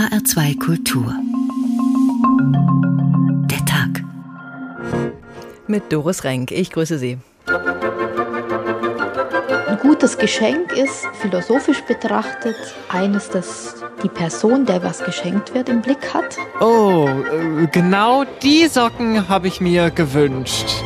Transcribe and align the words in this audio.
HR2 0.00 0.58
Kultur. 0.58 1.14
Der 3.50 3.62
Tag. 3.66 4.02
Mit 5.66 5.92
Doris 5.92 6.24
Renk. 6.24 6.52
Ich 6.52 6.70
grüße 6.70 6.98
Sie. 6.98 7.18
Ein 9.66 9.78
gutes 9.82 10.16
Geschenk 10.16 10.72
ist, 10.72 11.04
philosophisch 11.20 11.82
betrachtet, 11.82 12.56
eines, 12.88 13.28
das 13.28 13.74
die 14.02 14.08
Person, 14.08 14.64
der 14.64 14.82
was 14.82 15.04
geschenkt 15.04 15.52
wird, 15.52 15.68
im 15.68 15.82
Blick 15.82 16.14
hat. 16.14 16.38
Oh, 16.62 17.06
äh, 17.06 17.66
genau 17.66 18.24
die 18.42 18.68
Socken 18.68 19.28
habe 19.28 19.48
ich 19.48 19.60
mir 19.60 19.90
gewünscht. 19.90 20.82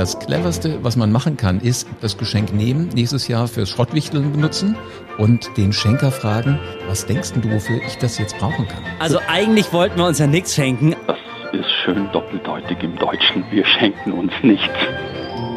Das 0.00 0.18
cleverste, 0.18 0.82
was 0.82 0.96
man 0.96 1.12
machen 1.12 1.36
kann, 1.36 1.60
ist 1.60 1.86
das 2.00 2.16
Geschenk 2.16 2.54
nehmen, 2.54 2.88
nächstes 2.94 3.28
Jahr 3.28 3.46
fürs 3.46 3.68
Schrottwichteln 3.68 4.32
benutzen 4.32 4.74
und 5.18 5.54
den 5.58 5.74
Schenker 5.74 6.10
fragen, 6.10 6.58
was 6.86 7.04
denkst 7.04 7.32
du, 7.34 7.52
wofür 7.52 7.82
ich 7.86 7.98
das 7.98 8.16
jetzt 8.16 8.38
brauchen 8.38 8.66
kann? 8.66 8.82
Also 8.98 9.20
eigentlich 9.28 9.70
wollten 9.74 9.98
wir 9.98 10.06
uns 10.06 10.18
ja 10.18 10.26
nichts 10.26 10.54
schenken. 10.54 10.96
Das 11.06 11.18
ist 11.52 11.70
schön 11.84 12.10
doppeldeutig 12.12 12.78
im 12.82 12.96
Deutschen. 12.96 13.44
Wir 13.50 13.66
schenken 13.66 14.12
uns 14.12 14.32
nichts. 14.42 14.72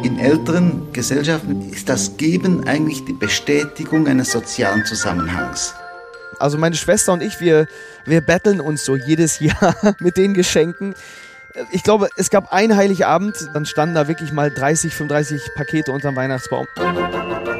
In 0.02 0.18
älteren 0.18 0.92
Gesellschaften 0.92 1.70
ist 1.70 1.88
das 1.88 2.18
Geben 2.18 2.68
eigentlich 2.68 3.02
die 3.06 3.14
Bestätigung 3.14 4.06
eines 4.06 4.30
sozialen 4.30 4.84
Zusammenhangs. 4.84 5.74
Also 6.38 6.58
meine 6.58 6.74
Schwester 6.74 7.14
und 7.14 7.22
ich, 7.22 7.40
wir, 7.40 7.66
wir 8.04 8.20
betteln 8.20 8.60
uns 8.60 8.84
so 8.84 8.94
jedes 8.94 9.40
Jahr 9.40 9.74
mit 10.00 10.18
den 10.18 10.34
Geschenken 10.34 10.94
ich 11.70 11.82
glaube, 11.82 12.08
es 12.16 12.30
gab 12.30 12.52
einen 12.52 12.76
Heiligabend, 12.76 13.48
dann 13.52 13.66
standen 13.66 13.94
da 13.94 14.08
wirklich 14.08 14.32
mal 14.32 14.50
30, 14.50 14.94
35 14.94 15.54
Pakete 15.54 15.92
unterm 15.92 16.16
Weihnachtsbaum. 16.16 16.66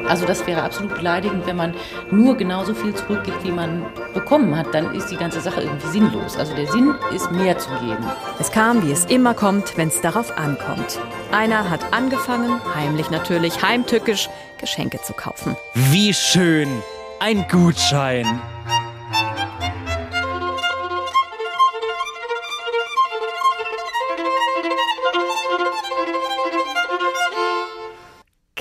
Also 0.07 0.25
das 0.25 0.45
wäre 0.45 0.61
absolut 0.61 0.95
beleidigend, 0.95 1.47
wenn 1.47 1.55
man 1.55 1.73
nur 2.11 2.37
genauso 2.37 2.75
viel 2.75 2.93
zurückgibt, 2.93 3.43
wie 3.43 3.51
man 3.51 3.85
bekommen 4.13 4.55
hat. 4.55 4.73
Dann 4.73 4.93
ist 4.93 5.07
die 5.07 5.17
ganze 5.17 5.41
Sache 5.41 5.61
irgendwie 5.61 5.87
sinnlos. 5.87 6.37
Also 6.37 6.55
der 6.55 6.67
Sinn 6.67 6.93
ist 7.13 7.31
mehr 7.31 7.57
zu 7.57 7.69
geben. 7.81 8.05
Es 8.39 8.51
kam, 8.51 8.85
wie 8.85 8.91
es 8.91 9.05
immer 9.05 9.33
kommt, 9.33 9.77
wenn 9.77 9.87
es 9.87 10.01
darauf 10.01 10.37
ankommt. 10.37 10.99
Einer 11.31 11.69
hat 11.69 11.91
angefangen, 11.91 12.61
heimlich 12.75 13.09
natürlich, 13.09 13.61
heimtückisch, 13.61 14.29
Geschenke 14.59 15.01
zu 15.01 15.13
kaufen. 15.13 15.55
Wie 15.73 16.13
schön! 16.13 16.69
Ein 17.19 17.47
Gutschein! 17.49 18.41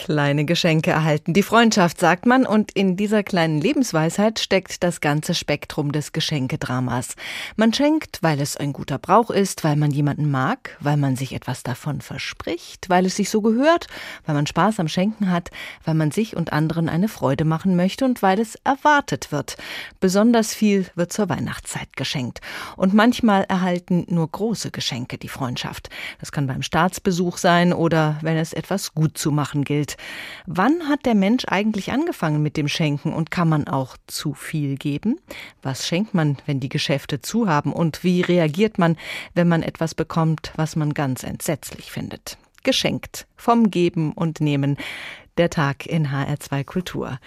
Kleine 0.05 0.45
Geschenke 0.45 0.91
erhalten. 0.91 1.33
Die 1.33 1.43
Freundschaft, 1.43 1.99
sagt 1.99 2.27
man, 2.27 2.45
und 2.45 2.73
in 2.73 2.95
dieser 2.95 3.23
kleinen 3.23 3.59
Lebensweisheit 3.59 4.39
steckt 4.39 4.83
das 4.83 5.01
ganze 5.01 5.33
Spektrum 5.33 5.93
des 5.93 6.13
Geschenkedramas. 6.13 7.17
Man 7.57 7.73
schenkt, 7.73 8.19
weil 8.21 8.39
es 8.43 8.59
ein 8.59 8.75
guter 8.75 8.99
Brauch 8.99 9.31
ist, 9.31 9.65
weil 9.65 9.77
man 9.77 9.91
jemanden 9.91 10.31
mag, 10.31 10.77
weil 10.81 10.99
man 10.99 11.17
sich 11.17 11.33
etwas 11.35 11.63
davon 11.63 12.03
verspricht, 12.03 12.91
weil 12.91 13.07
es 13.07 13.17
sich 13.17 13.31
so 13.31 13.41
gehört, 13.41 13.87
weil 14.27 14.35
man 14.35 14.47
Spaß 14.47 14.79
am 14.79 14.89
Schenken 14.89 15.31
hat, 15.31 15.51
weil 15.87 15.95
man 15.95 16.11
sich 16.11 16.37
und 16.37 16.53
anderen 16.53 16.91
eine 16.91 17.09
Freude 17.09 17.47
machen 17.47 17.75
möchte 17.75 18.05
und 18.05 18.21
weil 18.21 18.39
es 18.39 18.57
erwartet 18.57 19.33
wird. 19.33 19.57
Besonders 20.01 20.53
viel 20.53 20.85
wird 20.97 21.15
zur 21.15 21.31
Weihnachtszeit 21.31 21.97
geschenkt. 21.97 22.43
Und 22.77 22.93
manchmal 22.93 23.45
erhalten 23.45 24.05
nur 24.11 24.31
große 24.31 24.71
Geschenke 24.71 25.17
die 25.17 25.29
Freundschaft. 25.29 25.89
Das 26.21 26.31
kann 26.31 26.47
beim 26.47 26.61
Staatsbesuch 26.61 27.39
sein 27.39 27.73
oder 27.73 28.19
wenn 28.21 28.37
es 28.37 28.53
etwas 28.53 28.95
gut 28.95 29.17
zu 29.17 29.33
machen 29.33 29.65
gilt. 29.65 29.94
Wann 30.47 30.89
hat 30.89 31.07
der 31.07 31.15
Mensch 31.15 31.45
eigentlich 31.47 31.93
angefangen 31.93 32.43
mit 32.43 32.57
dem 32.57 32.69
Schenken 32.69 33.13
und 33.13 33.31
kann 33.31 33.49
man 33.49 33.67
auch 33.69 33.97
zu 34.07 34.35
viel 34.35 34.77
geben? 34.77 35.21
Was 35.63 35.87
schenkt 35.87 36.15
man, 36.15 36.37
wenn 36.47 36.61
die 36.61 36.69
Geschäfte 36.69 37.21
zu 37.21 37.49
haben 37.49 37.73
und 37.73 38.05
wie 38.05 38.21
reagiert 38.23 38.79
man, 38.79 38.97
wenn 39.35 39.49
man 39.49 39.63
etwas 39.63 39.95
bekommt, 39.95 40.53
was 40.57 40.77
man 40.77 40.95
ganz 40.95 41.23
entsetzlich 41.23 41.91
findet? 41.91 42.39
Geschenkt 42.63 43.27
vom 43.37 43.71
Geben 43.71 44.13
und 44.13 44.41
Nehmen 44.41 44.77
der 45.37 45.51
Tag 45.51 45.87
in 45.87 46.09
HR2 46.09 46.65
Kultur. 46.65 47.19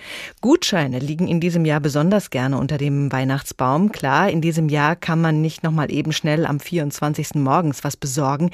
Gutscheine 0.42 1.00
liegen 1.00 1.28
in 1.28 1.40
diesem 1.40 1.66
Jahr 1.66 1.80
besonders 1.80 2.30
gerne 2.30 2.58
unter 2.58 2.78
dem 2.78 3.12
Weihnachtsbaum. 3.12 3.92
Klar, 3.92 4.30
in 4.30 4.42
diesem 4.42 4.70
Jahr 4.70 4.96
kann 4.96 5.22
man 5.22 5.42
nicht 5.42 5.64
nochmal 5.64 5.92
eben 5.92 6.14
schnell 6.14 6.46
am 6.46 6.60
24. 6.60 7.36
morgens 7.36 7.84
was 7.84 7.98
besorgen. 7.98 8.52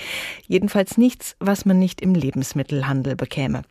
Jedenfalls 0.48 0.98
nichts, 0.98 1.36
was 1.40 1.66
man 1.66 1.80
nicht 1.80 2.02
im 2.02 2.16
Lebensmittelhandel 2.16 3.16
bekäme. 3.16 3.64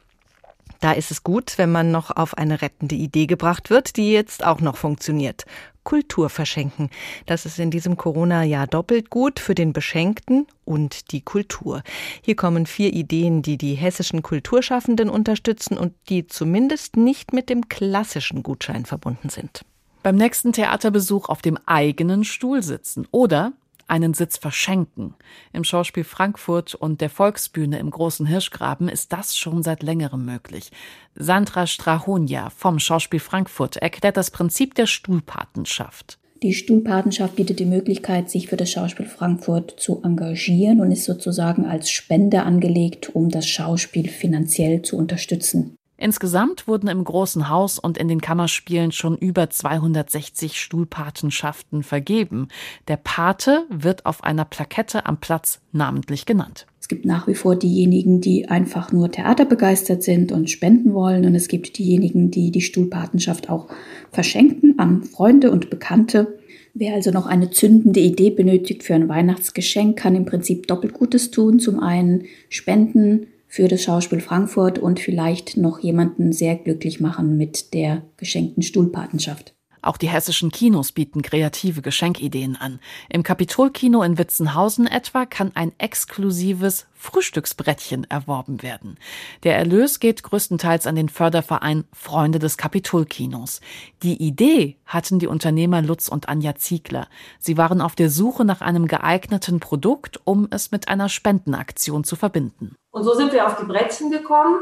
Da 0.82 0.90
ist 0.90 1.12
es 1.12 1.22
gut, 1.22 1.58
wenn 1.58 1.70
man 1.70 1.92
noch 1.92 2.10
auf 2.10 2.36
eine 2.36 2.60
rettende 2.60 2.96
Idee 2.96 3.26
gebracht 3.26 3.70
wird, 3.70 3.96
die 3.96 4.10
jetzt 4.10 4.44
auch 4.44 4.60
noch 4.60 4.76
funktioniert. 4.76 5.46
Kultur 5.84 6.28
verschenken. 6.28 6.90
Das 7.24 7.46
ist 7.46 7.60
in 7.60 7.70
diesem 7.70 7.96
Corona-Jahr 7.96 8.66
doppelt 8.66 9.08
gut 9.08 9.38
für 9.38 9.54
den 9.54 9.72
Beschenkten 9.72 10.48
und 10.64 11.12
die 11.12 11.20
Kultur. 11.20 11.84
Hier 12.20 12.34
kommen 12.34 12.66
vier 12.66 12.92
Ideen, 12.92 13.42
die 13.42 13.58
die 13.58 13.74
hessischen 13.74 14.22
Kulturschaffenden 14.22 15.08
unterstützen 15.08 15.78
und 15.78 15.94
die 16.08 16.26
zumindest 16.26 16.96
nicht 16.96 17.32
mit 17.32 17.48
dem 17.48 17.68
klassischen 17.68 18.42
Gutschein 18.42 18.84
verbunden 18.84 19.28
sind. 19.28 19.64
Beim 20.02 20.16
nächsten 20.16 20.52
Theaterbesuch 20.52 21.28
auf 21.28 21.42
dem 21.42 21.58
eigenen 21.64 22.24
Stuhl 22.24 22.60
sitzen 22.60 23.06
oder 23.12 23.52
einen 23.88 24.14
Sitz 24.14 24.38
verschenken. 24.38 25.14
Im 25.52 25.64
Schauspiel 25.64 26.04
Frankfurt 26.04 26.74
und 26.74 27.00
der 27.00 27.10
Volksbühne 27.10 27.78
im 27.78 27.90
Großen 27.90 28.26
Hirschgraben 28.26 28.88
ist 28.88 29.12
das 29.12 29.36
schon 29.36 29.62
seit 29.62 29.82
längerem 29.82 30.24
möglich. 30.24 30.70
Sandra 31.14 31.66
Strahonia 31.66 32.50
vom 32.50 32.78
Schauspiel 32.78 33.20
Frankfurt 33.20 33.76
erklärt 33.76 34.16
das 34.16 34.30
Prinzip 34.30 34.74
der 34.74 34.86
Stuhlpatenschaft. 34.86 36.18
Die 36.42 36.54
Stuhlpatenschaft 36.54 37.36
bietet 37.36 37.60
die 37.60 37.66
Möglichkeit, 37.66 38.28
sich 38.28 38.48
für 38.48 38.56
das 38.56 38.70
Schauspiel 38.70 39.06
Frankfurt 39.06 39.78
zu 39.78 40.02
engagieren 40.02 40.80
und 40.80 40.90
ist 40.90 41.04
sozusagen 41.04 41.66
als 41.66 41.90
Spende 41.90 42.42
angelegt, 42.42 43.14
um 43.14 43.28
das 43.28 43.46
Schauspiel 43.46 44.08
finanziell 44.08 44.82
zu 44.82 44.96
unterstützen. 44.96 45.76
Insgesamt 46.02 46.66
wurden 46.66 46.88
im 46.88 47.04
Großen 47.04 47.48
Haus 47.48 47.78
und 47.78 47.96
in 47.96 48.08
den 48.08 48.20
Kammerspielen 48.20 48.90
schon 48.90 49.16
über 49.16 49.48
260 49.48 50.60
Stuhlpatenschaften 50.60 51.84
vergeben. 51.84 52.48
Der 52.88 52.96
Pate 52.96 53.66
wird 53.70 54.04
auf 54.04 54.24
einer 54.24 54.44
Plakette 54.44 55.06
am 55.06 55.18
Platz 55.18 55.60
namentlich 55.70 56.26
genannt. 56.26 56.66
Es 56.80 56.88
gibt 56.88 57.04
nach 57.04 57.28
wie 57.28 57.36
vor 57.36 57.54
diejenigen, 57.54 58.20
die 58.20 58.48
einfach 58.48 58.90
nur 58.90 59.12
theaterbegeistert 59.12 60.02
sind 60.02 60.32
und 60.32 60.50
spenden 60.50 60.92
wollen. 60.92 61.24
Und 61.24 61.36
es 61.36 61.46
gibt 61.46 61.78
diejenigen, 61.78 62.32
die 62.32 62.50
die 62.50 62.62
Stuhlpatenschaft 62.62 63.48
auch 63.48 63.68
verschenken 64.10 64.80
an 64.80 65.04
Freunde 65.04 65.52
und 65.52 65.70
Bekannte. 65.70 66.36
Wer 66.74 66.94
also 66.94 67.12
noch 67.12 67.26
eine 67.26 67.50
zündende 67.50 68.00
Idee 68.00 68.30
benötigt 68.30 68.82
für 68.82 68.94
ein 68.94 69.08
Weihnachtsgeschenk, 69.08 69.98
kann 69.98 70.16
im 70.16 70.24
Prinzip 70.24 70.66
doppelt 70.66 70.94
Gutes 70.94 71.30
tun. 71.30 71.60
Zum 71.60 71.78
einen 71.78 72.24
spenden, 72.48 73.28
für 73.52 73.68
das 73.68 73.82
Schauspiel 73.82 74.22
Frankfurt 74.22 74.78
und 74.78 74.98
vielleicht 74.98 75.58
noch 75.58 75.78
jemanden 75.80 76.32
sehr 76.32 76.56
glücklich 76.56 77.00
machen 77.00 77.36
mit 77.36 77.74
der 77.74 78.00
geschenkten 78.16 78.62
Stuhlpatenschaft. 78.62 79.54
Auch 79.82 79.98
die 79.98 80.08
hessischen 80.08 80.50
Kinos 80.50 80.92
bieten 80.92 81.20
kreative 81.20 81.82
Geschenkideen 81.82 82.56
an. 82.56 82.80
Im 83.10 83.22
Kapitolkino 83.22 84.02
in 84.04 84.16
Witzenhausen 84.16 84.86
etwa 84.86 85.26
kann 85.26 85.50
ein 85.54 85.72
exklusives 85.76 86.86
Frühstücksbrettchen 86.94 88.08
erworben 88.08 88.62
werden. 88.62 88.96
Der 89.42 89.58
Erlös 89.58 90.00
geht 90.00 90.22
größtenteils 90.22 90.86
an 90.86 90.96
den 90.96 91.10
Förderverein 91.10 91.84
Freunde 91.92 92.38
des 92.38 92.56
Kapitolkinos. 92.56 93.60
Die 94.02 94.16
Idee 94.16 94.78
hatten 94.86 95.18
die 95.18 95.26
Unternehmer 95.26 95.82
Lutz 95.82 96.08
und 96.08 96.26
Anja 96.26 96.54
Ziegler. 96.54 97.06
Sie 97.38 97.58
waren 97.58 97.82
auf 97.82 97.96
der 97.96 98.08
Suche 98.08 98.46
nach 98.46 98.62
einem 98.62 98.86
geeigneten 98.86 99.60
Produkt, 99.60 100.22
um 100.24 100.48
es 100.50 100.70
mit 100.70 100.88
einer 100.88 101.10
Spendenaktion 101.10 102.04
zu 102.04 102.16
verbinden. 102.16 102.76
Und 102.92 103.02
so 103.04 103.14
sind 103.14 103.32
wir 103.32 103.46
auf 103.46 103.56
die 103.56 103.64
Brettchen 103.64 104.10
gekommen, 104.10 104.60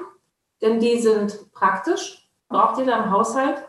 denn 0.63 0.81
die 0.81 0.99
sind 0.99 1.53
praktisch, 1.53 2.27
braucht 2.49 2.79
jeder 2.79 2.97
im 3.05 3.11
Haushalt 3.11 3.63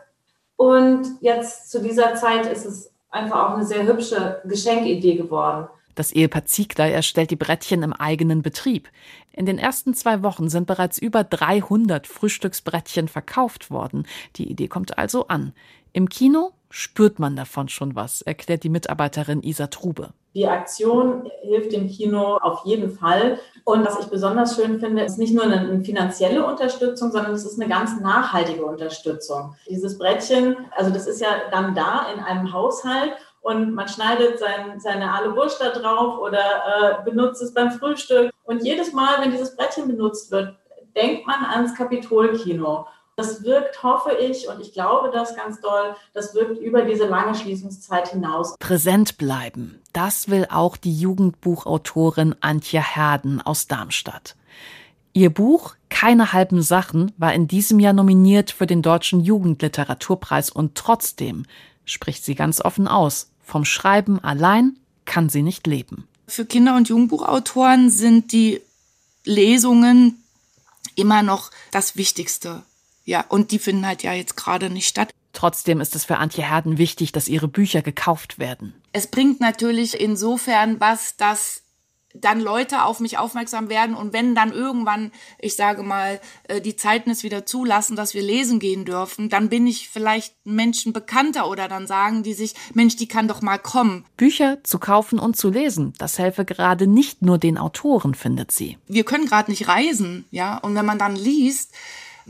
und 0.56 1.06
jetzt 1.20 1.70
zu 1.70 1.82
dieser 1.82 2.14
Zeit 2.14 2.46
ist 2.46 2.64
es 2.64 2.92
einfach 3.10 3.50
auch 3.50 3.54
eine 3.54 3.66
sehr 3.66 3.86
hübsche 3.86 4.40
Geschenkidee 4.44 5.16
geworden. 5.16 5.68
Das 5.94 6.12
Ehepaar 6.12 6.46
Ziegler 6.46 6.88
erstellt 6.88 7.30
die 7.30 7.36
Brettchen 7.36 7.82
im 7.82 7.92
eigenen 7.92 8.40
Betrieb. 8.40 8.88
In 9.32 9.44
den 9.44 9.58
ersten 9.58 9.92
zwei 9.94 10.22
Wochen 10.22 10.48
sind 10.48 10.66
bereits 10.66 10.96
über 10.96 11.22
300 11.22 12.06
Frühstücksbrettchen 12.06 13.08
verkauft 13.08 13.70
worden. 13.70 14.06
Die 14.36 14.50
Idee 14.50 14.68
kommt 14.68 14.96
also 14.96 15.28
an. 15.28 15.52
Im 15.92 16.08
Kino 16.08 16.52
spürt 16.70 17.18
man 17.18 17.36
davon 17.36 17.68
schon 17.68 17.94
was, 17.94 18.22
erklärt 18.22 18.62
die 18.64 18.70
Mitarbeiterin 18.70 19.42
Isa 19.42 19.66
Trube. 19.66 20.14
Die 20.34 20.48
Aktion 20.48 21.30
hilft 21.42 21.72
dem 21.72 21.88
Kino 21.88 22.36
auf 22.38 22.64
jeden 22.64 22.90
Fall. 22.90 23.38
Und 23.64 23.84
was 23.84 23.98
ich 24.00 24.06
besonders 24.06 24.56
schön 24.56 24.80
finde, 24.80 25.02
ist 25.02 25.18
nicht 25.18 25.34
nur 25.34 25.44
eine 25.44 25.82
finanzielle 25.84 26.44
Unterstützung, 26.46 27.12
sondern 27.12 27.32
es 27.34 27.44
ist 27.44 27.60
eine 27.60 27.68
ganz 27.68 28.00
nachhaltige 28.00 28.64
Unterstützung. 28.64 29.54
Dieses 29.68 29.98
Brettchen, 29.98 30.56
also 30.76 30.90
das 30.90 31.06
ist 31.06 31.20
ja 31.20 31.28
dann 31.50 31.74
da 31.74 32.06
in 32.14 32.20
einem 32.20 32.52
Haushalt 32.52 33.12
und 33.42 33.74
man 33.74 33.88
schneidet 33.88 34.38
sein, 34.38 34.78
seine 34.78 35.10
Aale 35.10 35.36
Wurst 35.36 35.60
da 35.60 35.70
drauf 35.70 36.18
oder 36.18 36.38
äh, 36.38 37.04
benutzt 37.04 37.42
es 37.42 37.52
beim 37.52 37.72
Frühstück. 37.72 38.30
Und 38.44 38.64
jedes 38.64 38.92
Mal, 38.92 39.20
wenn 39.20 39.32
dieses 39.32 39.56
Brettchen 39.56 39.88
benutzt 39.88 40.30
wird, 40.30 40.54
denkt 40.96 41.26
man 41.26 41.44
ans 41.44 41.74
Kapitolkino. 41.74 42.86
Das 43.16 43.42
wirkt, 43.44 43.82
hoffe 43.82 44.12
ich, 44.12 44.48
und 44.48 44.60
ich 44.60 44.72
glaube 44.72 45.10
das 45.12 45.36
ganz 45.36 45.60
doll, 45.60 45.94
das 46.14 46.34
wirkt 46.34 46.58
über 46.58 46.82
diese 46.82 47.06
lange 47.06 47.34
Schließungszeit 47.34 48.08
hinaus. 48.08 48.56
Präsent 48.58 49.18
bleiben, 49.18 49.80
das 49.92 50.28
will 50.28 50.46
auch 50.50 50.78
die 50.78 50.98
Jugendbuchautorin 50.98 52.34
Antje 52.40 52.80
Herden 52.80 53.42
aus 53.42 53.66
Darmstadt. 53.66 54.34
Ihr 55.12 55.28
Buch 55.28 55.74
Keine 55.90 56.32
halben 56.32 56.62
Sachen 56.62 57.12
war 57.18 57.34
in 57.34 57.48
diesem 57.48 57.78
Jahr 57.80 57.92
nominiert 57.92 58.50
für 58.50 58.66
den 58.66 58.80
Deutschen 58.80 59.20
Jugendliteraturpreis 59.20 60.48
und 60.48 60.74
trotzdem 60.74 61.44
spricht 61.84 62.24
sie 62.24 62.34
ganz 62.34 62.62
offen 62.62 62.88
aus. 62.88 63.30
Vom 63.42 63.66
Schreiben 63.66 64.24
allein 64.24 64.78
kann 65.04 65.28
sie 65.28 65.42
nicht 65.42 65.66
leben. 65.66 66.08
Für 66.26 66.46
Kinder- 66.46 66.76
und 66.76 66.88
Jugendbuchautoren 66.88 67.90
sind 67.90 68.32
die 68.32 68.62
Lesungen 69.24 70.24
immer 70.94 71.22
noch 71.22 71.50
das 71.72 71.96
Wichtigste. 71.96 72.62
Ja, 73.04 73.24
und 73.28 73.50
die 73.50 73.58
finden 73.58 73.86
halt 73.86 74.02
ja 74.02 74.12
jetzt 74.12 74.36
gerade 74.36 74.70
nicht 74.70 74.86
statt. 74.86 75.12
Trotzdem 75.32 75.80
ist 75.80 75.96
es 75.96 76.04
für 76.04 76.18
Antje 76.18 76.48
Herden 76.48 76.78
wichtig, 76.78 77.12
dass 77.12 77.28
ihre 77.28 77.48
Bücher 77.48 77.82
gekauft 77.82 78.38
werden. 78.38 78.74
Es 78.92 79.06
bringt 79.06 79.40
natürlich 79.40 79.98
insofern 79.98 80.78
was, 80.78 81.16
dass 81.16 81.62
dann 82.14 82.40
Leute 82.40 82.84
auf 82.84 83.00
mich 83.00 83.18
aufmerksam 83.18 83.68
werden 83.68 83.94
und 83.94 84.12
wenn 84.12 84.34
dann 84.34 84.52
irgendwann, 84.52 85.12
ich 85.38 85.56
sage 85.56 85.82
mal, 85.82 86.20
äh, 86.44 86.60
die 86.60 86.76
Zeiten 86.76 87.10
es 87.10 87.22
wieder 87.22 87.46
zulassen, 87.46 87.96
dass 87.96 88.14
wir 88.14 88.22
lesen 88.22 88.58
gehen 88.58 88.84
dürfen, 88.84 89.28
dann 89.28 89.48
bin 89.48 89.66
ich 89.66 89.88
vielleicht 89.88 90.34
Menschen 90.44 90.92
bekannter 90.92 91.48
oder 91.48 91.68
dann 91.68 91.86
sagen 91.86 92.22
die 92.22 92.34
sich, 92.34 92.54
Mensch, 92.74 92.96
die 92.96 93.08
kann 93.08 93.28
doch 93.28 93.40
mal 93.40 93.58
kommen. 93.58 94.04
Bücher 94.16 94.62
zu 94.62 94.78
kaufen 94.78 95.18
und 95.18 95.36
zu 95.36 95.48
lesen, 95.48 95.94
das 95.98 96.18
helfe 96.18 96.44
gerade 96.44 96.86
nicht 96.86 97.22
nur 97.22 97.38
den 97.38 97.58
Autoren, 97.58 98.14
findet 98.14 98.52
sie. 98.52 98.78
Wir 98.88 99.04
können 99.04 99.26
gerade 99.26 99.50
nicht 99.50 99.68
reisen, 99.68 100.26
ja, 100.30 100.58
und 100.58 100.74
wenn 100.74 100.86
man 100.86 100.98
dann 100.98 101.16
liest, 101.16 101.74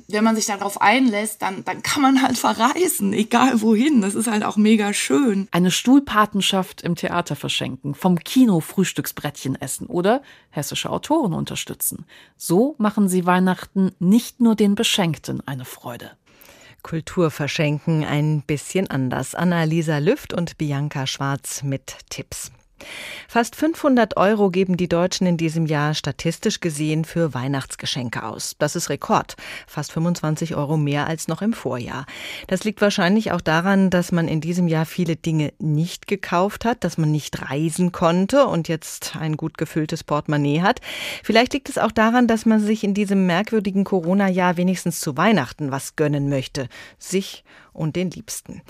wenn 0.09 0.25
man 0.25 0.37
sich 0.37 0.47
darauf 0.47 0.81
einlässt, 0.81 1.43
dann, 1.43 1.65
dann 1.65 1.83
kann 1.83 2.03
man 2.03 2.23
halt 2.23 2.39
verreisen, 2.39 3.13
egal 3.13 3.61
wohin. 3.61 4.01
Das 4.01 4.15
ist 4.15 4.31
halt 4.31 4.45
auch 4.45 4.57
mega 4.57 4.93
schön. 4.93 5.49
Eine 5.51 5.71
Stuhlpatenschaft 5.71 6.83
im 6.83 6.95
Theater 6.95 7.37
verschenken, 7.37 7.95
vom 7.95 8.19
Kino 8.19 8.61
Frühstücksbrettchen 8.61 9.61
essen 9.61 9.87
oder 9.87 10.23
hessische 10.51 10.91
Autoren 10.91 11.33
unterstützen. 11.33 12.07
So 12.37 12.75
machen 12.79 13.09
sie 13.09 13.27
Weihnachten 13.27 13.93
nicht 13.99 14.41
nur 14.41 14.55
den 14.55 14.75
Beschenkten 14.75 15.47
eine 15.47 15.65
Freude. 15.65 16.13
Kultur 16.83 17.31
verschenken 17.31 18.05
ein 18.05 18.43
bisschen 18.43 18.91
anders. 18.91 19.35
Anna-Lisa 19.35 19.99
Lüft 19.99 20.33
und 20.33 20.59
Bianca 20.59 21.07
Schwarz 21.07 21.63
mit 21.63 21.97
Tipps. 22.11 22.51
Fast 23.29 23.57
500 23.57 24.17
Euro 24.17 24.51
geben 24.51 24.77
die 24.77 24.89
Deutschen 24.89 25.27
in 25.27 25.37
diesem 25.37 25.67
Jahr 25.67 25.95
statistisch 25.95 26.61
gesehen 26.61 27.05
für 27.05 27.35
Weihnachtsgeschenke 27.35 28.25
aus. 28.25 28.57
Das 28.59 28.77
ist 28.77 28.91
Rekord. 28.91 29.37
Fast 29.67 29.93
25 29.93 30.55
Euro 30.55 30.77
mehr 30.77 31.07
als 31.07 31.29
noch 31.29 31.43
im 31.43 31.53
Vorjahr. 31.53 32.07
Das 32.47 32.65
liegt 32.65 32.81
wahrscheinlich 32.81 33.33
auch 33.33 33.41
daran, 33.41 33.91
dass 33.91 34.13
man 34.13 34.29
in 34.29 34.41
diesem 34.41 34.69
Jahr 34.69 34.87
viele 34.87 35.17
Dinge 35.17 35.53
nicht 35.59 36.07
gekauft 36.07 36.65
hat, 36.65 36.85
dass 36.85 36.99
man 36.99 37.11
nicht 37.11 37.49
reisen 37.51 37.93
konnte 37.93 38.47
und 38.47 38.69
jetzt 38.69 39.17
ein 39.17 39.37
gut 39.37 39.57
gefülltes 39.59 40.05
Portemonnaie 40.05 40.63
hat. 40.63 40.81
Vielleicht 41.23 41.53
liegt 41.55 41.69
es 41.69 41.79
auch 41.79 41.93
daran, 41.93 42.27
dass 42.27 42.47
man 42.47 42.61
sich 42.61 42.85
in 42.85 42.95
diesem 42.95 43.27
merkwürdigen 43.27 43.85
Corona-Jahr 43.85 44.57
wenigstens 44.57 45.01
zu 45.01 45.17
Weihnachten 45.17 45.71
was 45.71 45.97
gönnen 45.97 46.29
möchte. 46.29 46.69
Sich 46.99 47.45
und 47.73 47.97
den 47.97 48.11
Liebsten. 48.11 48.63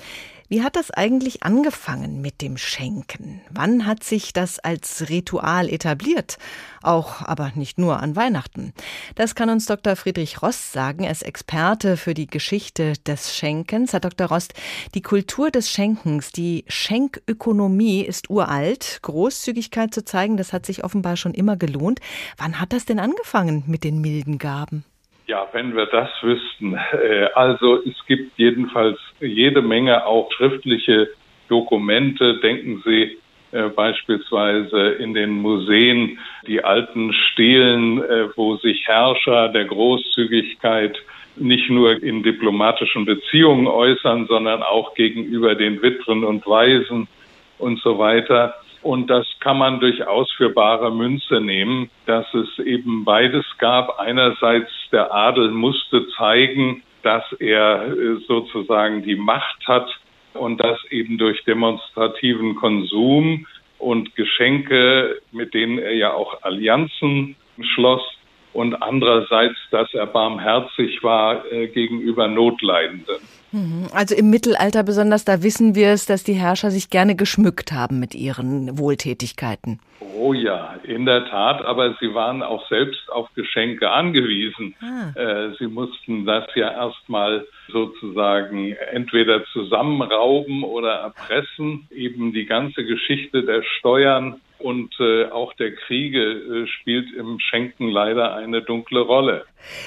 Wie 0.52 0.62
hat 0.62 0.76
das 0.76 0.90
eigentlich 0.90 1.44
angefangen 1.44 2.20
mit 2.20 2.42
dem 2.42 2.58
Schenken? 2.58 3.40
Wann 3.48 3.86
hat 3.86 4.04
sich 4.04 4.34
das 4.34 4.58
als 4.58 5.08
Ritual 5.08 5.66
etabliert? 5.66 6.36
Auch 6.82 7.22
aber 7.22 7.52
nicht 7.54 7.78
nur 7.78 8.00
an 8.00 8.16
Weihnachten. 8.16 8.74
Das 9.14 9.34
kann 9.34 9.48
uns 9.48 9.64
Dr. 9.64 9.96
Friedrich 9.96 10.42
Rost 10.42 10.72
sagen. 10.72 11.04
Er 11.04 11.10
ist 11.10 11.22
Experte 11.22 11.96
für 11.96 12.12
die 12.12 12.26
Geschichte 12.26 12.92
des 13.06 13.34
Schenkens. 13.34 13.94
Herr 13.94 14.00
Dr. 14.00 14.26
Rost, 14.26 14.52
die 14.94 15.00
Kultur 15.00 15.50
des 15.50 15.70
Schenkens, 15.70 16.32
die 16.32 16.66
Schenkökonomie 16.68 18.02
ist 18.02 18.28
uralt. 18.28 18.98
Großzügigkeit 19.00 19.94
zu 19.94 20.04
zeigen, 20.04 20.36
das 20.36 20.52
hat 20.52 20.66
sich 20.66 20.84
offenbar 20.84 21.16
schon 21.16 21.32
immer 21.32 21.56
gelohnt. 21.56 22.00
Wann 22.36 22.60
hat 22.60 22.74
das 22.74 22.84
denn 22.84 22.98
angefangen 22.98 23.64
mit 23.66 23.84
den 23.84 24.02
milden 24.02 24.36
Gaben? 24.36 24.84
Ja, 25.26 25.48
wenn 25.52 25.76
wir 25.76 25.86
das 25.86 26.10
wüssten. 26.20 26.74
Äh, 26.74 27.28
also 27.34 27.82
es 27.84 27.94
gibt 28.06 28.38
jedenfalls 28.38 28.98
jede 29.20 29.62
Menge 29.62 30.04
auch 30.04 30.30
schriftliche 30.32 31.08
Dokumente. 31.48 32.38
Denken 32.40 32.82
Sie 32.84 33.18
äh, 33.52 33.68
beispielsweise 33.68 34.92
in 34.92 35.14
den 35.14 35.30
Museen 35.30 36.18
die 36.46 36.64
alten 36.64 37.12
Stelen, 37.12 38.02
äh, 38.02 38.28
wo 38.36 38.56
sich 38.56 38.86
Herrscher 38.86 39.48
der 39.50 39.66
Großzügigkeit 39.66 40.96
nicht 41.36 41.70
nur 41.70 42.02
in 42.02 42.22
diplomatischen 42.22 43.04
Beziehungen 43.04 43.66
äußern, 43.66 44.26
sondern 44.26 44.62
auch 44.62 44.94
gegenüber 44.94 45.54
den 45.54 45.80
Witwen 45.82 46.24
und 46.24 46.46
Waisen 46.46 47.08
und 47.58 47.80
so 47.80 47.98
weiter. 47.98 48.54
Und 48.82 49.08
das 49.08 49.26
kann 49.40 49.58
man 49.58 49.78
durchaus 49.78 50.30
für 50.32 50.50
bare 50.50 50.92
Münze 50.92 51.40
nehmen, 51.40 51.88
dass 52.06 52.26
es 52.34 52.58
eben 52.58 53.04
beides 53.04 53.44
gab. 53.58 54.00
Einerseits 54.00 54.70
der 54.90 55.14
Adel 55.14 55.50
musste 55.52 56.08
zeigen, 56.16 56.82
dass 57.02 57.24
er 57.38 57.86
äh, 57.86 58.16
sozusagen 58.26 59.02
die 59.02 59.16
Macht 59.16 59.66
hat 59.66 59.88
und 60.34 60.58
das 60.62 60.78
eben 60.90 61.18
durch 61.18 61.44
demonstrativen 61.44 62.56
Konsum 62.56 63.46
und 63.78 64.14
Geschenke, 64.16 65.20
mit 65.30 65.54
denen 65.54 65.78
er 65.78 65.94
ja 65.94 66.12
auch 66.12 66.42
Allianzen 66.42 67.36
schloss, 67.74 68.02
und 68.52 68.74
andererseits, 68.82 69.56
dass 69.70 69.92
er 69.94 70.06
barmherzig 70.06 71.02
war 71.02 71.50
äh, 71.50 71.68
gegenüber 71.68 72.28
Notleidenden. 72.28 73.16
Mhm. 73.52 73.88
Also 73.92 74.14
im 74.14 74.30
Mittelalter 74.30 74.82
besonders, 74.82 75.24
da 75.24 75.42
wissen 75.42 75.74
wir 75.74 75.90
es, 75.90 76.06
dass 76.06 76.24
die 76.24 76.34
Herrscher 76.34 76.70
sich 76.70 76.90
gerne 76.90 77.14
geschmückt 77.14 77.72
haben 77.72 78.00
mit 78.00 78.14
ihren 78.14 78.78
Wohltätigkeiten. 78.78 79.80
Oh 80.16 80.32
ja, 80.32 80.74
in 80.84 81.06
der 81.06 81.26
Tat, 81.28 81.64
aber 81.64 81.96
sie 82.00 82.14
waren 82.14 82.42
auch 82.42 82.66
selbst 82.68 83.10
auf 83.10 83.28
Geschenke 83.34 83.90
angewiesen. 83.90 84.74
Ah. 84.80 85.18
Äh, 85.18 85.54
sie 85.58 85.66
mussten 85.66 86.26
das 86.26 86.44
ja 86.54 86.70
erstmal 86.70 87.46
sozusagen 87.68 88.72
entweder 88.92 89.44
zusammenrauben 89.52 90.64
oder 90.64 90.94
erpressen. 90.94 91.88
Eben 91.90 92.32
die 92.32 92.46
ganze 92.46 92.84
Geschichte 92.84 93.44
der 93.44 93.62
Steuern 93.78 94.40
und 94.62 94.94
äh, 95.00 95.26
auch 95.26 95.52
der 95.54 95.74
Kriege 95.74 96.22
äh, 96.22 96.66
spielt 96.66 97.12
im 97.14 97.38
Schenken 97.40 97.88
leider 97.88 98.34
eine 98.34 98.62
dunkle 98.62 99.00
Rolle. 99.00 99.44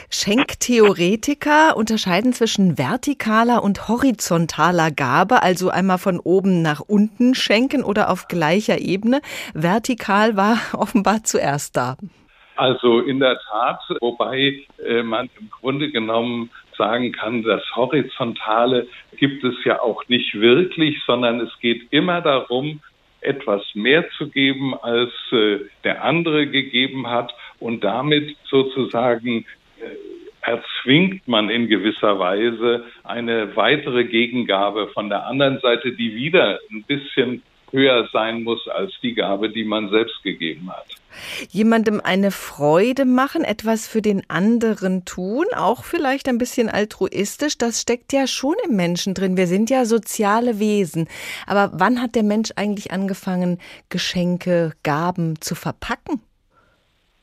Schenktheoretiker 0.09 1.75
unterscheiden 1.77 2.33
zwischen 2.33 2.75
vertikaler 2.75 3.54
und 3.63 3.87
horizontaler 3.87 4.91
Gabe, 4.91 5.41
also 5.43 5.69
einmal 5.69 5.97
von 5.97 6.19
oben 6.19 6.61
nach 6.61 6.81
unten 6.81 7.35
schenken 7.35 7.83
oder 7.83 8.09
auf 8.09 8.27
gleicher 8.27 8.79
Ebene. 8.79 9.21
Vertikal 9.53 10.37
war 10.37 10.57
offenbar 10.73 11.23
zuerst 11.23 11.77
da. 11.77 11.97
Also 12.55 13.01
in 13.01 13.19
der 13.19 13.37
Tat, 13.49 13.81
wobei 13.99 14.65
äh, 14.85 15.03
man 15.03 15.29
im 15.39 15.49
Grunde 15.49 15.91
genommen 15.91 16.49
sagen 16.77 17.11
kann, 17.11 17.43
das 17.43 17.61
Horizontale 17.75 18.87
gibt 19.17 19.43
es 19.43 19.55
ja 19.65 19.81
auch 19.81 20.07
nicht 20.07 20.35
wirklich, 20.35 21.01
sondern 21.05 21.41
es 21.41 21.51
geht 21.59 21.87
immer 21.91 22.21
darum, 22.21 22.81
etwas 23.21 23.63
mehr 23.73 24.05
zu 24.17 24.29
geben, 24.29 24.73
als 24.75 25.11
äh, 25.31 25.59
der 25.83 26.03
andere 26.03 26.47
gegeben 26.47 27.07
hat 27.07 27.33
und 27.59 27.83
damit 27.83 28.37
sozusagen 28.49 29.45
äh, 29.79 30.24
erzwingt 30.45 31.27
man 31.27 31.49
in 31.49 31.67
gewisser 31.67 32.19
Weise 32.19 32.85
eine 33.03 33.55
weitere 33.55 34.05
Gegengabe 34.05 34.89
von 34.93 35.09
der 35.09 35.25
anderen 35.25 35.59
Seite, 35.59 35.91
die 35.91 36.15
wieder 36.15 36.59
ein 36.71 36.83
bisschen 36.83 37.41
höher 37.71 38.07
sein 38.13 38.43
muss 38.43 38.67
als 38.67 38.93
die 39.01 39.13
Gabe, 39.13 39.49
die 39.49 39.65
man 39.65 39.89
selbst 39.89 40.21
gegeben 40.23 40.69
hat. 40.71 40.85
Jemandem 41.49 42.01
eine 42.03 42.31
Freude 42.31 43.05
machen, 43.05 43.43
etwas 43.43 43.87
für 43.87 44.01
den 44.01 44.23
anderen 44.29 45.05
tun, 45.05 45.45
auch 45.55 45.83
vielleicht 45.83 46.27
ein 46.27 46.37
bisschen 46.37 46.69
altruistisch, 46.69 47.57
das 47.57 47.81
steckt 47.81 48.13
ja 48.13 48.27
schon 48.27 48.55
im 48.67 48.75
Menschen 48.75 49.13
drin. 49.13 49.37
Wir 49.37 49.47
sind 49.47 49.69
ja 49.69 49.85
soziale 49.85 50.59
Wesen. 50.59 51.07
Aber 51.47 51.71
wann 51.73 52.01
hat 52.01 52.15
der 52.15 52.23
Mensch 52.23 52.51
eigentlich 52.55 52.91
angefangen, 52.91 53.59
Geschenke, 53.89 54.73
Gaben 54.83 55.39
zu 55.41 55.55
verpacken? 55.55 56.21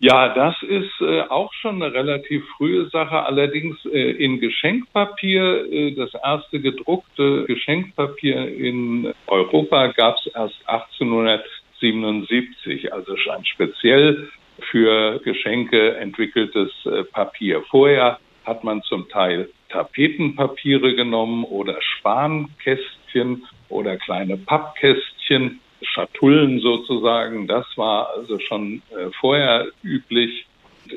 Ja, 0.04 0.34
das 0.34 0.60
ist 0.64 1.00
äh, 1.00 1.20
auch 1.28 1.52
schon 1.52 1.80
eine 1.80 1.94
relativ 1.94 2.44
frühe 2.56 2.88
Sache, 2.88 3.24
allerdings 3.24 3.76
äh, 3.84 4.10
in 4.10 4.40
Geschenkpapier. 4.40 5.72
Äh, 5.72 5.94
das 5.94 6.12
erste 6.14 6.58
gedruckte 6.58 7.44
Geschenkpapier 7.44 8.48
in 8.48 9.14
Europa 9.28 9.92
gab 9.92 10.16
es 10.16 10.26
erst 10.34 10.58
1877, 10.66 12.92
also 12.92 13.14
ein 13.30 13.44
speziell 13.44 14.28
für 14.72 15.20
Geschenke 15.20 15.94
entwickeltes 15.94 16.72
äh, 16.84 17.04
Papier. 17.04 17.62
Vorher 17.70 18.18
hat 18.44 18.64
man 18.64 18.82
zum 18.82 19.08
Teil 19.08 19.50
Tapetenpapiere 19.68 20.96
genommen 20.96 21.44
oder 21.44 21.80
Spankästchen 21.80 23.46
oder 23.68 23.96
kleine 23.98 24.36
Pappkästchen 24.36 25.60
Schatullen 25.82 26.60
sozusagen. 26.60 27.46
Das 27.46 27.66
war 27.76 28.10
also 28.16 28.38
schon 28.38 28.82
äh, 28.90 29.10
vorher 29.20 29.66
üblich. 29.82 30.46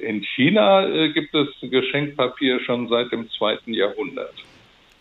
in 0.02 0.24
China 0.36 0.88
äh, 0.88 1.10
gibt 1.10 1.34
es 1.34 1.48
Geschenkpapier 1.62 2.60
schon 2.62 2.88
seit 2.90 3.12
dem 3.12 3.30
zweiten 3.32 3.74
Jahrhundert. 3.74 4.34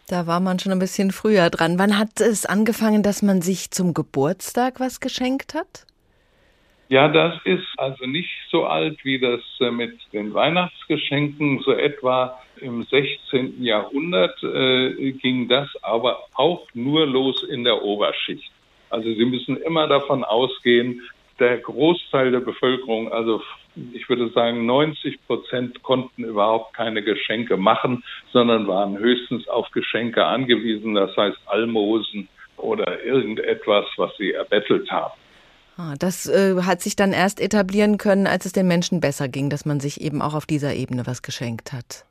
Da 0.08 0.26
war 0.26 0.40
man 0.40 0.58
schon 0.58 0.72
ein 0.72 0.78
bisschen 0.78 1.12
früher 1.12 1.48
dran. 1.48 1.78
Wann 1.78 1.98
hat 1.98 2.20
es 2.20 2.44
angefangen, 2.44 3.02
dass 3.02 3.22
man 3.22 3.40
sich 3.40 3.70
zum 3.70 3.94
Geburtstag 3.94 4.78
was 4.78 5.00
geschenkt 5.00 5.54
hat? 5.54 5.86
Ja, 6.88 7.08
das 7.08 7.34
ist 7.44 7.66
also 7.78 8.04
nicht 8.04 8.30
so 8.50 8.66
alt 8.66 9.02
wie 9.04 9.18
das 9.18 9.40
äh, 9.60 9.70
mit 9.70 9.98
den 10.12 10.34
Weihnachtsgeschenken. 10.34 11.60
So 11.64 11.72
etwa 11.72 12.38
im 12.60 12.82
16. 12.82 13.62
Jahrhundert 13.62 14.42
äh, 14.42 15.12
ging 15.12 15.48
das 15.48 15.68
aber 15.82 16.24
auch 16.34 16.66
nur 16.74 17.06
los 17.06 17.42
in 17.42 17.64
der 17.64 17.82
Oberschicht. 17.82 18.52
Also 18.94 19.12
Sie 19.12 19.24
müssen 19.24 19.56
immer 19.56 19.88
davon 19.88 20.22
ausgehen, 20.22 21.02
der 21.40 21.58
Großteil 21.58 22.30
der 22.30 22.38
Bevölkerung, 22.38 23.12
also 23.12 23.42
ich 23.92 24.08
würde 24.08 24.30
sagen 24.30 24.66
90 24.66 25.18
Prozent 25.26 25.82
konnten 25.82 26.22
überhaupt 26.22 26.76
keine 26.76 27.02
Geschenke 27.02 27.56
machen, 27.56 28.04
sondern 28.32 28.68
waren 28.68 28.96
höchstens 28.96 29.48
auf 29.48 29.68
Geschenke 29.72 30.24
angewiesen, 30.24 30.94
das 30.94 31.16
heißt 31.16 31.38
Almosen 31.46 32.28
oder 32.56 33.02
irgendetwas, 33.02 33.84
was 33.96 34.16
sie 34.16 34.30
erbettelt 34.30 34.88
haben. 34.92 35.14
Ah, 35.76 35.94
das 35.98 36.28
äh, 36.28 36.62
hat 36.62 36.80
sich 36.80 36.94
dann 36.94 37.12
erst 37.12 37.40
etablieren 37.40 37.98
können, 37.98 38.28
als 38.28 38.46
es 38.46 38.52
den 38.52 38.68
Menschen 38.68 39.00
besser 39.00 39.26
ging, 39.26 39.50
dass 39.50 39.64
man 39.64 39.80
sich 39.80 40.00
eben 40.00 40.22
auch 40.22 40.34
auf 40.34 40.46
dieser 40.46 40.72
Ebene 40.72 41.04
was 41.04 41.22
geschenkt 41.22 41.72
hat. 41.72 42.04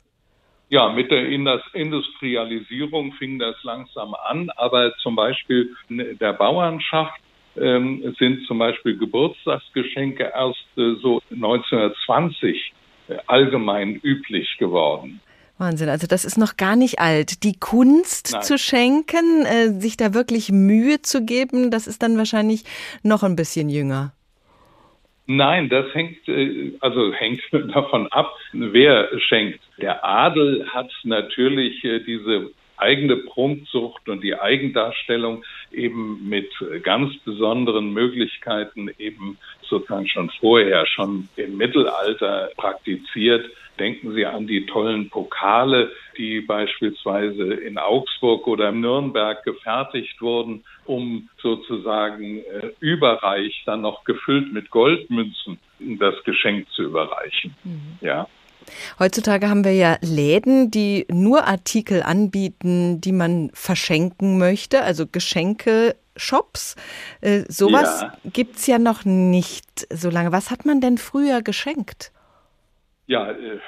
Ja, 0.74 0.89
mit 0.89 1.12
der 1.12 1.27
Industrialisierung 1.27 3.13
fing 3.20 3.38
das 3.38 3.56
langsam 3.62 4.15
an, 4.15 4.50
aber 4.56 4.92
zum 5.03 5.15
Beispiel 5.15 5.70
der 5.88 6.34
Bauernschaft 6.34 7.22
ähm, 7.56 8.15
sind 8.18 8.48
zum 8.48 8.58
Beispiel 8.58 8.98
Geburtstagsgeschenke 8.98 10.32
erst 10.34 10.65
äh, 10.75 10.96
so 11.00 11.22
1920 11.30 12.74
äh, 13.08 13.18
allgemein 13.27 13.98
üblich 14.01 14.58
geworden. 14.58 15.22
Wahnsinn, 15.60 15.89
also 15.89 16.08
das 16.08 16.25
ist 16.25 16.39
noch 16.39 16.58
gar 16.58 16.75
nicht 16.75 16.98
alt. 16.98 17.44
Die 17.44 17.60
Kunst 17.60 18.32
Nein. 18.34 18.42
zu 18.42 18.58
schenken, 18.58 19.46
äh, 19.46 19.80
sich 19.80 19.96
da 19.96 20.15
wirklich 20.15 20.51
Mühe 20.51 21.03
zu 21.03 21.24
geben, 21.24 21.70
das 21.70 21.86
ist 21.86 22.01
dann 22.01 22.18
wahrscheinlich 22.18 22.63
noch 23.03 23.22
ein 23.22 23.36
bisschen 23.36 23.70
jünger. 23.70 24.13
Nein, 25.25 25.70
das 25.70 25.94
hängt 25.94 26.27
äh, 26.27 26.74
also 26.80 27.13
hängt 27.13 27.42
davon 27.51 28.08
ab, 28.08 28.36
wer 28.51 29.10
schenkt. 29.20 29.60
Der 29.77 30.03
Adel 30.03 30.68
hat 30.70 30.92
natürlich 31.03 31.84
äh, 31.84 32.00
diese 32.00 32.51
eigene 32.77 33.18
Prunksucht 33.18 34.10
und 34.10 34.24
die 34.24 34.36
Eigendarstellung 34.36 35.44
eben 35.72 36.27
mit 36.27 36.50
ganz 36.84 37.15
besonderen 37.20 37.94
Möglichkeiten 37.94 38.89
eben 38.98 39.38
sozusagen 39.62 40.08
schon 40.08 40.30
vorher, 40.39 40.86
schon 40.88 41.30
im 41.38 41.58
Mittelalter 41.58 42.50
praktiziert. 42.58 43.50
Denken 43.80 44.13
Sie 44.13 44.25
an 44.25 44.46
die 44.46 44.65
tollen 44.65 45.10
Pokale, 45.10 45.92
die 46.18 46.42
beispielsweise 46.42 47.53
in 47.53 47.77
Augsburg 47.77 48.48
oder 48.48 48.70
in 48.70 48.82
Nürnberg 48.82 49.44
gefertigt 49.44 50.22
wurden, 50.22 50.63
um 50.86 51.30
sozusagen 51.42 52.39
äh, 52.39 52.72
überreich 52.80 53.63
dann 53.65 53.82
noch 53.82 54.03
gefüllt 54.03 54.53
mit 54.53 54.70
Goldmünzen 54.70 55.58
das 56.00 56.15
Geschenk 56.24 56.70
zu 56.72 56.84
überreichen. 56.84 57.56
Mhm. 57.63 57.98
Ja. 58.01 58.27
Heutzutage 59.00 59.50
haben 59.50 59.65
wir 59.65 59.74
ja 59.74 59.98
Läden, 60.01 60.72
die 60.72 61.06
nur 61.12 61.46
Artikel 61.46 62.01
anbieten, 62.01 63.01
die 63.01 63.12
man 63.12 63.50
verschenken 63.53 64.38
möchte, 64.38 64.82
also 64.84 65.06
Geschenke. 65.08 65.96
Shops. 66.15 66.75
Äh, 67.22 67.42
sowas 67.48 68.01
ja. 68.01 68.18
gibt 68.32 68.58
es 68.58 68.68
ja 68.68 68.77
noch 68.77 69.03
nicht 69.03 69.88
so 69.92 70.12
lange. 70.12 70.32
Was 70.32 70.51
hat 70.51 70.63
man 70.63 70.80
denn 70.80 71.00
früher 71.00 71.42
geschenkt? 71.42 72.12
Ja, 73.07 73.31
äh, 73.31 73.60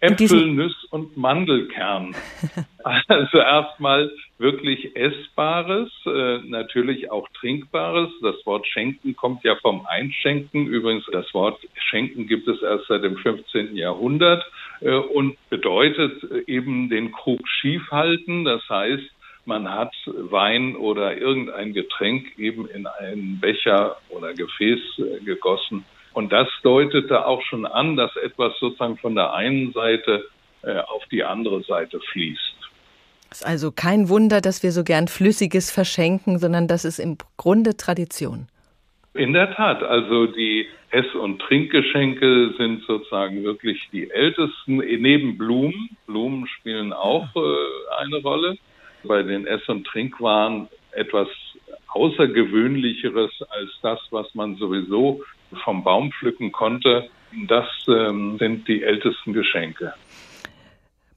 Äpfel, 0.00 0.48
Nüsse 0.52 0.86
und 0.90 1.16
Mandelkern. 1.16 2.14
also 2.84 3.38
erstmal 3.38 4.10
wirklich 4.38 4.94
Essbares, 4.96 5.90
äh, 6.06 6.38
natürlich 6.44 7.10
auch 7.10 7.26
Trinkbares. 7.40 8.10
Das 8.20 8.34
Wort 8.44 8.66
Schenken 8.66 9.16
kommt 9.16 9.44
ja 9.44 9.56
vom 9.56 9.86
Einschenken. 9.86 10.66
Übrigens, 10.66 11.06
das 11.10 11.32
Wort 11.32 11.58
Schenken 11.88 12.26
gibt 12.26 12.48
es 12.48 12.60
erst 12.60 12.86
seit 12.88 13.02
dem 13.02 13.16
15. 13.16 13.76
Jahrhundert 13.76 14.44
äh, 14.80 14.92
und 14.92 15.38
bedeutet 15.48 16.22
eben 16.46 16.90
den 16.90 17.12
Krug 17.12 17.48
schief 17.48 17.90
halten. 17.90 18.44
Das 18.44 18.68
heißt, 18.68 19.10
man 19.46 19.70
hat 19.70 19.94
Wein 20.06 20.76
oder 20.76 21.16
irgendein 21.16 21.72
Getränk 21.72 22.38
eben 22.38 22.68
in 22.68 22.86
einen 22.86 23.40
Becher 23.40 23.96
oder 24.10 24.34
Gefäß 24.34 24.80
gegossen 25.24 25.84
und 26.14 26.32
das 26.32 26.48
deutete 26.62 27.26
auch 27.26 27.42
schon 27.42 27.66
an, 27.66 27.96
dass 27.96 28.14
etwas 28.16 28.58
sozusagen 28.58 28.96
von 28.96 29.14
der 29.14 29.34
einen 29.34 29.72
Seite 29.72 30.24
äh, 30.62 30.78
auf 30.78 31.04
die 31.10 31.24
andere 31.24 31.62
Seite 31.62 32.00
fließt. 32.00 32.54
Es 33.30 33.40
ist 33.40 33.46
also 33.46 33.72
kein 33.72 34.08
Wunder, 34.08 34.40
dass 34.40 34.62
wir 34.62 34.70
so 34.70 34.84
gern 34.84 35.08
Flüssiges 35.08 35.70
verschenken, 35.70 36.38
sondern 36.38 36.68
das 36.68 36.84
ist 36.84 37.00
im 37.00 37.18
Grunde 37.36 37.76
Tradition. 37.76 38.46
In 39.14 39.32
der 39.32 39.54
Tat, 39.54 39.82
also 39.82 40.26
die 40.26 40.66
Ess- 40.90 41.14
und 41.14 41.40
Trinkgeschenke 41.40 42.54
sind 42.56 42.82
sozusagen 42.84 43.42
wirklich 43.42 43.88
die 43.92 44.08
ältesten, 44.10 44.76
neben 44.76 45.36
Blumen. 45.36 45.96
Blumen 46.06 46.46
spielen 46.46 46.92
auch 46.92 47.26
äh, 47.34 48.02
eine 48.02 48.22
Rolle. 48.22 48.56
Bei 49.02 49.22
den 49.22 49.46
Ess- 49.46 49.68
und 49.68 49.84
Trinkwaren 49.86 50.68
etwas 50.92 51.28
Außergewöhnlicheres 51.88 53.30
als 53.50 53.70
das, 53.82 54.00
was 54.10 54.32
man 54.34 54.56
sowieso 54.56 55.22
vom 55.56 55.84
Baum 55.84 56.12
pflücken 56.12 56.52
konnte, 56.52 57.08
das 57.48 57.66
ähm, 57.88 58.36
sind 58.38 58.68
die 58.68 58.82
ältesten 58.82 59.32
Geschenke. 59.32 59.94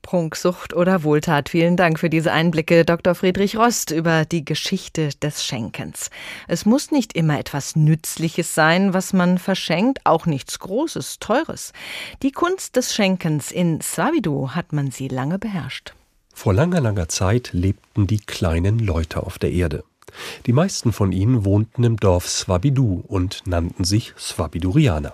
Prunksucht 0.08 0.74
oder 0.74 1.04
Wohltat. 1.04 1.50
Vielen 1.50 1.76
Dank 1.76 2.00
für 2.00 2.10
diese 2.10 2.32
Einblicke, 2.32 2.86
Dr. 2.86 3.14
Friedrich 3.14 3.58
Rost, 3.58 3.92
über 3.92 4.24
die 4.24 4.46
Geschichte 4.46 5.10
des 5.22 5.44
Schenkens. 5.44 6.10
Es 6.48 6.66
muss 6.66 6.92
nicht 6.92 7.14
immer 7.14 7.38
etwas 7.38 7.76
Nützliches 7.76 8.56
sein, 8.56 8.94
was 8.94 9.12
man 9.12 9.38
verschenkt, 9.38 10.00
auch 10.06 10.26
nichts 10.26 10.60
Großes, 10.60 11.20
Teures. 11.20 11.74
Die 12.24 12.32
Kunst 12.32 12.78
des 12.78 12.96
Schenkens 12.96 13.52
in 13.52 13.82
Swabidu 13.82 14.52
hat 14.52 14.72
man 14.72 14.92
sie 14.92 15.10
lange 15.10 15.40
beherrscht. 15.40 15.94
Vor 16.34 16.54
langer, 16.54 16.80
langer 16.80 17.10
Zeit 17.10 17.50
lebten 17.52 18.08
die 18.08 18.20
kleinen 18.20 18.80
Leute 18.80 19.24
auf 19.24 19.38
der 19.38 19.52
Erde. 19.52 19.84
Die 20.46 20.54
meisten 20.54 20.94
von 20.94 21.12
ihnen 21.12 21.46
wohnten 21.46 21.84
im 21.84 21.98
Dorf 21.98 22.28
Swabidu 22.28 23.04
und 23.08 23.46
nannten 23.46 23.84
sich 23.84 24.14
Swabidurianer. 24.18 25.14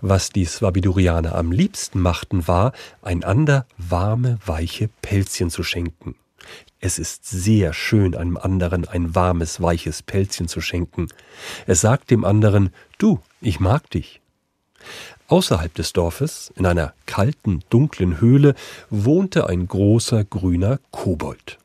Was 0.00 0.30
die 0.30 0.44
Swabidurianer 0.44 1.34
am 1.34 1.52
liebsten 1.52 2.00
machten, 2.00 2.48
war, 2.48 2.72
einander 3.02 3.66
warme, 3.78 4.38
weiche 4.44 4.88
Pelzchen 5.00 5.50
zu 5.50 5.62
schenken. 5.62 6.16
Es 6.80 6.98
ist 6.98 7.24
sehr 7.24 7.72
schön, 7.72 8.16
einem 8.16 8.36
anderen 8.36 8.88
ein 8.88 9.14
warmes, 9.14 9.62
weiches 9.62 10.02
Pelzchen 10.02 10.48
zu 10.48 10.60
schenken. 10.60 11.06
Es 11.66 11.80
sagt 11.80 12.10
dem 12.10 12.24
anderen, 12.24 12.70
du, 12.98 13.20
ich 13.40 13.60
mag 13.60 13.88
dich. 13.90 14.20
Außerhalb 15.28 15.72
des 15.74 15.92
Dorfes, 15.92 16.52
in 16.56 16.66
einer 16.66 16.92
kalten, 17.06 17.62
dunklen 17.70 18.20
Höhle, 18.20 18.54
wohnte 18.90 19.46
ein 19.46 19.68
großer 19.68 20.24
grüner 20.24 20.80
Kobold. 20.90 21.58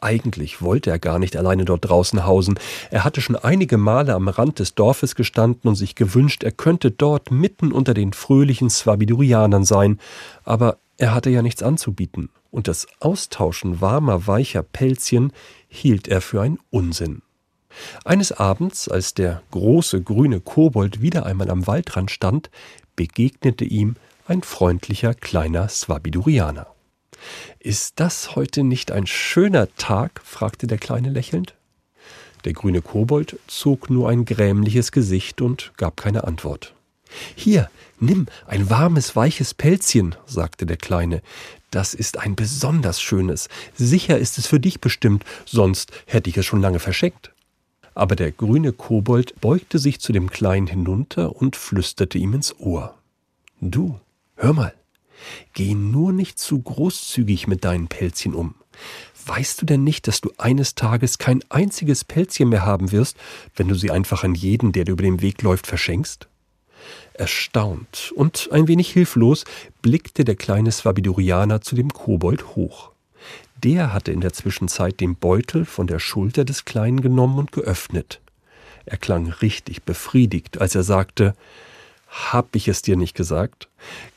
Eigentlich 0.00 0.62
wollte 0.62 0.90
er 0.90 0.98
gar 1.00 1.18
nicht 1.18 1.36
alleine 1.36 1.64
dort 1.64 1.88
draußen 1.88 2.24
hausen. 2.24 2.58
Er 2.90 3.04
hatte 3.04 3.20
schon 3.20 3.34
einige 3.34 3.78
Male 3.78 4.14
am 4.14 4.28
Rand 4.28 4.60
des 4.60 4.74
Dorfes 4.74 5.16
gestanden 5.16 5.68
und 5.68 5.74
sich 5.74 5.96
gewünscht, 5.96 6.44
er 6.44 6.52
könnte 6.52 6.92
dort 6.92 7.32
mitten 7.32 7.72
unter 7.72 7.94
den 7.94 8.12
fröhlichen 8.12 8.70
Swabidurianern 8.70 9.64
sein. 9.64 9.98
Aber 10.44 10.78
er 10.98 11.14
hatte 11.14 11.30
ja 11.30 11.42
nichts 11.42 11.62
anzubieten. 11.62 12.30
Und 12.50 12.68
das 12.68 12.86
Austauschen 13.00 13.80
warmer, 13.80 14.26
weicher 14.26 14.62
Pelzchen 14.62 15.32
hielt 15.68 16.06
er 16.08 16.20
für 16.20 16.42
einen 16.42 16.58
Unsinn. 16.70 17.22
Eines 18.04 18.32
Abends, 18.32 18.88
als 18.88 19.14
der 19.14 19.42
große 19.50 20.02
grüne 20.02 20.40
Kobold 20.40 21.02
wieder 21.02 21.26
einmal 21.26 21.50
am 21.50 21.66
Waldrand 21.66 22.10
stand, 22.10 22.50
begegnete 22.96 23.64
ihm 23.64 23.96
ein 24.26 24.42
freundlicher 24.42 25.14
kleiner 25.14 25.68
Swabidurianer. 25.68 26.66
Ist 27.58 28.00
das 28.00 28.36
heute 28.36 28.64
nicht 28.64 28.92
ein 28.92 29.06
schöner 29.06 29.68
Tag? 29.76 30.20
fragte 30.24 30.66
der 30.66 30.78
Kleine 30.78 31.10
lächelnd. 31.10 31.54
Der 32.44 32.52
grüne 32.52 32.82
Kobold 32.82 33.38
zog 33.46 33.90
nur 33.90 34.08
ein 34.08 34.24
grämliches 34.24 34.92
Gesicht 34.92 35.40
und 35.40 35.72
gab 35.76 35.96
keine 35.96 36.24
Antwort. 36.24 36.74
Hier, 37.34 37.70
nimm 37.98 38.26
ein 38.46 38.70
warmes, 38.70 39.16
weiches 39.16 39.54
Pelzchen, 39.54 40.14
sagte 40.26 40.66
der 40.66 40.76
Kleine. 40.76 41.22
Das 41.70 41.94
ist 41.94 42.18
ein 42.18 42.36
besonders 42.36 43.00
schönes. 43.00 43.48
Sicher 43.74 44.18
ist 44.18 44.38
es 44.38 44.46
für 44.46 44.60
dich 44.60 44.80
bestimmt, 44.80 45.24
sonst 45.44 45.92
hätte 46.06 46.30
ich 46.30 46.36
es 46.36 46.46
schon 46.46 46.60
lange 46.60 46.78
verschenkt. 46.78 47.32
Aber 47.94 48.14
der 48.14 48.30
grüne 48.30 48.72
Kobold 48.72 49.40
beugte 49.40 49.78
sich 49.78 50.00
zu 50.00 50.12
dem 50.12 50.30
Kleinen 50.30 50.66
hinunter 50.66 51.34
und 51.34 51.56
flüsterte 51.56 52.18
ihm 52.18 52.32
ins 52.34 52.58
Ohr. 52.58 52.94
Du, 53.60 53.98
hör 54.36 54.52
mal, 54.52 54.72
Geh 55.52 55.74
nur 55.74 56.12
nicht 56.12 56.38
zu 56.38 56.60
großzügig 56.60 57.46
mit 57.46 57.64
deinen 57.64 57.88
Pelzchen 57.88 58.34
um. 58.34 58.54
Weißt 59.26 59.60
du 59.60 59.66
denn 59.66 59.84
nicht, 59.84 60.06
dass 60.08 60.20
du 60.20 60.30
eines 60.38 60.74
Tages 60.74 61.18
kein 61.18 61.44
einziges 61.50 62.04
Pelzchen 62.04 62.48
mehr 62.48 62.64
haben 62.64 62.92
wirst, 62.92 63.16
wenn 63.54 63.68
du 63.68 63.74
sie 63.74 63.90
einfach 63.90 64.24
an 64.24 64.34
jeden, 64.34 64.72
der 64.72 64.84
dir 64.84 64.92
über 64.92 65.02
den 65.02 65.20
Weg 65.20 65.42
läuft, 65.42 65.66
verschenkst? 65.66 66.28
Erstaunt 67.14 68.12
und 68.14 68.48
ein 68.52 68.68
wenig 68.68 68.90
hilflos 68.90 69.44
blickte 69.82 70.24
der 70.24 70.36
kleine 70.36 70.72
Swabidurianer 70.72 71.60
zu 71.60 71.74
dem 71.74 71.92
Kobold 71.92 72.54
hoch. 72.54 72.92
Der 73.62 73.92
hatte 73.92 74.12
in 74.12 74.20
der 74.20 74.32
Zwischenzeit 74.32 75.00
den 75.00 75.16
Beutel 75.16 75.64
von 75.64 75.88
der 75.88 75.98
Schulter 75.98 76.44
des 76.44 76.64
Kleinen 76.64 77.00
genommen 77.00 77.38
und 77.38 77.52
geöffnet. 77.52 78.20
Er 78.86 78.96
klang 78.96 79.26
richtig 79.28 79.82
befriedigt, 79.82 80.60
als 80.60 80.74
er 80.74 80.84
sagte, 80.84 81.34
hab 82.08 82.56
ich 82.56 82.68
es 82.68 82.82
dir 82.82 82.96
nicht 82.96 83.14
gesagt? 83.14 83.68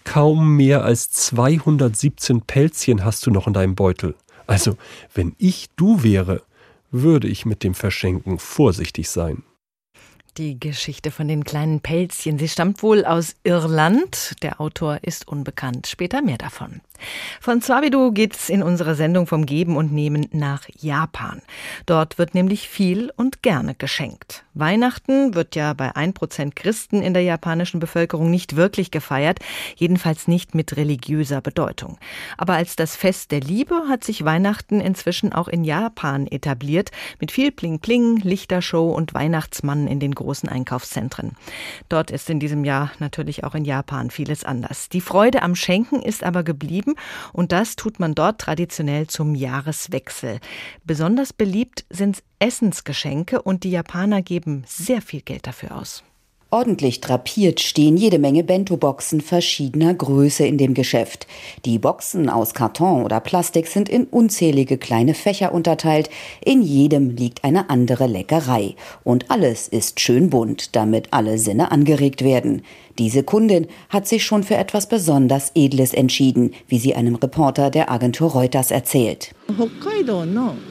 Kaum 0.03 0.55
mehr 0.55 0.83
als 0.83 1.11
217 1.11 2.41
Pelzchen 2.41 3.03
hast 3.05 3.25
du 3.25 3.31
noch 3.31 3.47
in 3.47 3.53
deinem 3.53 3.75
Beutel. 3.75 4.15
Also, 4.47 4.77
wenn 5.13 5.35
ich 5.37 5.69
du 5.75 6.03
wäre, 6.03 6.41
würde 6.89 7.27
ich 7.27 7.45
mit 7.45 7.63
dem 7.63 7.73
Verschenken 7.73 8.39
vorsichtig 8.39 9.09
sein. 9.09 9.43
Die 10.37 10.59
Geschichte 10.59 11.11
von 11.11 11.27
den 11.27 11.43
kleinen 11.43 11.81
Pelzchen. 11.81 12.39
Sie 12.39 12.47
stammt 12.47 12.83
wohl 12.83 13.03
aus 13.03 13.35
Irland. 13.43 14.35
Der 14.41 14.61
Autor 14.61 14.99
ist 15.01 15.27
unbekannt. 15.27 15.87
Später 15.87 16.21
mehr 16.21 16.37
davon. 16.37 16.81
Von 17.39 17.61
Swabido 17.61 18.11
geht's 18.11 18.49
in 18.49 18.63
unserer 18.63 18.95
Sendung 18.95 19.27
vom 19.27 19.45
Geben 19.45 19.77
und 19.77 19.91
Nehmen 19.91 20.27
nach 20.31 20.67
Japan. 20.79 21.41
Dort 21.85 22.17
wird 22.17 22.33
nämlich 22.33 22.67
viel 22.69 23.11
und 23.15 23.43
gerne 23.43 23.75
geschenkt. 23.75 24.43
Weihnachten 24.53 25.33
wird 25.33 25.55
ja 25.55 25.73
bei 25.73 25.91
1% 25.91 26.51
Christen 26.55 27.01
in 27.01 27.13
der 27.13 27.23
japanischen 27.23 27.79
Bevölkerung 27.79 28.29
nicht 28.29 28.55
wirklich 28.55 28.91
gefeiert, 28.91 29.39
jedenfalls 29.75 30.27
nicht 30.27 30.55
mit 30.55 30.75
religiöser 30.77 31.41
Bedeutung. 31.41 31.97
Aber 32.37 32.53
als 32.53 32.75
das 32.75 32.95
Fest 32.95 33.31
der 33.31 33.39
Liebe 33.39 33.83
hat 33.87 34.03
sich 34.03 34.25
Weihnachten 34.25 34.81
inzwischen 34.81 35.31
auch 35.33 35.47
in 35.47 35.63
Japan 35.63 36.27
etabliert, 36.27 36.91
mit 37.19 37.31
viel 37.31 37.51
Pling-Pling, 37.51 38.17
Lichtershow 38.17 38.91
und 38.91 39.13
Weihnachtsmann 39.13 39.87
in 39.87 39.99
den 39.99 40.13
großen 40.13 40.49
Einkaufszentren. 40.49 41.37
Dort 41.89 42.11
ist 42.11 42.29
in 42.29 42.39
diesem 42.39 42.65
Jahr 42.65 42.91
natürlich 42.99 43.43
auch 43.43 43.55
in 43.55 43.65
Japan 43.65 44.11
vieles 44.11 44.43
anders. 44.43 44.89
Die 44.89 45.01
Freude 45.01 45.43
am 45.43 45.55
Schenken 45.55 46.01
ist 46.01 46.23
aber 46.23 46.43
geblieben 46.43 46.90
und 47.33 47.51
das 47.51 47.75
tut 47.75 47.99
man 47.99 48.15
dort 48.15 48.41
traditionell 48.41 49.07
zum 49.07 49.35
Jahreswechsel. 49.35 50.39
Besonders 50.83 51.33
beliebt 51.33 51.85
sind 51.89 52.23
Essensgeschenke 52.39 53.41
und 53.41 53.63
die 53.63 53.71
Japaner 53.71 54.21
geben 54.21 54.63
sehr 54.67 55.01
viel 55.01 55.21
Geld 55.21 55.47
dafür 55.47 55.75
aus. 55.75 56.03
Ordentlich 56.53 56.99
drapiert 56.99 57.61
stehen 57.61 57.95
jede 57.95 58.19
Menge 58.19 58.43
Bento-Boxen 58.43 59.21
verschiedener 59.21 59.93
Größe 59.93 60.45
in 60.45 60.57
dem 60.57 60.73
Geschäft. 60.73 61.25
Die 61.63 61.79
Boxen 61.79 62.27
aus 62.27 62.53
Karton 62.53 63.05
oder 63.05 63.21
Plastik 63.21 63.67
sind 63.67 63.87
in 63.87 64.03
unzählige 64.03 64.77
kleine 64.77 65.13
Fächer 65.13 65.53
unterteilt. 65.53 66.09
In 66.43 66.61
jedem 66.61 67.11
liegt 67.11 67.45
eine 67.45 67.69
andere 67.69 68.05
Leckerei. 68.05 68.75
Und 69.05 69.31
alles 69.31 69.69
ist 69.69 70.01
schön 70.01 70.29
bunt, 70.29 70.75
damit 70.75 71.07
alle 71.11 71.37
Sinne 71.37 71.71
angeregt 71.71 72.21
werden. 72.21 72.63
Diese 72.97 73.23
Kundin 73.23 73.67
hat 73.89 74.07
sich 74.07 74.25
schon 74.25 74.43
für 74.43 74.55
etwas 74.55 74.87
besonders 74.87 75.51
Edles 75.55 75.93
entschieden, 75.93 76.51
wie 76.67 76.79
sie 76.79 76.95
einem 76.95 77.15
Reporter 77.15 77.69
der 77.69 77.91
Agentur 77.91 78.31
Reuters 78.31 78.71
erzählt. 78.71 79.33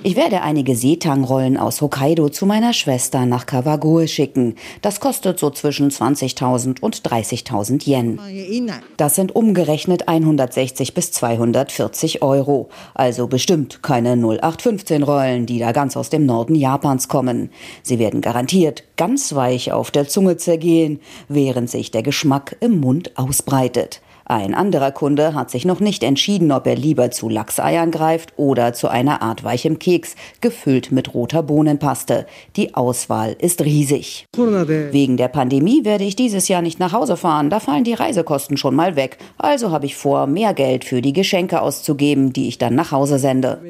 Ich 0.03 0.17
werde 0.17 0.43
einige 0.43 0.75
Seetangrollen 0.75 1.57
aus 1.57 1.81
Hokkaido 1.81 2.29
zu 2.31 2.47
meiner 2.47 2.73
Schwester 2.73 3.27
nach 3.27 3.47
Kawagoe 3.47 4.09
schicken. 4.09 4.55
Das 4.81 5.01
kostet 5.01 5.39
so 5.39 5.51
zwischen 5.51 5.91
20.000 5.91 6.81
und 6.81 7.03
30.000 7.03 7.87
Yen. 7.87 8.79
Das 8.97 9.17
sind 9.17 9.35
umgerechnet 9.35 10.09
160 10.09 10.95
bis 10.95 11.13
240 11.13 12.23
Euro. 12.23 12.71
Also 12.95 13.27
bestimmt 13.27 13.83
keine 13.83 14.13
0815 14.17 15.03
Rollen, 15.03 15.47
die 15.47 15.59
da 15.59 15.73
ganz 15.73 15.97
aus 15.97 16.11
dem 16.11 16.25
Norden 16.25 16.55
Japans 16.55 17.09
kommen. 17.09 17.51
Sie 17.83 17.99
werden 17.99 18.21
garantiert 18.21 18.85
ganz 18.97 19.35
weich 19.35 19.73
auf 19.73 19.91
der 19.91 20.09
Zunge 20.09 20.37
zergehen, 20.37 21.01
während 21.29 21.71
sich 21.71 21.91
der 21.91 22.03
Geschmack 22.11 22.57
im 22.59 22.81
Mund 22.81 23.17
ausbreitet. 23.17 24.01
Ein 24.31 24.55
anderer 24.55 24.93
Kunde 24.93 25.35
hat 25.35 25.51
sich 25.51 25.65
noch 25.65 25.81
nicht 25.81 26.05
entschieden, 26.05 26.53
ob 26.53 26.65
er 26.69 26.77
lieber 26.77 27.11
zu 27.11 27.29
Lachseiern 27.29 27.91
greift 27.91 28.33
oder 28.37 28.73
zu 28.73 28.87
einer 28.87 29.23
Art 29.23 29.43
weichem 29.43 29.81
Keks, 29.81 30.15
gefüllt 30.41 30.93
mit 30.93 31.15
roter 31.15 31.43
Bohnenpaste. 31.43 32.27
Die 32.55 32.77
Auswahl 32.77 33.35
ist 33.41 33.65
riesig. 33.65 34.29
Wegen 34.37 35.17
der 35.17 35.27
Pandemie 35.27 35.85
werde 35.85 36.05
ich 36.05 36.15
dieses 36.15 36.47
Jahr 36.47 36.63
nicht 36.63 36.79
nach 36.79 36.93
Hause 36.93 37.17
fahren, 37.17 37.51
da 37.51 37.59
fallen 37.59 37.83
die 37.83 37.95
Reisekosten 37.95 38.57
schon 38.57 38.77
mal 38.77 38.95
weg. 38.95 39.19
Also 39.37 39.73
habe 39.73 39.87
ich 39.87 39.97
vor, 39.97 40.29
mehr 40.29 40.55
Geld 40.55 40.85
für 40.85 41.03
die 41.03 41.13
Geschenke 41.13 41.61
auszugeben, 41.61 42.33
die 42.33 42.47
ich 42.47 42.57
dann 42.57 42.77
nach 42.77 42.93
Hause 42.93 43.19
sende. 43.19 43.61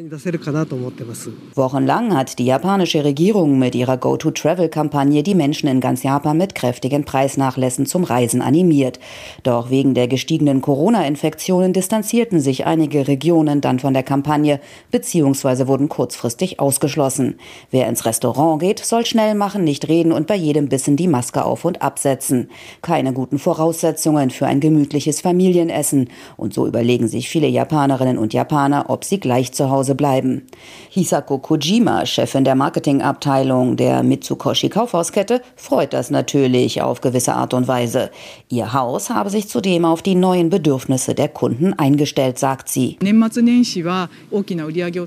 Wochenlang 1.55 2.15
hat 2.15 2.39
die 2.39 2.45
japanische 2.45 3.03
Regierung 3.03 3.59
mit 3.59 3.75
ihrer 3.75 3.97
Go-to-Travel-Kampagne 3.97 5.23
die 5.23 5.35
Menschen 5.35 5.71
in 5.71 5.81
ganz 5.81 6.03
Japan 6.03 6.37
mit 6.37 6.55
kräftigen 6.55 7.07
Preisnachlässen 7.07 7.87
zum 7.87 8.05
Reisen 8.05 8.43
animiert. 8.43 9.01
Doch 9.43 9.71
wegen 9.71 9.95
der 9.95 10.07
gestiegenen 10.07 10.50
steigenden 10.51 10.63
Corona-Infektionen 10.63 11.73
distanzierten 11.73 12.41
sich 12.41 12.67
einige 12.67 13.07
Regionen 13.07 13.61
dann 13.61 13.79
von 13.79 13.95
der 13.95 14.03
Kampagne 14.03 14.61
bzw. 14.91 15.69
wurden 15.69 15.89
kurzfristig 15.89 16.59
ausgeschlossen. 16.59 17.39
Wer 17.71 17.89
ins 17.89 18.05
Restaurant 18.05 18.61
geht, 18.61 18.81
soll 18.81 19.07
schnell 19.07 19.35
machen, 19.35 19.63
nicht 19.63 19.89
reden 19.89 20.13
und 20.13 20.27
bei 20.27 20.35
jedem 20.35 20.69
Bissen 20.69 20.97
die 20.97 21.07
Maske 21.07 21.45
auf 21.45 21.65
und 21.65 21.83
absetzen. 21.83 22.51
Keine 22.83 23.13
guten 23.13 23.39
Voraussetzungen 23.39 24.31
für 24.31 24.47
ein 24.47 24.61
gemütliches 24.61 25.21
Familienessen. 25.21 26.09
Und 26.37 26.53
so 26.53 26.67
überlegen 26.67 27.07
sich 27.07 27.29
viele 27.29 27.47
Japanerinnen 27.47 28.19
und 28.19 28.33
Japaner, 28.33 28.87
ob 28.89 29.05
sie 29.05 29.21
gleich 29.21 29.53
zu 29.53 29.71
Hause 29.71 29.95
bleiben. 29.95 30.47
Hisako 30.91 31.39
Kojima, 31.39 32.07
Chefin 32.07 32.45
der 32.45 32.57
Marketingabteilung 32.57 33.77
der 33.77 34.03
Mitsukoshi 34.03 34.69
Kaufhauskette, 34.69 35.43
freut 35.55 35.93
das 35.93 36.11
natürlich 36.11 36.83
auf 36.83 37.01
gewisse 37.01 37.35
Art 37.35 37.55
und 37.55 37.69
Weise. 37.69 38.11
Ihr 38.49 38.73
Haus 38.73 39.11
habe 39.11 39.31
sich 39.31 39.49
zudem 39.49 39.85
auf 39.85 40.03
die 40.03 40.17
neuen 40.41 40.51
Bedürfnisse 40.51 41.15
der 41.15 41.29
Kunden 41.29 41.75
eingestellt, 41.75 42.39
sagt 42.39 42.69
sie. 42.69 42.97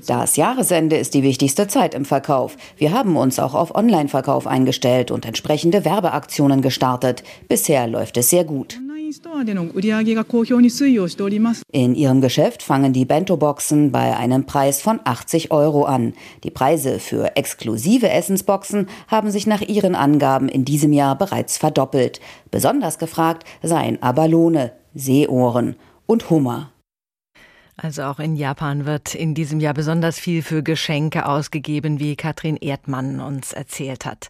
Das 0.06 0.36
Jahresende 0.36 0.96
ist 0.96 1.14
die 1.14 1.22
wichtigste 1.22 1.66
Zeit 1.66 1.94
im 1.94 2.04
Verkauf. 2.04 2.56
Wir 2.76 2.92
haben 2.92 3.16
uns 3.16 3.38
auch 3.40 3.54
auf 3.54 3.74
Online-Verkauf 3.74 4.46
eingestellt 4.46 5.10
und 5.10 5.26
entsprechende 5.26 5.84
Werbeaktionen 5.84 6.62
gestartet. 6.62 7.24
Bisher 7.48 7.88
läuft 7.88 8.16
es 8.16 8.30
sehr 8.30 8.44
gut. 8.44 8.78
In 11.72 11.94
ihrem 11.94 12.20
Geschäft 12.20 12.62
fangen 12.62 12.92
die 12.92 13.04
Bento-Boxen 13.04 13.92
bei 13.92 14.16
einem 14.16 14.46
Preis 14.46 14.80
von 14.80 15.00
80 15.04 15.50
Euro 15.50 15.84
an. 15.84 16.14
Die 16.42 16.50
Preise 16.50 16.98
für 16.98 17.36
exklusive 17.36 18.08
Essensboxen 18.08 18.88
haben 19.08 19.30
sich 19.30 19.46
nach 19.46 19.60
ihren 19.60 19.94
Angaben 19.94 20.48
in 20.48 20.64
diesem 20.64 20.92
Jahr 20.92 21.16
bereits 21.16 21.58
verdoppelt. 21.58 22.20
Besonders 22.50 22.98
gefragt 22.98 23.44
seien 23.62 24.02
Abalone, 24.02 24.72
Seeohren 24.94 25.76
und 26.06 26.30
Hummer. 26.30 26.70
Also 27.76 28.04
auch 28.04 28.20
in 28.20 28.36
Japan 28.36 28.86
wird 28.86 29.16
in 29.16 29.34
diesem 29.34 29.58
Jahr 29.58 29.74
besonders 29.74 30.20
viel 30.20 30.42
für 30.42 30.62
Geschenke 30.62 31.26
ausgegeben, 31.26 31.98
wie 31.98 32.14
Katrin 32.14 32.56
Erdmann 32.56 33.20
uns 33.20 33.52
erzählt 33.52 34.06
hat. 34.06 34.28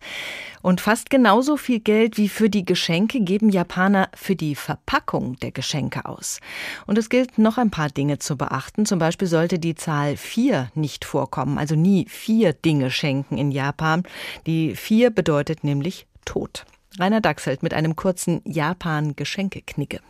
Und 0.62 0.80
fast 0.80 1.10
genauso 1.10 1.58
viel 1.58 1.80
Geld 1.80 2.16
wie 2.16 2.30
für 2.30 2.48
die 2.48 2.64
Geschenke 2.64 3.20
geben 3.20 3.50
Japaner 3.50 4.08
für 4.14 4.34
die 4.34 4.54
Verpackung 4.54 5.36
der 5.36 5.50
Geschenke 5.50 6.06
aus. 6.06 6.40
Und 6.86 6.96
es 6.96 7.10
gilt 7.10 7.36
noch 7.36 7.58
ein 7.58 7.70
paar 7.70 7.90
Dinge 7.90 8.18
zu 8.18 8.38
beachten. 8.38 8.86
Zum 8.86 8.98
Beispiel 8.98 9.28
sollte 9.28 9.58
die 9.58 9.74
Zahl 9.74 10.16
vier 10.16 10.70
nicht 10.74 11.04
vorkommen, 11.04 11.58
also 11.58 11.74
nie 11.74 12.06
vier 12.08 12.54
Dinge 12.54 12.90
schenken 12.90 13.36
in 13.36 13.50
Japan. 13.50 14.04
Die 14.46 14.74
vier 14.74 15.10
bedeutet 15.10 15.64
nämlich 15.64 16.06
Tod. 16.24 16.64
Rainer 16.98 17.20
Dachselt 17.20 17.62
mit 17.62 17.74
einem 17.74 17.94
kurzen 17.94 18.40
Japan-Geschenkeknicke. 18.46 20.00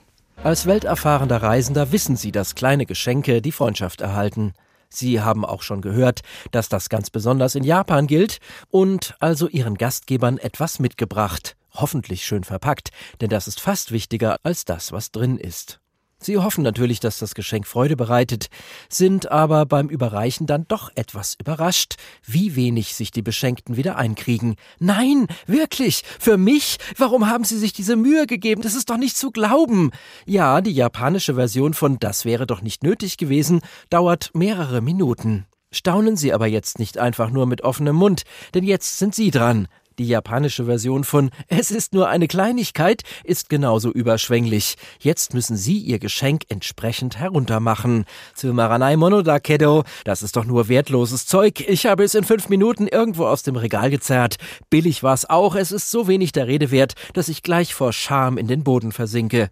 Als 0.44 0.66
welterfahrener 0.66 1.42
Reisender 1.42 1.90
wissen 1.90 2.16
Sie, 2.16 2.30
dass 2.30 2.54
kleine 2.54 2.84
Geschenke 2.84 3.40
die 3.40 3.50
Freundschaft 3.50 4.02
erhalten. 4.02 4.52
Sie 4.90 5.22
haben 5.22 5.42
auch 5.42 5.62
schon 5.62 5.80
gehört, 5.80 6.20
dass 6.50 6.68
das 6.68 6.90
ganz 6.90 7.08
besonders 7.08 7.54
in 7.54 7.64
Japan 7.64 8.06
gilt 8.06 8.40
und 8.68 9.16
also 9.20 9.48
Ihren 9.48 9.76
Gastgebern 9.76 10.36
etwas 10.36 10.80
mitgebracht. 10.80 11.56
Hoffentlich 11.72 12.26
schön 12.26 12.44
verpackt, 12.44 12.90
denn 13.22 13.30
das 13.30 13.48
ist 13.48 13.58
fast 13.58 13.90
wichtiger 13.90 14.36
als 14.42 14.66
das, 14.66 14.92
was 14.92 15.12
drin 15.12 15.38
ist. 15.38 15.80
Sie 16.18 16.38
hoffen 16.38 16.62
natürlich, 16.64 17.00
dass 17.00 17.18
das 17.18 17.34
Geschenk 17.34 17.66
Freude 17.66 17.96
bereitet, 17.96 18.46
sind 18.88 19.30
aber 19.30 19.66
beim 19.66 19.88
Überreichen 19.88 20.46
dann 20.46 20.66
doch 20.68 20.90
etwas 20.94 21.36
überrascht, 21.38 21.96
wie 22.24 22.56
wenig 22.56 22.94
sich 22.94 23.10
die 23.10 23.22
Beschenkten 23.22 23.76
wieder 23.76 23.96
einkriegen. 23.96 24.56
Nein, 24.78 25.26
wirklich, 25.46 26.02
für 26.18 26.36
mich? 26.36 26.78
Warum 26.96 27.28
haben 27.28 27.44
Sie 27.44 27.58
sich 27.58 27.72
diese 27.72 27.96
Mühe 27.96 28.26
gegeben? 28.26 28.62
Das 28.62 28.74
ist 28.74 28.90
doch 28.90 28.96
nicht 28.96 29.16
zu 29.16 29.30
glauben. 29.30 29.90
Ja, 30.24 30.60
die 30.60 30.72
japanische 30.72 31.34
Version 31.34 31.74
von 31.74 31.98
Das 31.98 32.24
wäre 32.24 32.46
doch 32.46 32.62
nicht 32.62 32.82
nötig 32.82 33.16
gewesen 33.16 33.60
dauert 33.90 34.30
mehrere 34.34 34.80
Minuten. 34.80 35.46
Staunen 35.72 36.16
Sie 36.16 36.32
aber 36.32 36.46
jetzt 36.46 36.78
nicht 36.78 36.98
einfach 36.98 37.30
nur 37.30 37.46
mit 37.46 37.62
offenem 37.62 37.96
Mund, 37.96 38.22
denn 38.54 38.64
jetzt 38.64 38.98
sind 38.98 39.14
Sie 39.14 39.30
dran. 39.30 39.66
Die 39.98 40.08
japanische 40.08 40.64
Version 40.64 41.04
von 41.04 41.30
Es 41.46 41.70
ist 41.70 41.94
nur 41.94 42.08
eine 42.08 42.26
Kleinigkeit 42.26 43.02
ist 43.22 43.48
genauso 43.48 43.92
überschwänglich. 43.92 44.74
Jetzt 44.98 45.34
müssen 45.34 45.56
Sie 45.56 45.78
Ihr 45.78 46.00
Geschenk 46.00 46.42
entsprechend 46.48 47.18
heruntermachen. 47.18 48.04
Tsumaranai 48.34 48.96
Monodakedo, 48.96 49.84
das 50.04 50.22
ist 50.24 50.34
doch 50.34 50.44
nur 50.44 50.68
wertloses 50.68 51.26
Zeug. 51.26 51.60
Ich 51.60 51.86
habe 51.86 52.02
es 52.02 52.16
in 52.16 52.24
fünf 52.24 52.48
Minuten 52.48 52.88
irgendwo 52.88 53.26
aus 53.26 53.44
dem 53.44 53.54
Regal 53.54 53.90
gezerrt. 53.90 54.36
Billig 54.68 55.04
war 55.04 55.14
es 55.14 55.30
auch, 55.30 55.54
es 55.54 55.70
ist 55.70 55.90
so 55.90 56.08
wenig 56.08 56.32
der 56.32 56.48
Rede 56.48 56.72
wert, 56.72 56.94
dass 57.12 57.28
ich 57.28 57.44
gleich 57.44 57.72
vor 57.72 57.92
Scham 57.92 58.36
in 58.36 58.48
den 58.48 58.64
Boden 58.64 58.90
versinke. 58.90 59.50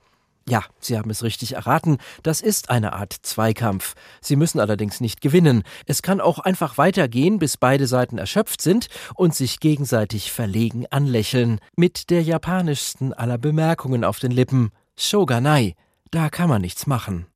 Ja, 0.49 0.65
Sie 0.81 0.99
haben 0.99 1.11
es 1.11 1.23
richtig 1.23 1.55
erraten, 1.55 1.99
das 2.23 2.41
ist 2.41 2.69
eine 2.69 2.95
Art 2.95 3.15
Zweikampf. 3.23 3.95
Sie 4.21 4.37
müssen 4.37 4.59
allerdings 4.59 5.01
nicht 5.01 5.21
gewinnen. 5.21 5.63
Es 5.87 6.03
kann 6.03 6.21
auch 6.21 6.41
einfach 6.41 6.79
weitergehen, 6.79 7.39
bis 7.39 7.57
beide 7.57 7.87
Seiten 7.87 8.19
erschöpft 8.19 8.61
sind 8.61 8.89
und 9.15 9.35
sich 9.35 9.61
gegenseitig 9.61 10.33
verlegen 10.33 10.87
anlächeln, 10.91 11.61
mit 11.77 12.11
der 12.11 12.23
japanischsten 12.23 13.13
aller 13.13 13.39
Bemerkungen 13.39 14.05
auf 14.05 14.19
den 14.19 14.33
Lippen. 14.33 14.71
Shoganai, 14.99 15.75
da 16.11 16.29
kann 16.29 16.49
man 16.49 16.61
nichts 16.61 16.87
machen. 16.87 17.27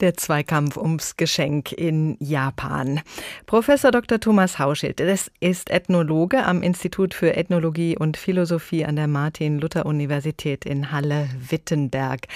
Der 0.00 0.16
Zweikampf 0.16 0.78
ums 0.78 1.16
Geschenk 1.16 1.72
in 1.72 2.16
Japan. 2.20 3.02
Professor 3.44 3.90
Dr. 3.90 4.18
Thomas 4.18 4.58
Hauschild, 4.58 4.98
das 4.98 5.30
ist 5.40 5.68
Ethnologe 5.68 6.42
am 6.46 6.62
Institut 6.62 7.12
für 7.12 7.36
Ethnologie 7.36 7.98
und 7.98 8.16
Philosophie 8.16 8.86
an 8.86 8.96
der 8.96 9.08
Martin-Luther-Universität 9.08 10.64
in 10.64 10.90
Halle-Wittenberg. 10.90 12.28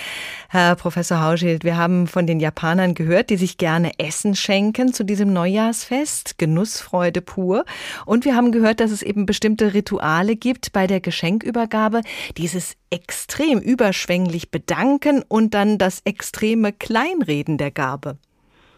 Herr 0.51 0.77
Professor 0.77 1.23
Hauschild, 1.23 1.65
wir 1.65 1.79
haben 1.79 2.07
von 2.07 2.27
den 2.27 2.39
Japanern 2.39 2.95
gehört, 2.95 3.31
die 3.31 3.39
sich 3.39 3.57
gerne 3.57 3.99
Essen 3.99 4.37
schenken 4.37 4.93
zu 4.93 5.03
diesem 5.03 5.33
Neujahrsfest, 5.33 6.37
Genussfreude 6.37 7.23
pur. 7.23 7.65
Und 8.05 8.27
wir 8.27 8.37
haben 8.37 8.53
gehört, 8.53 8.81
dass 8.81 8.91
es 8.91 9.01
eben 9.01 9.25
bestimmte 9.25 9.73
Rituale 9.73 10.37
gibt 10.37 10.73
bei 10.73 10.87
der 10.87 11.01
Geschenkübergabe, 11.01 12.03
dieses 12.37 12.77
extrem 12.95 13.59
überschwänglich 13.59 14.53
bedanken 14.53 15.25
und 15.29 15.53
dann 15.53 15.79
das 15.79 16.01
extreme 16.05 16.73
Kleinreden 16.73 17.59
der 17.59 17.73
Gabe. 17.73 18.17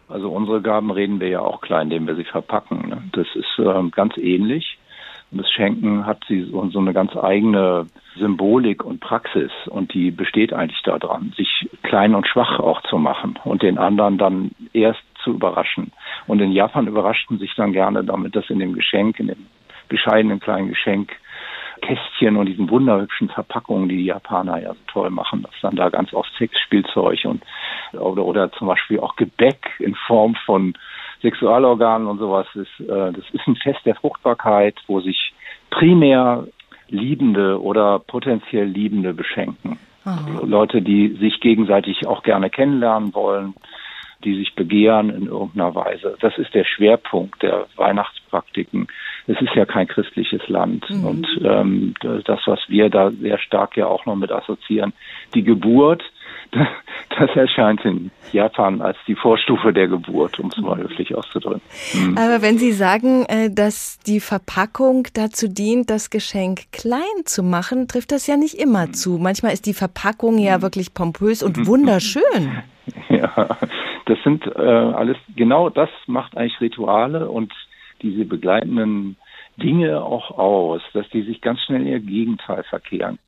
Also 0.08 0.30
unsere 0.30 0.62
Gaben 0.62 0.90
reden 0.90 1.20
wir 1.20 1.28
ja 1.28 1.40
auch 1.40 1.60
klein, 1.60 1.90
indem 1.90 2.06
wir 2.06 2.16
sie 2.16 2.24
verpacken. 2.24 2.88
Ne? 2.88 3.02
Das 3.12 3.26
ist 3.34 3.58
äh, 3.58 3.90
ganz 3.90 4.16
ähnlich. 4.16 4.78
Und 5.30 5.42
das 5.42 5.50
Schenken 5.50 6.06
hat 6.06 6.22
sie 6.28 6.44
so, 6.44 6.66
so 6.70 6.78
eine 6.78 6.94
ganz 6.94 7.14
eigene 7.14 7.86
Symbolik 8.16 8.84
und 8.84 9.00
Praxis 9.00 9.50
und 9.66 9.92
die 9.92 10.10
besteht 10.10 10.52
eigentlich 10.52 10.80
daran, 10.82 11.34
sich 11.36 11.68
klein 11.82 12.14
und 12.14 12.26
schwach 12.26 12.58
auch 12.60 12.80
zu 12.82 12.96
machen 12.96 13.38
und 13.44 13.62
den 13.62 13.76
anderen 13.76 14.16
dann 14.16 14.52
erst 14.72 15.02
zu 15.22 15.32
überraschen. 15.32 15.92
Und 16.26 16.40
in 16.40 16.52
Japan 16.52 16.86
überraschten 16.86 17.38
sich 17.38 17.54
dann 17.56 17.72
gerne 17.72 18.04
damit, 18.04 18.36
dass 18.36 18.48
in 18.48 18.60
dem 18.60 18.72
Geschenk, 18.72 19.18
in 19.18 19.26
dem 19.26 19.46
bescheidenen 19.88 20.40
kleinen 20.40 20.68
Geschenk 20.68 21.10
Kästchen 21.82 22.36
und 22.36 22.46
diesen 22.46 22.70
wunderhübschen 22.70 23.28
Verpackungen, 23.28 23.88
die 23.88 23.96
die 23.96 24.06
Japaner 24.06 24.60
ja 24.60 24.72
so 24.72 24.80
toll 24.86 25.10
machen, 25.10 25.42
dass 25.42 25.52
dann 25.62 25.76
da 25.76 25.88
ganz 25.88 26.12
oft 26.12 26.30
Sexspielzeug 26.38 27.24
und 27.24 27.42
oder, 27.92 28.24
oder 28.24 28.52
zum 28.52 28.68
Beispiel 28.68 29.00
auch 29.00 29.16
Gebäck 29.16 29.70
in 29.78 29.94
Form 29.94 30.34
von 30.46 30.74
Sexualorganen 31.22 32.06
und 32.06 32.18
sowas 32.18 32.46
ist. 32.54 32.80
Äh, 32.80 33.12
das 33.12 33.24
ist 33.32 33.46
ein 33.46 33.56
Fest 33.56 33.80
der 33.84 33.94
Fruchtbarkeit, 33.94 34.76
wo 34.86 35.00
sich 35.00 35.32
primär 35.70 36.46
Liebende 36.88 37.60
oder 37.60 37.98
potenziell 37.98 38.66
Liebende 38.66 39.12
beschenken. 39.12 39.78
Aha. 40.04 40.40
Leute, 40.44 40.82
die 40.82 41.16
sich 41.20 41.40
gegenseitig 41.40 42.06
auch 42.06 42.22
gerne 42.22 42.48
kennenlernen 42.48 43.12
wollen, 43.12 43.54
die 44.24 44.36
sich 44.36 44.54
begehren 44.54 45.10
in 45.10 45.26
irgendeiner 45.26 45.74
Weise. 45.74 46.16
Das 46.20 46.36
ist 46.38 46.54
der 46.54 46.64
Schwerpunkt 46.64 47.42
der 47.42 47.66
Weihnachtspraktiken 47.76 48.88
es 49.28 49.40
ist 49.40 49.54
ja 49.54 49.64
kein 49.64 49.88
christliches 49.88 50.46
Land. 50.48 50.88
Mhm. 50.88 51.04
Und 51.04 51.26
ähm, 51.44 51.94
das, 52.00 52.40
was 52.46 52.60
wir 52.68 52.88
da 52.90 53.10
sehr 53.10 53.38
stark 53.38 53.76
ja 53.76 53.86
auch 53.86 54.06
noch 54.06 54.16
mit 54.16 54.30
assoziieren, 54.30 54.92
die 55.34 55.42
Geburt, 55.42 56.02
das 57.18 57.30
erscheint 57.34 57.84
in 57.84 58.10
Japan 58.32 58.80
als 58.80 58.96
die 59.06 59.16
Vorstufe 59.16 59.72
der 59.72 59.88
Geburt, 59.88 60.38
um 60.38 60.48
es 60.48 60.58
mal 60.58 60.78
höflich 60.78 61.14
auszudrücken. 61.14 61.60
Mhm. 61.92 62.16
Aber 62.16 62.40
wenn 62.40 62.58
Sie 62.58 62.72
sagen, 62.72 63.26
äh, 63.26 63.50
dass 63.52 63.98
die 64.06 64.20
Verpackung 64.20 65.08
dazu 65.14 65.48
dient, 65.48 65.90
das 65.90 66.10
Geschenk 66.10 66.72
klein 66.72 67.24
zu 67.24 67.42
machen, 67.42 67.88
trifft 67.88 68.12
das 68.12 68.26
ja 68.28 68.36
nicht 68.36 68.54
immer 68.54 68.86
mhm. 68.86 68.94
zu. 68.94 69.18
Manchmal 69.18 69.52
ist 69.52 69.66
die 69.66 69.74
Verpackung 69.74 70.38
ja 70.38 70.58
mhm. 70.58 70.62
wirklich 70.62 70.94
pompös 70.94 71.42
und 71.42 71.56
mhm. 71.56 71.66
wunderschön. 71.66 72.22
Ja, 73.08 73.58
das 74.06 74.18
sind 74.24 74.46
äh, 74.46 74.60
alles, 74.60 75.16
genau 75.34 75.68
das 75.68 75.90
macht 76.06 76.36
eigentlich 76.36 76.60
Rituale 76.60 77.28
und 77.28 77.52
diese 78.02 78.24
begleitenden 78.24 79.16
Dinge 79.56 80.02
auch 80.02 80.30
aus, 80.30 80.82
dass 80.92 81.08
die 81.10 81.22
sich 81.22 81.40
ganz 81.40 81.60
schnell 81.62 81.82
in 81.82 81.88
ihr 81.88 82.00
Gegenteil 82.00 82.62
verkehren. 82.64 83.18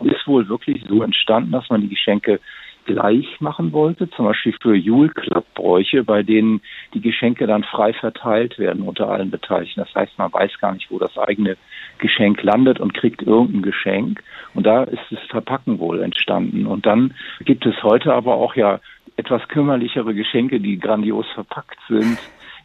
Ist 0.00 0.26
wohl 0.26 0.48
wirklich 0.48 0.84
so 0.88 1.02
entstanden, 1.02 1.52
dass 1.52 1.68
man 1.70 1.80
die 1.80 1.88
Geschenke 1.88 2.40
gleich 2.84 3.40
machen 3.40 3.72
wollte, 3.72 4.08
zum 4.10 4.26
Beispiel 4.26 4.54
für 4.60 4.74
Jule-Club-Bräuche, 4.74 6.04
bei 6.04 6.22
denen 6.22 6.62
die 6.94 7.00
Geschenke 7.00 7.46
dann 7.46 7.64
frei 7.64 7.92
verteilt 7.92 8.58
werden 8.58 8.82
unter 8.82 9.08
allen 9.08 9.30
Beteiligten. 9.30 9.80
Das 9.80 9.94
heißt, 9.94 10.18
man 10.18 10.32
weiß 10.32 10.58
gar 10.58 10.72
nicht, 10.72 10.90
wo 10.90 10.98
das 10.98 11.16
eigene 11.18 11.56
Geschenk 11.98 12.42
landet 12.42 12.80
und 12.80 12.94
kriegt 12.94 13.22
irgendein 13.22 13.62
Geschenk. 13.62 14.22
Und 14.54 14.66
da 14.66 14.84
ist 14.84 15.02
das 15.10 15.20
Verpacken 15.28 15.78
wohl 15.78 16.02
entstanden. 16.02 16.66
Und 16.66 16.86
dann 16.86 17.14
gibt 17.44 17.66
es 17.66 17.82
heute 17.82 18.14
aber 18.14 18.34
auch 18.34 18.54
ja 18.54 18.80
etwas 19.16 19.46
kümmerlichere 19.48 20.14
Geschenke, 20.14 20.60
die 20.60 20.78
grandios 20.78 21.26
verpackt 21.34 21.78
sind 21.88 22.18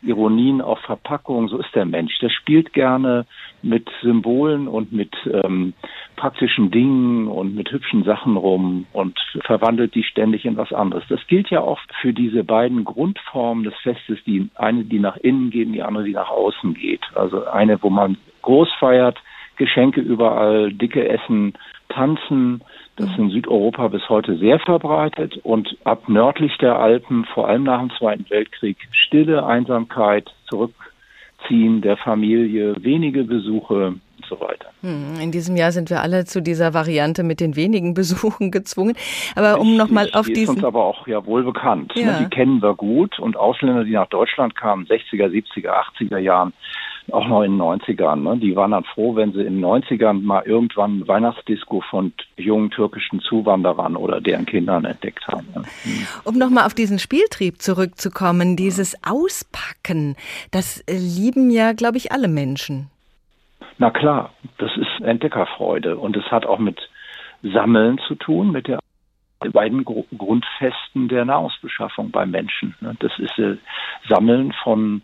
Ironien 0.03 0.61
auf 0.61 0.79
Verpackung, 0.79 1.47
so 1.47 1.57
ist 1.57 1.73
der 1.73 1.85
Mensch. 1.85 2.17
Der 2.19 2.29
spielt 2.29 2.73
gerne 2.73 3.25
mit 3.61 3.89
Symbolen 4.01 4.67
und 4.67 4.91
mit 4.91 5.13
ähm, 5.25 5.73
praktischen 6.15 6.71
Dingen 6.71 7.27
und 7.27 7.55
mit 7.55 7.71
hübschen 7.71 8.03
Sachen 8.03 8.37
rum 8.37 8.85
und 8.93 9.17
verwandelt 9.45 9.95
die 9.95 10.03
ständig 10.03 10.45
in 10.45 10.57
was 10.57 10.73
anderes. 10.73 11.03
Das 11.09 11.25
gilt 11.27 11.49
ja 11.49 11.61
auch 11.61 11.79
für 12.01 12.13
diese 12.13 12.43
beiden 12.43 12.83
Grundformen 12.83 13.63
des 13.63 13.75
Festes, 13.81 14.19
die 14.25 14.49
eine, 14.55 14.83
die 14.83 14.99
nach 14.99 15.17
innen 15.17 15.49
geht 15.49 15.63
die 15.73 15.81
andere, 15.81 16.03
die 16.03 16.13
nach 16.13 16.29
außen 16.29 16.73
geht. 16.73 17.01
Also 17.15 17.45
eine, 17.45 17.81
wo 17.81 17.89
man 17.89 18.17
groß 18.41 18.69
feiert, 18.79 19.17
Geschenke 19.55 20.01
überall, 20.01 20.73
dicke 20.73 21.07
Essen, 21.07 21.53
Tanzen, 21.89 22.61
das 22.95 23.09
ist 23.09 23.17
in 23.17 23.29
Südeuropa 23.31 23.87
bis 23.87 24.07
heute 24.07 24.37
sehr 24.37 24.59
verbreitet 24.59 25.37
und 25.43 25.75
ab 25.83 26.07
nördlich 26.07 26.57
der 26.59 26.77
Alpen, 26.77 27.25
vor 27.25 27.47
allem 27.47 27.63
nach 27.63 27.79
dem 27.79 27.91
Zweiten 27.97 28.29
Weltkrieg, 28.29 28.77
stille 28.91 29.45
Einsamkeit, 29.45 30.29
Zurückziehen 30.47 31.81
der 31.81 31.97
Familie, 31.97 32.75
wenige 32.79 33.23
Besuche 33.23 33.95
und 33.95 34.25
so 34.29 34.39
weiter. 34.39 34.67
Hm, 34.81 35.19
in 35.19 35.31
diesem 35.31 35.55
Jahr 35.55 35.71
sind 35.71 35.89
wir 35.89 36.01
alle 36.01 36.25
zu 36.25 36.41
dieser 36.41 36.75
Variante 36.75 37.23
mit 37.23 37.39
den 37.39 37.55
wenigen 37.55 37.93
Besuchen 37.95 38.51
gezwungen. 38.51 38.95
Aber 39.35 39.59
um 39.59 39.75
nochmal 39.75 40.09
auf 40.13 40.27
die 40.27 40.33
diesen... 40.33 40.57
ist 40.57 40.63
uns 40.63 40.63
aber 40.63 40.85
auch 40.85 41.07
ja 41.07 41.25
wohl 41.25 41.43
bekannt. 41.43 41.95
Ne? 41.95 42.03
Ja. 42.03 42.19
Die 42.19 42.29
kennen 42.29 42.61
wir 42.61 42.75
gut 42.75 43.17
und 43.17 43.37
Ausländer, 43.37 43.85
die 43.85 43.93
nach 43.93 44.07
Deutschland 44.07 44.55
kamen, 44.55 44.85
60er, 44.85 45.29
70er, 45.29 45.71
80er 45.99 46.19
Jahren, 46.19 46.53
auch 47.11 47.27
noch 47.27 47.43
in 47.43 47.53
den 47.53 47.61
90ern. 47.61 48.15
Ne? 48.17 48.37
Die 48.37 48.55
waren 48.55 48.71
dann 48.71 48.83
froh, 48.83 49.15
wenn 49.15 49.33
sie 49.33 49.41
in 49.41 49.61
den 49.61 49.65
90ern 49.65 50.21
mal 50.21 50.43
irgendwann 50.43 51.07
Weihnachtsdisco 51.07 51.81
von 51.89 52.13
jungen 52.37 52.69
türkischen 52.71 53.19
Zuwanderern 53.21 53.95
oder 53.95 54.21
deren 54.21 54.45
Kindern 54.45 54.85
entdeckt 54.85 55.27
haben. 55.27 55.47
Ne? 55.55 55.63
Um 56.23 56.37
nochmal 56.37 56.65
auf 56.65 56.73
diesen 56.73 56.99
Spieltrieb 56.99 57.61
zurückzukommen, 57.61 58.55
dieses 58.55 58.95
Auspacken, 59.05 60.15
das 60.51 60.81
äh, 60.81 60.97
lieben 60.97 61.49
ja, 61.49 61.73
glaube 61.73 61.97
ich, 61.97 62.11
alle 62.11 62.27
Menschen. 62.27 62.89
Na 63.77 63.89
klar, 63.89 64.31
das 64.59 64.71
ist 64.77 65.05
Entdeckerfreude 65.05 65.97
und 65.97 66.15
es 66.15 66.25
hat 66.31 66.45
auch 66.45 66.59
mit 66.59 66.79
Sammeln 67.41 67.99
zu 68.07 68.15
tun, 68.15 68.51
mit 68.51 68.67
der 68.67 68.79
beiden 69.51 69.83
Grundfesten 69.83 71.09
der 71.09 71.25
Nahrungsbeschaffung 71.25 72.11
beim 72.11 72.31
Menschen. 72.31 72.75
Ne? 72.79 72.95
Das 72.99 73.11
ist 73.19 73.37
äh, 73.39 73.57
Sammeln 74.07 74.53
von 74.63 75.01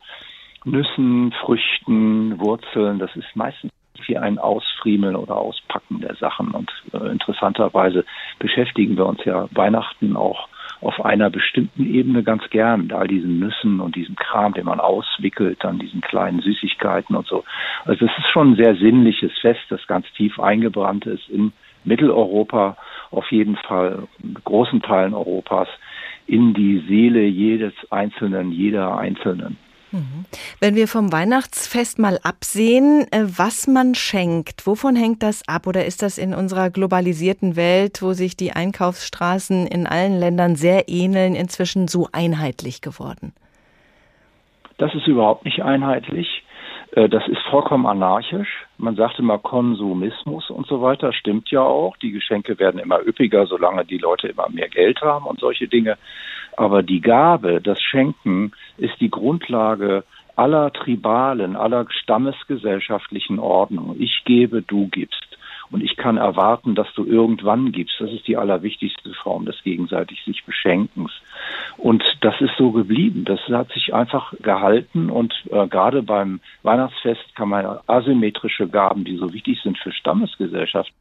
Nüssen, 0.65 1.31
Früchten, 1.41 2.39
Wurzeln. 2.39 2.99
Das 2.99 3.15
ist 3.15 3.35
meistens 3.35 3.71
wie 4.07 4.17
ein 4.17 4.39
Ausfriemeln 4.39 5.15
oder 5.15 5.37
Auspacken 5.37 6.01
der 6.01 6.15
Sachen. 6.15 6.51
Und 6.51 6.71
äh, 6.93 7.11
interessanterweise 7.11 8.05
beschäftigen 8.39 8.97
wir 8.97 9.05
uns 9.05 9.23
ja 9.25 9.47
Weihnachten 9.51 10.15
auch 10.15 10.47
auf 10.81 11.03
einer 11.03 11.29
bestimmten 11.29 11.85
Ebene 11.85 12.23
ganz 12.23 12.49
gern 12.49 12.83
mit 12.83 12.93
all 12.93 13.07
diesen 13.07 13.39
Nüssen 13.39 13.81
und 13.81 13.95
diesem 13.95 14.15
Kram, 14.15 14.53
den 14.53 14.65
man 14.65 14.79
auswickelt, 14.79 15.57
dann 15.61 15.77
diesen 15.77 15.99
kleinen 16.01 16.41
Süßigkeiten 16.41 17.15
und 17.15 17.27
so. 17.27 17.43
Also 17.85 18.05
es 18.05 18.11
ist 18.17 18.29
schon 18.31 18.51
ein 18.51 18.55
sehr 18.55 18.75
sinnliches 18.75 19.37
Fest, 19.39 19.61
das 19.69 19.85
ganz 19.87 20.05
tief 20.13 20.39
eingebrannt 20.39 21.05
ist 21.05 21.27
in 21.29 21.51
Mitteleuropa, 21.83 22.77
auf 23.11 23.29
jeden 23.31 23.57
Fall 23.57 24.07
in 24.23 24.35
großen 24.35 24.81
Teilen 24.81 25.13
Europas, 25.13 25.67
in 26.27 26.53
die 26.53 26.83
Seele 26.87 27.25
jedes 27.25 27.73
Einzelnen, 27.89 28.51
jeder 28.51 28.97
Einzelnen. 28.97 29.57
Wenn 30.59 30.75
wir 30.75 30.87
vom 30.87 31.11
Weihnachtsfest 31.11 31.99
mal 31.99 32.19
absehen, 32.23 33.07
äh, 33.11 33.25
was 33.25 33.67
man 33.67 33.95
schenkt, 33.95 34.67
wovon 34.67 34.95
hängt 34.95 35.23
das 35.23 35.47
ab? 35.47 35.67
Oder 35.67 35.85
ist 35.85 36.01
das 36.01 36.17
in 36.17 36.33
unserer 36.33 36.69
globalisierten 36.69 37.55
Welt, 37.55 38.01
wo 38.01 38.13
sich 38.13 38.37
die 38.37 38.51
Einkaufsstraßen 38.51 39.67
in 39.67 39.87
allen 39.87 40.19
Ländern 40.19 40.55
sehr 40.55 40.89
ähneln, 40.89 41.35
inzwischen 41.35 41.87
so 41.87 42.07
einheitlich 42.11 42.81
geworden? 42.81 43.33
Das 44.77 44.93
ist 44.95 45.07
überhaupt 45.07 45.45
nicht 45.45 45.61
einheitlich. 45.61 46.43
Äh, 46.91 47.09
das 47.09 47.27
ist 47.27 47.41
vollkommen 47.49 47.85
anarchisch. 47.85 48.65
Man 48.77 48.95
sagt 48.95 49.19
immer 49.19 49.37
Konsumismus 49.37 50.49
und 50.49 50.67
so 50.67 50.81
weiter. 50.81 51.13
Stimmt 51.13 51.49
ja 51.51 51.61
auch. 51.61 51.97
Die 51.97 52.11
Geschenke 52.11 52.57
werden 52.59 52.79
immer 52.79 52.99
üppiger, 53.05 53.45
solange 53.45 53.85
die 53.85 53.97
Leute 53.97 54.27
immer 54.27 54.49
mehr 54.49 54.69
Geld 54.69 55.01
haben 55.01 55.25
und 55.25 55.39
solche 55.39 55.67
Dinge. 55.67 55.97
Aber 56.57 56.83
die 56.83 57.01
Gabe, 57.01 57.61
das 57.61 57.81
Schenken, 57.81 58.51
ist 58.77 58.99
die 58.99 59.09
Grundlage 59.09 60.03
aller 60.35 60.71
tribalen, 60.71 61.55
aller 61.55 61.85
stammesgesellschaftlichen 61.89 63.39
Ordnung. 63.39 63.95
Ich 63.99 64.23
gebe, 64.25 64.61
du 64.61 64.87
gibst. 64.87 65.29
Und 65.71 65.83
ich 65.83 65.97
kann 65.97 66.17
erwarten, 66.17 66.73
dass 66.73 66.91
du 66.95 67.05
irgendwann 67.05 67.71
gibst. 67.71 67.95
Das 67.99 68.11
ist 68.11 68.27
die 68.27 68.37
allerwichtigste 68.37 69.13
Form 69.13 69.45
des 69.45 69.61
gegenseitig 69.63 70.23
sich 70.23 70.43
Beschenkens. 70.43 71.11
Und 71.77 72.03
das 72.21 72.39
ist 72.41 72.55
so 72.57 72.71
geblieben. 72.71 73.23
Das 73.25 73.39
hat 73.49 73.71
sich 73.71 73.93
einfach 73.93 74.33
gehalten. 74.41 75.11
Und 75.11 75.33
äh, 75.51 75.67
gerade 75.67 76.01
beim 76.01 76.39
Weihnachtsfest 76.63 77.35
kann 77.35 77.49
man 77.49 77.79
asymmetrische 77.85 78.67
Gaben, 78.67 79.03
die 79.03 79.17
so 79.17 79.31
wichtig 79.31 79.61
sind 79.61 79.77
für 79.77 79.91
Stammesgesellschaften, 79.91 80.95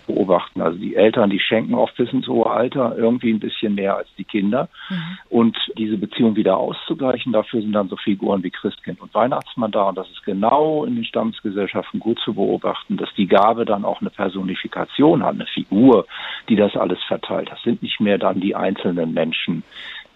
beobachten. 0.00 0.60
Also 0.60 0.78
die 0.78 0.94
Eltern, 0.94 1.30
die 1.30 1.40
schenken 1.40 1.74
oft 1.74 1.96
bis 1.96 2.12
ins 2.12 2.28
hohe 2.28 2.48
Alter 2.48 2.96
irgendwie 2.96 3.32
ein 3.32 3.40
bisschen 3.40 3.74
mehr 3.74 3.96
als 3.96 4.08
die 4.16 4.24
Kinder. 4.24 4.68
Mhm. 4.88 5.18
Und 5.28 5.56
diese 5.76 5.96
Beziehung 5.96 6.36
wieder 6.36 6.56
auszugleichen, 6.56 7.32
dafür 7.32 7.60
sind 7.62 7.72
dann 7.72 7.88
so 7.88 7.96
Figuren 7.96 8.42
wie 8.42 8.50
Christkind 8.50 9.00
und 9.00 9.14
Weihnachtsmann 9.14 9.70
da. 9.70 9.88
Und 9.88 9.98
das 9.98 10.08
ist 10.10 10.24
genau 10.24 10.84
in 10.84 10.96
den 10.96 11.04
Stammesgesellschaften 11.04 12.00
gut 12.00 12.20
zu 12.20 12.34
beobachten, 12.34 12.96
dass 12.96 13.12
die 13.16 13.26
Gabe 13.26 13.64
dann 13.64 13.84
auch 13.84 14.00
eine 14.00 14.10
Personifikation 14.10 15.22
hat, 15.22 15.34
eine 15.34 15.46
Figur, 15.46 16.06
die 16.48 16.56
das 16.56 16.76
alles 16.76 17.02
verteilt. 17.04 17.50
Das 17.50 17.62
sind 17.62 17.82
nicht 17.82 18.00
mehr 18.00 18.18
dann 18.18 18.40
die 18.40 18.54
einzelnen 18.54 19.12
Menschen, 19.12 19.62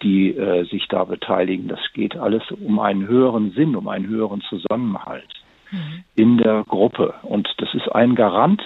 die 0.01 0.35
äh, 0.35 0.65
sich 0.65 0.87
da 0.87 1.03
beteiligen. 1.03 1.67
Das 1.67 1.79
geht 1.93 2.15
alles 2.15 2.43
um 2.51 2.79
einen 2.79 3.07
höheren 3.07 3.51
Sinn, 3.51 3.75
um 3.75 3.87
einen 3.87 4.07
höheren 4.07 4.41
Zusammenhalt 4.41 5.33
mhm. 5.71 6.03
in 6.15 6.37
der 6.37 6.63
Gruppe. 6.67 7.15
Und 7.23 7.49
das 7.57 7.73
ist 7.73 7.89
ein 7.93 8.15
Garant 8.15 8.61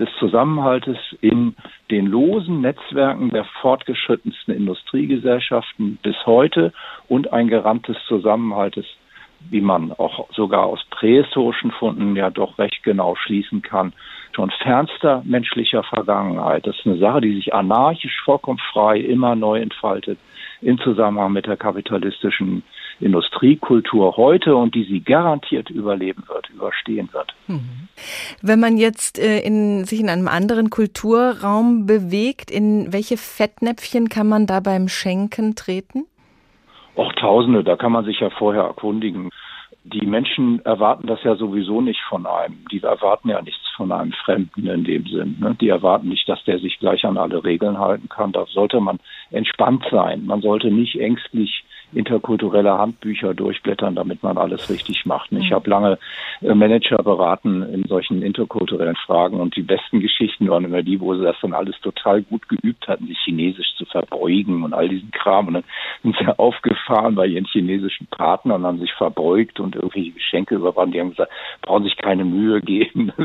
des 0.00 0.08
Zusammenhaltes 0.18 0.96
in 1.20 1.54
den 1.90 2.06
losen 2.06 2.62
Netzwerken 2.62 3.30
der 3.30 3.44
fortgeschrittensten 3.60 4.54
Industriegesellschaften 4.54 5.98
bis 6.02 6.16
heute 6.26 6.72
und 7.08 7.32
ein 7.32 7.48
Garant 7.48 7.86
des 7.86 7.98
Zusammenhaltes, 8.08 8.86
wie 9.50 9.60
man 9.60 9.92
auch 9.92 10.28
sogar 10.32 10.64
aus 10.64 10.84
prähistorischen 10.90 11.70
Funden 11.70 12.16
ja 12.16 12.30
doch 12.30 12.58
recht 12.58 12.82
genau 12.82 13.14
schließen 13.14 13.62
kann, 13.62 13.92
schon 14.34 14.50
fernster 14.50 15.22
menschlicher 15.24 15.82
Vergangenheit. 15.82 16.66
Das 16.66 16.76
ist 16.78 16.86
eine 16.86 16.98
Sache, 16.98 17.20
die 17.20 17.34
sich 17.34 17.54
anarchisch, 17.54 18.20
vollkommen 18.24 18.60
frei, 18.72 18.98
immer 18.98 19.36
neu 19.36 19.60
entfaltet 19.60 20.18
im 20.62 20.78
Zusammenhang 20.78 21.32
mit 21.32 21.46
der 21.46 21.56
kapitalistischen 21.56 22.62
Industriekultur 23.00 24.16
heute 24.16 24.54
und 24.56 24.74
die 24.74 24.84
sie 24.84 25.00
garantiert 25.00 25.70
überleben 25.70 26.24
wird, 26.28 26.50
überstehen 26.50 27.08
wird. 27.12 27.34
Mhm. 27.46 27.88
Wenn 28.42 28.60
man 28.60 28.76
jetzt 28.76 29.18
äh, 29.18 29.40
in, 29.40 29.84
sich 29.84 30.00
in 30.00 30.10
einem 30.10 30.28
anderen 30.28 30.70
Kulturraum 30.70 31.86
bewegt, 31.86 32.50
in 32.50 32.92
welche 32.92 33.16
Fettnäpfchen 33.16 34.08
kann 34.08 34.28
man 34.28 34.46
da 34.46 34.60
beim 34.60 34.88
Schenken 34.88 35.56
treten? 35.56 36.04
Auch 36.96 37.12
Tausende, 37.14 37.64
da 37.64 37.76
kann 37.76 37.92
man 37.92 38.04
sich 38.04 38.20
ja 38.20 38.30
vorher 38.30 38.64
erkundigen 38.64 39.30
die 39.84 40.06
Menschen 40.06 40.64
erwarten 40.64 41.06
das 41.06 41.22
ja 41.22 41.36
sowieso 41.36 41.80
nicht 41.80 42.00
von 42.08 42.26
einem. 42.26 42.64
Die 42.70 42.82
erwarten 42.82 43.30
ja 43.30 43.40
nichts 43.40 43.66
von 43.76 43.90
einem 43.92 44.12
Fremden 44.12 44.66
in 44.66 44.84
dem 44.84 45.06
Sinn. 45.06 45.36
Ne? 45.40 45.56
Die 45.60 45.68
erwarten 45.68 46.08
nicht, 46.08 46.28
dass 46.28 46.42
der 46.44 46.58
sich 46.58 46.78
gleich 46.78 47.04
an 47.04 47.16
alle 47.16 47.42
Regeln 47.42 47.78
halten 47.78 48.08
kann. 48.08 48.32
Da 48.32 48.44
sollte 48.46 48.80
man 48.80 48.98
entspannt 49.30 49.84
sein. 49.90 50.26
Man 50.26 50.42
sollte 50.42 50.70
nicht 50.70 51.00
ängstlich 51.00 51.64
interkulturelle 51.92 52.78
Handbücher 52.78 53.34
durchblättern, 53.34 53.94
damit 53.94 54.22
man 54.22 54.38
alles 54.38 54.70
richtig 54.70 55.06
macht. 55.06 55.32
Ich 55.32 55.50
mhm. 55.50 55.54
habe 55.54 55.70
lange 55.70 55.98
äh, 56.40 56.54
Manager 56.54 57.02
beraten 57.02 57.62
in 57.62 57.84
solchen 57.84 58.22
interkulturellen 58.22 58.96
Fragen 58.96 59.40
und 59.40 59.56
die 59.56 59.62
besten 59.62 60.00
Geschichten 60.00 60.48
waren 60.48 60.64
immer 60.64 60.82
die, 60.82 61.00
wo 61.00 61.14
sie 61.14 61.22
das 61.22 61.36
dann 61.42 61.52
alles 61.52 61.78
total 61.80 62.22
gut 62.22 62.48
geübt 62.48 62.86
hatten, 62.88 63.06
sich 63.06 63.18
chinesisch 63.18 63.74
zu 63.76 63.84
verbeugen 63.86 64.62
und 64.62 64.74
all 64.74 64.88
diesen 64.88 65.10
Kram. 65.10 65.48
Und 65.48 65.54
dann 65.54 65.64
sind 66.02 66.16
sie 66.18 66.26
aufgefahren 66.38 67.14
bei 67.14 67.26
ihren 67.26 67.46
chinesischen 67.46 68.06
Partnern 68.06 68.60
und 68.60 68.66
haben 68.66 68.80
sich 68.80 68.92
verbeugt 68.92 69.60
und 69.60 69.74
irgendwelche 69.74 70.12
Geschenke 70.12 70.56
überwandt. 70.56 70.94
Die 70.94 71.00
haben 71.00 71.10
gesagt, 71.10 71.32
brauchen 71.62 71.84
sich 71.84 71.96
keine 71.96 72.24
Mühe 72.24 72.60
geben. 72.60 73.12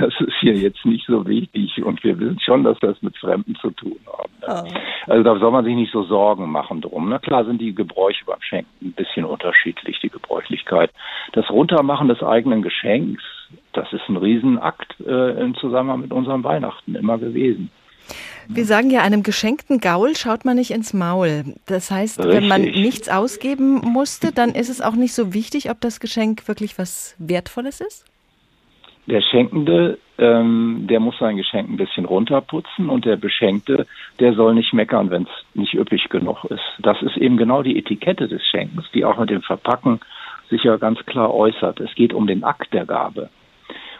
Das 0.00 0.14
ist 0.20 0.34
hier 0.40 0.54
jetzt 0.54 0.84
nicht 0.84 1.06
so 1.06 1.26
wichtig 1.26 1.82
und 1.84 2.02
wir 2.02 2.18
wissen 2.18 2.40
schon, 2.40 2.64
dass 2.64 2.80
wir 2.82 2.90
es 2.90 3.02
mit 3.02 3.16
Fremden 3.16 3.54
zu 3.56 3.70
tun 3.70 3.98
haben. 4.06 4.32
Oh. 4.42 5.10
Also 5.10 5.22
da 5.22 5.38
soll 5.38 5.50
man 5.50 5.64
sich 5.64 5.74
nicht 5.74 5.92
so 5.92 6.02
Sorgen 6.04 6.50
machen 6.50 6.80
drum. 6.80 7.08
Na 7.08 7.18
klar 7.18 7.44
sind 7.44 7.60
die 7.60 7.74
Gebräuche 7.82 8.24
beim 8.24 8.40
Schenken 8.40 8.86
ein 8.86 8.92
bisschen 8.92 9.24
unterschiedlich, 9.24 9.98
die 10.00 10.08
Gebräuchlichkeit. 10.08 10.90
Das 11.32 11.50
Runtermachen 11.50 12.08
des 12.08 12.22
eigenen 12.22 12.62
Geschenks, 12.62 13.22
das 13.72 13.92
ist 13.92 14.08
ein 14.08 14.16
Riesenakt 14.16 14.94
äh, 15.00 15.40
im 15.40 15.54
Zusammenhang 15.56 16.00
mit 16.00 16.12
unserem 16.12 16.44
Weihnachten 16.44 16.94
immer 16.94 17.18
gewesen. 17.18 17.70
Wir 18.48 18.64
sagen 18.64 18.90
ja, 18.90 19.02
einem 19.02 19.22
geschenkten 19.22 19.80
Gaul 19.80 20.16
schaut 20.16 20.44
man 20.44 20.56
nicht 20.56 20.72
ins 20.72 20.92
Maul. 20.92 21.44
Das 21.66 21.90
heißt, 21.90 22.18
Richtig. 22.18 22.34
wenn 22.34 22.48
man 22.48 22.62
nichts 22.62 23.08
ausgeben 23.08 23.80
musste, 23.80 24.32
dann 24.32 24.50
ist 24.50 24.68
es 24.68 24.80
auch 24.80 24.94
nicht 24.94 25.14
so 25.14 25.32
wichtig, 25.32 25.70
ob 25.70 25.80
das 25.80 26.00
Geschenk 26.00 26.48
wirklich 26.48 26.78
was 26.78 27.14
Wertvolles 27.18 27.80
ist? 27.80 28.04
Der 29.06 29.20
Schenkende, 29.20 29.98
ähm, 30.18 30.86
der 30.88 31.00
muss 31.00 31.18
sein 31.18 31.36
Geschenk 31.36 31.68
ein 31.68 31.76
bisschen 31.76 32.04
runterputzen 32.04 32.88
und 32.88 33.04
der 33.04 33.16
Beschenkte, 33.16 33.86
der 34.20 34.34
soll 34.34 34.54
nicht 34.54 34.72
meckern, 34.72 35.10
wenn 35.10 35.24
es 35.24 35.44
nicht 35.54 35.74
üppig 35.74 36.08
genug 36.08 36.44
ist. 36.44 36.62
Das 36.78 37.02
ist 37.02 37.16
eben 37.16 37.36
genau 37.36 37.62
die 37.62 37.78
Etikette 37.78 38.28
des 38.28 38.46
Schenkens, 38.46 38.84
die 38.94 39.04
auch 39.04 39.18
mit 39.18 39.30
dem 39.30 39.42
Verpacken 39.42 40.00
sich 40.50 40.62
ja 40.64 40.76
ganz 40.76 41.04
klar 41.06 41.34
äußert. 41.34 41.80
Es 41.80 41.94
geht 41.94 42.12
um 42.12 42.26
den 42.26 42.44
Akt 42.44 42.72
der 42.72 42.86
Gabe. 42.86 43.30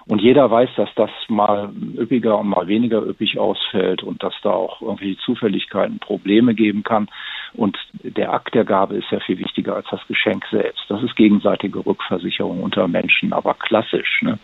Und 0.07 0.21
jeder 0.21 0.51
weiß, 0.51 0.71
dass 0.77 0.88
das 0.97 1.11
mal 1.29 1.71
üppiger 1.97 2.38
und 2.38 2.49
mal 2.49 2.67
weniger 2.67 3.03
üppig 3.03 3.38
ausfällt 3.38 4.03
und 4.03 4.23
dass 4.23 4.35
da 4.43 4.51
auch 4.51 4.81
irgendwelche 4.83 5.19
Zufälligkeiten 5.19 5.99
Probleme 6.01 6.55
geben 6.55 6.83
kann. 6.83 7.09
Und 7.55 7.79
der 8.03 8.33
Akt 8.33 8.55
der 8.55 8.65
Gabe 8.65 8.97
ist 8.97 9.11
ja 9.11 9.21
viel 9.21 9.38
wichtiger 9.38 9.77
als 9.77 9.87
das 9.91 10.01
Geschenk 10.09 10.45
selbst. 10.51 10.85
Das 10.88 11.03
ist 11.03 11.17
gegenseitige 11.17 11.85
Rückversicherung 11.85 12.62
unter 12.62 12.88
Menschen, 12.88 13.33
aber 13.33 13.55
klassisch. 13.55 14.23
Ne? 14.23 14.38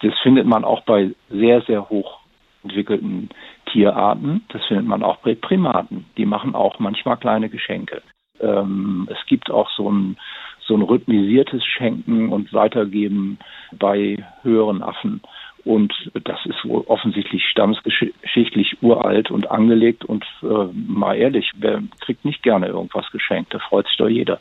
Das 0.00 0.18
findet 0.22 0.46
man 0.46 0.64
auch 0.64 0.82
bei 0.82 1.10
sehr, 1.28 1.60
sehr 1.62 1.88
hoch 1.88 2.20
entwickelten 2.64 3.30
Tierarten. 3.72 4.44
Das 4.48 4.64
findet 4.66 4.86
man 4.86 5.02
auch 5.02 5.16
bei 5.18 5.34
Primaten. 5.34 6.06
Die 6.16 6.26
machen 6.26 6.54
auch 6.54 6.78
manchmal 6.78 7.16
kleine 7.16 7.48
Geschenke. 7.48 8.02
Ähm, 8.40 9.08
es 9.10 9.26
gibt 9.26 9.50
auch 9.50 9.68
so 9.70 9.90
ein 9.90 10.16
so 10.72 10.78
ein 10.78 10.82
rhythmisiertes 10.82 11.62
Schenken 11.66 12.30
und 12.30 12.54
Weitergeben 12.54 13.38
bei 13.72 14.24
höheren 14.42 14.82
Affen. 14.82 15.20
Und 15.64 15.92
das 16.24 16.44
ist 16.46 16.64
wohl 16.64 16.82
offensichtlich 16.86 17.44
stammesgeschichtlich 17.44 18.82
uralt 18.82 19.30
und 19.30 19.50
angelegt. 19.50 20.04
Und 20.04 20.24
äh, 20.42 20.46
mal 20.74 21.14
ehrlich, 21.14 21.50
wer 21.56 21.82
kriegt 22.00 22.24
nicht 22.24 22.42
gerne 22.42 22.68
irgendwas 22.68 23.10
geschenkt? 23.12 23.52
Da 23.52 23.58
freut 23.58 23.86
sich 23.86 23.96
doch 23.98 24.08
jeder. 24.08 24.40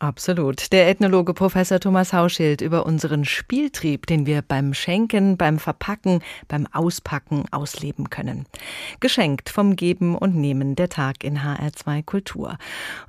Absolut. 0.00 0.72
Der 0.72 0.88
Ethnologe 0.88 1.34
Professor 1.34 1.78
Thomas 1.78 2.14
Hauschild 2.14 2.62
über 2.62 2.86
unseren 2.86 3.26
Spieltrieb, 3.26 4.06
den 4.06 4.24
wir 4.24 4.40
beim 4.40 4.72
Schenken, 4.72 5.36
beim 5.36 5.58
Verpacken, 5.58 6.22
beim 6.48 6.66
Auspacken 6.72 7.44
ausleben 7.50 8.08
können. 8.08 8.46
Geschenkt 9.00 9.50
vom 9.50 9.76
Geben 9.76 10.16
und 10.16 10.34
Nehmen 10.34 10.74
der 10.74 10.88
Tag 10.88 11.22
in 11.22 11.40
HR2 11.40 12.02
Kultur. 12.02 12.56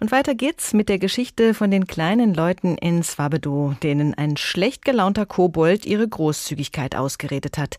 Und 0.02 0.12
weiter 0.12 0.36
geht's 0.36 0.74
mit 0.74 0.90
der 0.90 1.00
Geschichte 1.00 1.54
von 1.54 1.72
den 1.72 1.88
kleinen 1.88 2.34
Leuten 2.34 2.78
in 2.78 3.04
Swabedo, 3.04 3.74
denen 3.82 4.14
ein 4.14 4.36
schlecht 4.36 4.84
gelaunter 4.84 5.26
Kobold 5.26 5.86
ihre 5.86 6.10
Großzügigkeit 6.10 6.98
ausgeredet 6.98 7.58
hat. 7.58 7.78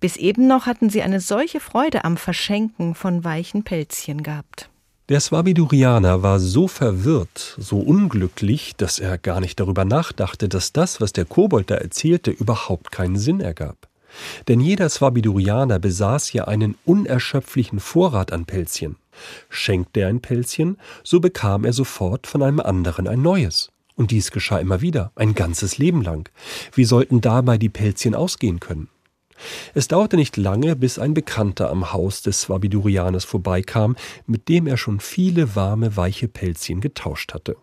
Bis 0.00 0.16
eben 0.16 0.46
noch 0.46 0.64
hatten 0.64 0.88
sie 0.88 1.02
eine 1.02 1.20
solche 1.20 1.60
Freude 1.60 2.06
am 2.06 2.16
Verschenken 2.16 2.94
von 2.94 3.24
weichen 3.24 3.62
Pelzchen 3.62 4.22
gehabt. 4.22 4.70
Der 5.10 5.20
Swabidurianer 5.20 6.22
war 6.22 6.40
so 6.40 6.66
verwirrt, 6.66 7.56
so 7.58 7.78
unglücklich, 7.78 8.74
dass 8.74 8.98
er 8.98 9.18
gar 9.18 9.38
nicht 9.40 9.60
darüber 9.60 9.84
nachdachte, 9.84 10.48
dass 10.48 10.72
das, 10.72 10.98
was 10.98 11.12
der 11.12 11.26
Kobold 11.26 11.70
da 11.70 11.74
erzählte, 11.74 12.30
überhaupt 12.30 12.90
keinen 12.90 13.18
Sinn 13.18 13.42
ergab. 13.42 13.76
Denn 14.48 14.60
jeder 14.60 14.88
Swabidurianer 14.88 15.78
besaß 15.78 16.32
ja 16.32 16.44
einen 16.44 16.76
unerschöpflichen 16.86 17.80
Vorrat 17.80 18.32
an 18.32 18.46
Pelzchen. 18.46 18.96
Schenkte 19.50 20.00
er 20.00 20.08
ein 20.08 20.22
Pelzchen, 20.22 20.78
so 21.02 21.20
bekam 21.20 21.66
er 21.66 21.74
sofort 21.74 22.26
von 22.26 22.42
einem 22.42 22.60
anderen 22.60 23.06
ein 23.06 23.20
neues. 23.20 23.70
Und 23.96 24.10
dies 24.10 24.30
geschah 24.30 24.58
immer 24.58 24.80
wieder, 24.80 25.12
ein 25.16 25.34
ganzes 25.34 25.76
Leben 25.76 26.00
lang. 26.00 26.30
Wie 26.72 26.86
sollten 26.86 27.20
dabei 27.20 27.58
die 27.58 27.68
Pelzchen 27.68 28.14
ausgehen 28.14 28.58
können? 28.58 28.88
Es 29.74 29.88
dauerte 29.88 30.16
nicht 30.16 30.36
lange, 30.36 30.76
bis 30.76 30.98
ein 30.98 31.14
Bekannter 31.14 31.70
am 31.70 31.92
Haus 31.92 32.22
des 32.22 32.42
Swabidurianers 32.42 33.24
vorbeikam, 33.24 33.96
mit 34.26 34.48
dem 34.48 34.66
er 34.66 34.76
schon 34.76 35.00
viele 35.00 35.56
warme, 35.56 35.96
weiche 35.96 36.28
Pelzchen 36.28 36.80
getauscht 36.80 37.34
hatte. 37.34 37.56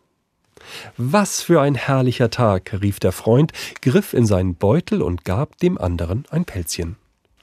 Was 0.98 1.42
für 1.42 1.62
ein 1.62 1.76
herrlicher 1.76 2.30
Tag, 2.30 2.82
rief 2.82 3.00
der 3.00 3.12
Freund, 3.12 3.52
griff 3.82 4.14
in 4.14 4.26
seinen 4.26 4.56
Beutel 4.56 5.02
und 5.02 5.26
gab 5.26 5.58
dem 5.58 5.78
anderen 5.78 6.26
ein 6.30 6.46
Pelzchen. 6.46 6.98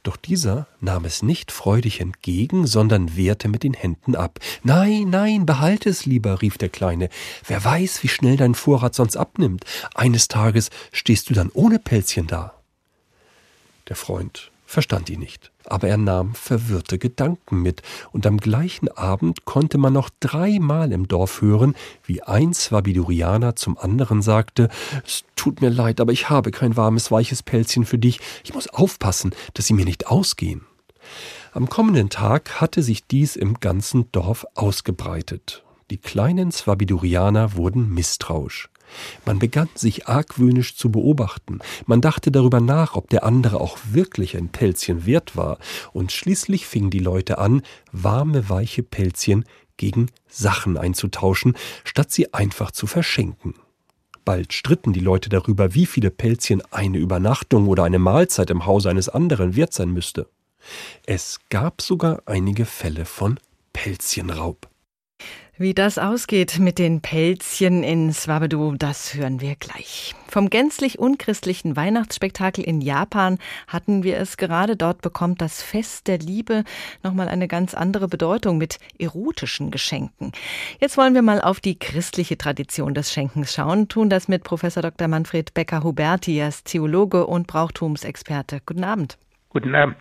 Doch 0.05 0.17
dieser 0.17 0.69
nahm 0.81 1.05
es 1.05 1.23
nicht 1.23 1.53
freudig 1.53 2.01
entgegen, 2.01 2.67
sondern 2.67 3.17
wehrte 3.17 3.49
mit 3.49 3.63
den 3.63 3.75
Händen 3.75 4.15
ab. 4.15 4.39
Nein, 4.63 5.11
nein, 5.11 5.45
behalte 5.45 5.91
es 5.91 6.07
lieber, 6.07 6.41
rief 6.41 6.57
der 6.57 6.69
Kleine. 6.69 7.09
Wer 7.47 7.63
weiß, 7.63 8.03
wie 8.03 8.09
schnell 8.09 8.37
dein 8.37 8.55
Vorrat 8.55 8.95
sonst 8.95 9.17
abnimmt. 9.17 9.65
Eines 9.95 10.29
Tages 10.29 10.71
stehst 10.93 11.29
du 11.29 11.35
dann 11.35 11.51
ohne 11.53 11.79
Pelzchen 11.79 12.27
da. 12.27 12.58
Der 13.89 13.97
Freund 13.97 14.51
verstand 14.67 15.09
ihn 15.09 15.21
nicht, 15.21 15.51
aber 15.65 15.89
er 15.89 15.97
nahm 15.97 16.35
verwirrte 16.35 16.99
Gedanken 16.99 17.63
mit, 17.63 17.81
und 18.13 18.27
am 18.27 18.37
gleichen 18.37 18.89
Abend 18.89 19.47
konnte 19.47 19.79
man 19.79 19.95
noch 19.95 20.11
dreimal 20.21 20.93
im 20.93 21.09
Dorf 21.09 21.41
hören, 21.41 21.75
wie 22.05 22.23
ein 22.23 22.53
Swabidurianer 22.53 23.57
zum 23.57 23.79
anderen 23.79 24.21
sagte 24.21 24.69
Es 25.07 25.25
tut 25.37 25.63
mir 25.63 25.71
leid, 25.71 26.03
aber 26.03 26.13
ich 26.13 26.29
habe 26.29 26.51
kein 26.51 26.77
warmes, 26.77 27.11
weiches 27.11 27.43
Pelzchen 27.43 27.87
für 27.87 27.99
dich, 27.99 28.21
ich 28.45 28.53
muss 28.53 28.69
aufpassen, 28.69 29.35
dass 29.55 29.67
sie 29.67 29.75
mir 29.75 29.87
nicht 29.87 30.09
ausgehen. 30.09 30.67
Am 31.53 31.71
kommenden 31.71 32.11
Tag 32.11 32.61
hatte 32.61 32.83
sich 32.83 33.07
dies 33.07 33.37
im 33.37 33.55
ganzen 33.61 34.13
Dorf 34.13 34.45
ausgebreitet. 34.55 35.65
Die 35.91 35.97
kleinen 35.97 36.53
Swabidurianer 36.53 37.57
wurden 37.57 37.89
misstrauisch. 37.89 38.69
Man 39.25 39.39
begann 39.39 39.69
sich 39.75 40.09
argwöhnisch 40.09 40.77
zu 40.77 40.91
beobachten, 40.91 41.61
man 41.87 42.01
dachte 42.01 42.31
darüber 42.31 42.61
nach, 42.61 42.95
ob 42.95 43.11
der 43.11 43.25
andere 43.25 43.61
auch 43.61 43.79
wirklich 43.91 44.37
ein 44.37 44.49
Pelzchen 44.49 45.07
wert 45.07 45.37
war, 45.37 45.59
und 45.93 46.13
schließlich 46.13 46.67
fingen 46.67 46.91
die 46.91 46.99
Leute 46.99 47.39
an, 47.39 47.63
warme, 47.93 48.49
weiche 48.49 48.83
Pelzchen 48.83 49.45
gegen 49.77 50.11
Sachen 50.29 50.77
einzutauschen, 50.77 51.55
statt 51.85 52.11
sie 52.11 52.35
einfach 52.35 52.71
zu 52.71 52.87
verschenken. 52.87 53.55
Bald 54.25 54.53
stritten 54.53 54.93
die 54.93 55.01
Leute 55.01 55.31
darüber, 55.31 55.73
wie 55.75 55.87
viele 55.87 56.11
Pelzchen 56.11 56.63
eine 56.71 56.99
Übernachtung 56.99 57.67
oder 57.67 57.85
eine 57.85 57.99
Mahlzeit 57.99 58.51
im 58.51 58.67
Hause 58.67 58.91
eines 58.91 59.09
anderen 59.09 59.57
wert 59.57 59.73
sein 59.73 59.91
müsste. 59.91 60.29
Es 61.07 61.41
gab 61.49 61.81
sogar 61.81 62.23
einige 62.27 62.67
Fälle 62.67 63.07
von 63.07 63.41
Pelzchenraub. 63.73 64.69
Wie 65.61 65.75
das 65.75 65.99
ausgeht 65.99 66.61
mit 66.61 66.79
den 66.79 67.01
Pelzchen 67.01 67.83
in 67.83 68.13
Swabedu, 68.13 68.77
das 68.79 69.15
hören 69.15 69.41
wir 69.41 69.57
gleich. 69.57 70.15
Vom 70.29 70.51
gänzlich 70.51 71.01
unchristlichen 71.01 71.75
Weihnachtsspektakel 71.75 72.63
in 72.63 72.81
Japan 72.81 73.39
hatten 73.67 74.05
wir 74.05 74.19
es 74.19 74.37
gerade. 74.37 74.77
Dort 74.77 75.03
bekommt 75.03 75.41
das 75.41 75.61
Fest 75.61 76.07
der 76.07 76.19
Liebe 76.19 76.63
nochmal 77.03 77.29
eine 77.29 77.49
ganz 77.49 77.75
andere 77.75 78.07
Bedeutung 78.07 78.59
mit 78.59 78.79
erotischen 79.01 79.73
Geschenken. 79.73 80.31
Jetzt 80.79 80.97
wollen 80.97 81.15
wir 81.15 81.23
mal 81.23 81.41
auf 81.41 81.59
die 81.59 81.77
christliche 81.77 82.39
Tradition 82.39 82.95
des 82.95 83.13
Schenkens 83.13 83.53
schauen, 83.53 83.89
tun 83.89 84.11
das 84.11 84.29
mit 84.29 84.45
Professor 84.45 84.85
Dr. 84.85 85.09
Manfred 85.09 85.55
Becker-Huberti, 85.55 86.41
als 86.41 86.63
Theologe 86.63 87.27
und 87.27 87.49
Brauchtumsexperte. 87.49 88.61
Guten 88.65 88.85
Abend. 88.85 89.19
Guten 89.51 89.75
Abend. 89.75 89.97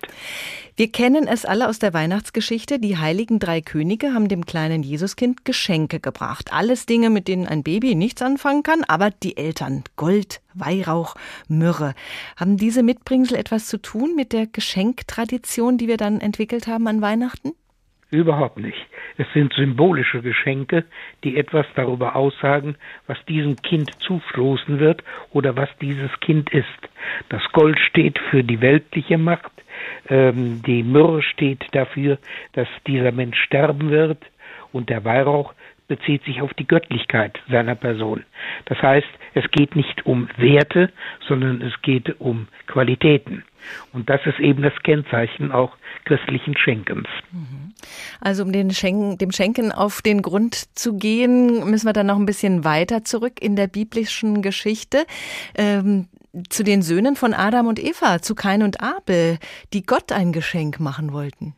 Wir 0.75 0.91
kennen 0.91 1.27
es 1.27 1.45
alle 1.45 1.69
aus 1.69 1.79
der 1.79 1.93
Weihnachtsgeschichte. 1.93 2.79
Die 2.79 2.97
heiligen 2.97 3.39
drei 3.39 3.61
Könige 3.61 4.13
haben 4.13 4.27
dem 4.27 4.45
kleinen 4.45 4.83
Jesuskind 4.83 5.45
Geschenke 5.45 5.99
gebracht. 5.99 6.53
Alles 6.53 6.85
Dinge, 6.85 7.09
mit 7.09 7.27
denen 7.27 7.47
ein 7.47 7.63
Baby 7.63 7.95
nichts 7.95 8.21
anfangen 8.21 8.61
kann, 8.61 8.83
aber 8.83 9.09
die 9.09 9.37
Eltern 9.37 9.85
Gold, 9.95 10.41
Weihrauch, 10.53 11.15
Myrrhe. 11.47 11.95
Haben 12.35 12.57
diese 12.57 12.83
Mitbringsel 12.83 13.37
etwas 13.37 13.67
zu 13.67 13.81
tun 13.81 14.15
mit 14.15 14.33
der 14.33 14.47
Geschenktradition, 14.47 15.77
die 15.77 15.87
wir 15.87 15.97
dann 15.97 16.19
entwickelt 16.19 16.67
haben 16.67 16.87
an 16.87 17.01
Weihnachten? 17.01 17.53
Überhaupt 18.09 18.57
nicht. 18.57 18.77
Es 19.17 19.27
sind 19.33 19.51
symbolische 19.53 20.21
Geschenke, 20.21 20.85
die 21.25 21.35
etwas 21.35 21.65
darüber 21.75 22.15
aussagen, 22.15 22.75
was 23.05 23.17
diesem 23.25 23.57
Kind 23.57 23.91
zustoßen 24.01 24.79
wird 24.79 25.03
oder 25.31 25.57
was 25.57 25.69
dieses 25.81 26.11
Kind 26.21 26.49
ist. 26.53 26.65
Das 27.27 27.41
Gold 27.51 27.77
steht 27.79 28.17
für 28.29 28.43
die 28.43 28.61
weltliche 28.61 29.17
Macht, 29.17 29.51
ähm, 30.09 30.61
die 30.65 30.83
Myrrhe 30.83 31.21
steht 31.21 31.65
dafür, 31.73 32.17
dass 32.53 32.67
dieser 32.87 33.11
Mensch 33.11 33.37
sterben 33.43 33.89
wird 33.89 34.19
und 34.71 34.89
der 34.89 35.03
Weihrauch 35.03 35.53
bezieht 35.87 36.23
sich 36.23 36.41
auf 36.41 36.53
die 36.53 36.67
Göttlichkeit 36.67 37.39
seiner 37.49 37.75
Person. 37.75 38.23
Das 38.65 38.81
heißt, 38.81 39.07
es 39.33 39.49
geht 39.51 39.75
nicht 39.75 40.05
um 40.05 40.29
Werte, 40.37 40.91
sondern 41.27 41.61
es 41.61 41.81
geht 41.81 42.19
um 42.19 42.47
Qualitäten. 42.67 43.43
Und 43.93 44.09
das 44.09 44.21
ist 44.25 44.39
eben 44.39 44.63
das 44.63 44.73
Kennzeichen 44.83 45.51
auch 45.51 45.75
christlichen 46.05 46.57
Schenkens. 46.57 47.07
Mhm. 47.31 47.73
Also 48.21 48.43
um 48.43 48.51
den 48.51 48.71
Schenken, 48.71 49.17
dem 49.17 49.31
Schenken 49.31 49.71
auf 49.71 50.01
den 50.01 50.21
Grund 50.21 50.55
zu 50.77 50.97
gehen, 50.97 51.69
müssen 51.69 51.87
wir 51.87 51.93
dann 51.93 52.07
noch 52.07 52.17
ein 52.17 52.25
bisschen 52.25 52.63
weiter 52.63 53.03
zurück 53.03 53.41
in 53.41 53.55
der 53.55 53.67
biblischen 53.67 54.41
Geschichte. 54.41 55.05
Ähm, 55.57 56.07
zu 56.49 56.63
den 56.63 56.81
Söhnen 56.81 57.15
von 57.15 57.33
Adam 57.33 57.67
und 57.67 57.83
Eva, 57.83 58.19
zu 58.19 58.35
Kain 58.35 58.61
und 58.61 58.81
Abel, 58.81 59.39
die 59.73 59.83
Gott 59.83 60.11
ein 60.11 60.33
Geschenk 60.33 60.79
machen 60.79 61.11
wollten. 61.11 61.55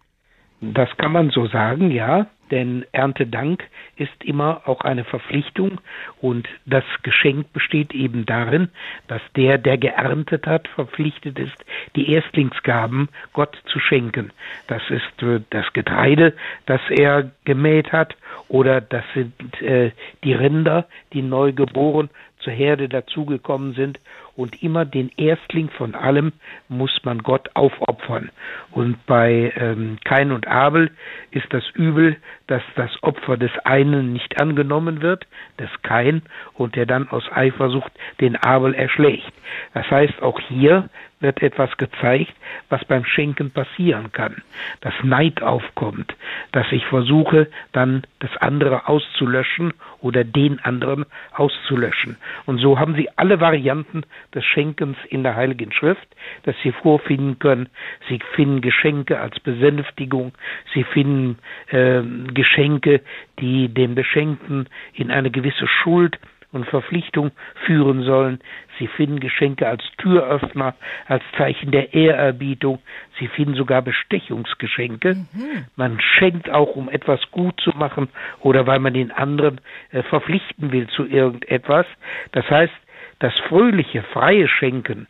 Das 0.61 0.89
kann 0.97 1.11
man 1.11 1.31
so 1.31 1.47
sagen, 1.47 1.91
ja 1.91 2.27
denn 2.51 2.85
Erntedank 2.91 3.63
ist 3.97 4.23
immer 4.23 4.61
auch 4.65 4.81
eine 4.81 5.03
Verpflichtung 5.03 5.81
und 6.21 6.47
das 6.65 6.83
Geschenk 7.03 7.51
besteht 7.53 7.93
eben 7.93 8.25
darin, 8.25 8.69
dass 9.07 9.21
der, 9.35 9.57
der 9.57 9.77
geerntet 9.77 10.47
hat, 10.47 10.67
verpflichtet 10.67 11.39
ist, 11.39 11.65
die 11.95 12.11
Erstlingsgaben 12.11 13.09
Gott 13.33 13.57
zu 13.65 13.79
schenken. 13.79 14.31
Das 14.67 14.81
ist 14.89 15.23
äh, 15.23 15.41
das 15.49 15.71
Getreide, 15.73 16.33
das 16.65 16.81
er 16.89 17.31
gemäht 17.45 17.91
hat, 17.91 18.15
oder 18.47 18.81
das 18.81 19.03
sind 19.13 19.61
äh, 19.61 19.91
die 20.23 20.33
Rinder, 20.33 20.87
die 21.13 21.21
neu 21.21 21.53
geboren 21.53 22.09
zur 22.39 22.53
Herde 22.53 22.89
dazugekommen 22.89 23.73
sind 23.73 23.99
und 24.39 24.63
immer 24.63 24.85
den 24.85 25.11
Erstling 25.17 25.69
von 25.69 25.95
allem 25.95 26.31
muss 26.69 26.97
man 27.03 27.23
Gott 27.23 27.49
aufopfern. 27.55 28.31
Und 28.71 29.05
bei 29.05 29.51
ähm, 29.57 29.97
Kain 30.05 30.31
und 30.31 30.47
Abel 30.47 30.91
ist 31.31 31.47
das 31.49 31.69
Übel, 31.73 32.15
dass 32.47 32.63
das 32.77 32.89
Opfer 33.03 33.35
des 33.35 33.51
einen 33.65 34.13
nicht 34.13 34.41
angenommen 34.41 35.01
wird, 35.01 35.27
des 35.59 35.69
Kain, 35.81 36.21
und 36.53 36.77
der 36.77 36.85
dann 36.85 37.09
aus 37.09 37.29
Eifersucht 37.29 37.91
den 38.21 38.37
Abel 38.37 38.73
erschlägt. 38.73 39.33
Das 39.73 39.91
heißt, 39.91 40.21
auch 40.21 40.39
hier 40.39 40.89
wird 41.19 41.41
etwas 41.41 41.75
gezeigt, 41.75 42.33
was 42.69 42.85
beim 42.85 43.03
Schenken 43.03 43.51
passieren 43.51 44.13
kann. 44.13 44.41
Dass 44.79 44.93
Neid 45.03 45.41
aufkommt, 45.41 46.15
dass 46.53 46.71
ich 46.71 46.85
versuche, 46.85 47.49
dann 47.73 48.03
das 48.19 48.35
andere 48.37 48.87
auszulöschen 48.87 49.73
oder 50.01 50.23
den 50.23 50.59
anderen 50.59 51.05
auszulöschen. 51.33 52.17
Und 52.45 52.59
so 52.59 52.79
haben 52.79 52.95
Sie 52.95 53.09
alle 53.15 53.39
Varianten 53.39 54.03
des 54.33 54.45
Schenkens 54.45 54.97
in 55.09 55.23
der 55.23 55.35
Heiligen 55.35 55.71
Schrift, 55.71 56.07
dass 56.43 56.55
Sie 56.63 56.71
vorfinden 56.71 57.39
können. 57.39 57.69
Sie 58.07 58.19
finden 58.35 58.61
Geschenke 58.61 59.19
als 59.19 59.39
Besänftigung, 59.39 60.33
Sie 60.73 60.83
finden 60.83 61.37
äh, 61.67 62.01
Geschenke, 62.33 63.01
die 63.39 63.69
den 63.69 63.95
Beschenkten 63.95 64.67
in 64.93 65.11
eine 65.11 65.31
gewisse 65.31 65.67
Schuld 65.67 66.19
und 66.51 66.65
Verpflichtung 66.67 67.31
führen 67.65 68.03
sollen. 68.03 68.39
Sie 68.77 68.87
finden 68.87 69.19
Geschenke 69.19 69.67
als 69.67 69.83
Türöffner, 69.97 70.75
als 71.07 71.23
Zeichen 71.37 71.71
der 71.71 71.93
Ehrerbietung. 71.93 72.79
Sie 73.19 73.27
finden 73.27 73.55
sogar 73.55 73.81
Bestechungsgeschenke. 73.81 75.15
Mhm. 75.15 75.65
Man 75.75 75.99
schenkt 75.99 76.49
auch, 76.49 76.75
um 76.75 76.89
etwas 76.89 77.19
gut 77.31 77.59
zu 77.61 77.71
machen 77.71 78.09
oder 78.39 78.65
weil 78.67 78.79
man 78.79 78.93
den 78.93 79.11
anderen 79.11 79.61
äh, 79.91 80.03
verpflichten 80.03 80.71
will 80.71 80.87
zu 80.87 81.05
irgendetwas. 81.05 81.85
Das 82.31 82.49
heißt, 82.49 82.73
das 83.19 83.37
fröhliche, 83.47 84.03
freie 84.03 84.47
Schenken, 84.47 85.07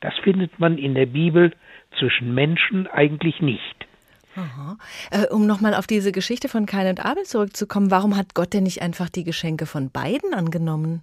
das 0.00 0.16
findet 0.18 0.58
man 0.58 0.78
in 0.78 0.94
der 0.94 1.06
Bibel 1.06 1.52
zwischen 1.98 2.34
Menschen 2.34 2.86
eigentlich 2.86 3.40
nicht. 3.40 3.86
Äh, 5.10 5.26
um 5.32 5.46
nochmal 5.46 5.74
auf 5.74 5.86
diese 5.86 6.12
Geschichte 6.12 6.48
von 6.48 6.66
Kain 6.66 6.88
und 6.88 7.04
Abel 7.04 7.24
zurückzukommen, 7.24 7.90
warum 7.90 8.16
hat 8.16 8.34
Gott 8.34 8.52
denn 8.52 8.64
nicht 8.64 8.82
einfach 8.82 9.08
die 9.08 9.24
Geschenke 9.24 9.66
von 9.66 9.90
beiden 9.90 10.34
angenommen? 10.34 11.02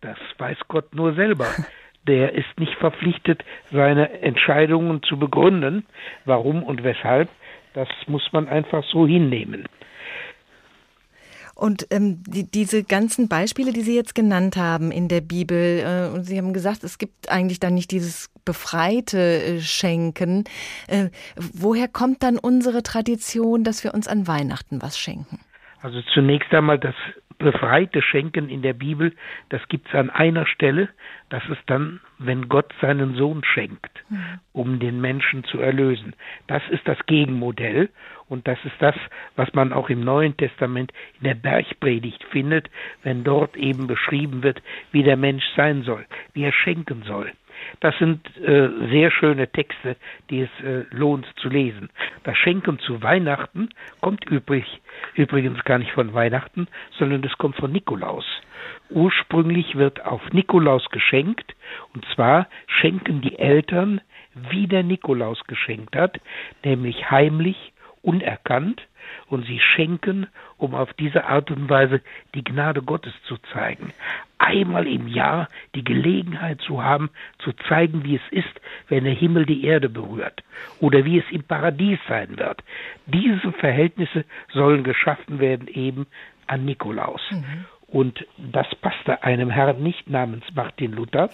Das 0.00 0.18
weiß 0.38 0.58
Gott 0.68 0.94
nur 0.94 1.14
selber. 1.14 1.46
Der 2.06 2.32
ist 2.34 2.58
nicht 2.58 2.74
verpflichtet, 2.80 3.44
seine 3.70 4.22
Entscheidungen 4.22 5.02
zu 5.04 5.18
begründen. 5.18 5.86
Warum 6.24 6.64
und 6.64 6.82
weshalb, 6.82 7.28
das 7.74 7.88
muss 8.08 8.28
man 8.32 8.48
einfach 8.48 8.82
so 8.92 9.06
hinnehmen. 9.06 9.66
Und 11.54 11.86
ähm, 11.90 12.22
die, 12.24 12.50
diese 12.50 12.82
ganzen 12.82 13.28
Beispiele, 13.28 13.72
die 13.72 13.82
Sie 13.82 13.94
jetzt 13.94 14.14
genannt 14.14 14.56
haben 14.56 14.90
in 14.90 15.08
der 15.08 15.20
Bibel, 15.20 15.80
äh, 15.80 16.14
und 16.14 16.24
Sie 16.24 16.38
haben 16.38 16.52
gesagt, 16.52 16.84
es 16.84 16.98
gibt 16.98 17.30
eigentlich 17.30 17.60
dann 17.60 17.74
nicht 17.74 17.90
dieses 17.90 18.30
befreite 18.44 19.18
äh, 19.18 19.60
Schenken. 19.60 20.44
Äh, 20.88 21.10
woher 21.36 21.88
kommt 21.88 22.22
dann 22.22 22.38
unsere 22.38 22.82
Tradition, 22.82 23.64
dass 23.64 23.84
wir 23.84 23.94
uns 23.94 24.08
an 24.08 24.26
Weihnachten 24.26 24.82
was 24.82 24.98
schenken? 24.98 25.40
Also 25.82 26.00
zunächst 26.14 26.52
einmal 26.52 26.78
das 26.78 26.94
befreite 27.42 28.02
Schenken 28.02 28.48
in 28.48 28.62
der 28.62 28.72
Bibel, 28.72 29.14
das 29.50 29.60
gibt 29.68 29.88
es 29.88 29.94
an 29.94 30.10
einer 30.10 30.46
Stelle, 30.46 30.88
das 31.28 31.42
ist 31.48 31.62
dann, 31.66 32.00
wenn 32.18 32.48
Gott 32.48 32.72
seinen 32.80 33.14
Sohn 33.14 33.42
schenkt, 33.44 34.04
mhm. 34.08 34.40
um 34.52 34.78
den 34.78 35.00
Menschen 35.00 35.44
zu 35.44 35.58
erlösen. 35.58 36.14
Das 36.46 36.62
ist 36.70 36.86
das 36.86 36.98
Gegenmodell 37.06 37.90
und 38.28 38.48
das 38.48 38.58
ist 38.64 38.76
das, 38.80 38.94
was 39.36 39.52
man 39.52 39.72
auch 39.72 39.90
im 39.90 40.00
Neuen 40.00 40.36
Testament 40.36 40.92
in 41.20 41.24
der 41.24 41.34
Bergpredigt 41.34 42.24
findet, 42.30 42.70
wenn 43.02 43.24
dort 43.24 43.56
eben 43.56 43.86
beschrieben 43.86 44.42
wird, 44.42 44.62
wie 44.90 45.02
der 45.02 45.16
Mensch 45.16 45.44
sein 45.56 45.82
soll, 45.82 46.06
wie 46.32 46.44
er 46.44 46.52
schenken 46.52 47.02
soll. 47.02 47.32
Das 47.80 47.96
sind 47.98 48.20
äh, 48.38 48.68
sehr 48.90 49.10
schöne 49.10 49.48
Texte, 49.48 49.96
die 50.30 50.42
es 50.42 50.64
äh, 50.64 50.84
lohnt 50.90 51.26
zu 51.36 51.48
lesen. 51.48 51.90
Das 52.24 52.36
Schenken 52.38 52.78
zu 52.78 53.02
Weihnachten 53.02 53.68
kommt 54.00 54.24
übrig, 54.26 54.64
übrigens 55.14 55.62
gar 55.64 55.78
nicht 55.78 55.92
von 55.92 56.14
Weihnachten, 56.14 56.68
sondern 56.98 57.22
das 57.22 57.36
kommt 57.38 57.56
von 57.56 57.72
Nikolaus. 57.72 58.24
Ursprünglich 58.90 59.76
wird 59.76 60.04
auf 60.04 60.20
Nikolaus 60.32 60.88
geschenkt, 60.90 61.54
und 61.94 62.04
zwar 62.14 62.48
schenken 62.66 63.20
die 63.20 63.38
Eltern, 63.38 64.00
wie 64.50 64.66
der 64.66 64.82
Nikolaus 64.82 65.42
geschenkt 65.44 65.96
hat, 65.96 66.20
nämlich 66.64 67.10
heimlich, 67.10 67.72
unerkannt, 68.02 68.82
und 69.28 69.46
sie 69.46 69.60
schenken, 69.60 70.26
um 70.58 70.74
auf 70.74 70.92
diese 70.94 71.24
Art 71.24 71.50
und 71.50 71.68
Weise 71.68 72.00
die 72.34 72.44
Gnade 72.44 72.82
Gottes 72.82 73.12
zu 73.26 73.36
zeigen. 73.52 73.92
Einmal 74.38 74.86
im 74.86 75.08
Jahr 75.08 75.48
die 75.74 75.84
Gelegenheit 75.84 76.60
zu 76.62 76.82
haben, 76.82 77.10
zu 77.38 77.52
zeigen, 77.68 78.04
wie 78.04 78.16
es 78.16 78.32
ist, 78.32 78.60
wenn 78.88 79.04
der 79.04 79.14
Himmel 79.14 79.46
die 79.46 79.64
Erde 79.64 79.88
berührt 79.88 80.42
oder 80.80 81.04
wie 81.04 81.18
es 81.18 81.24
im 81.30 81.44
Paradies 81.44 81.98
sein 82.08 82.38
wird. 82.38 82.62
Diese 83.06 83.52
Verhältnisse 83.52 84.24
sollen 84.52 84.84
geschaffen 84.84 85.38
werden 85.38 85.68
eben 85.68 86.06
an 86.46 86.64
Nikolaus. 86.64 87.22
Mhm. 87.30 87.64
Und 87.92 88.26
das 88.38 88.66
passte 88.76 89.22
einem 89.22 89.50
Herrn 89.50 89.82
nicht 89.82 90.08
namens 90.08 90.44
Martin 90.54 90.92
Luther, 90.92 91.28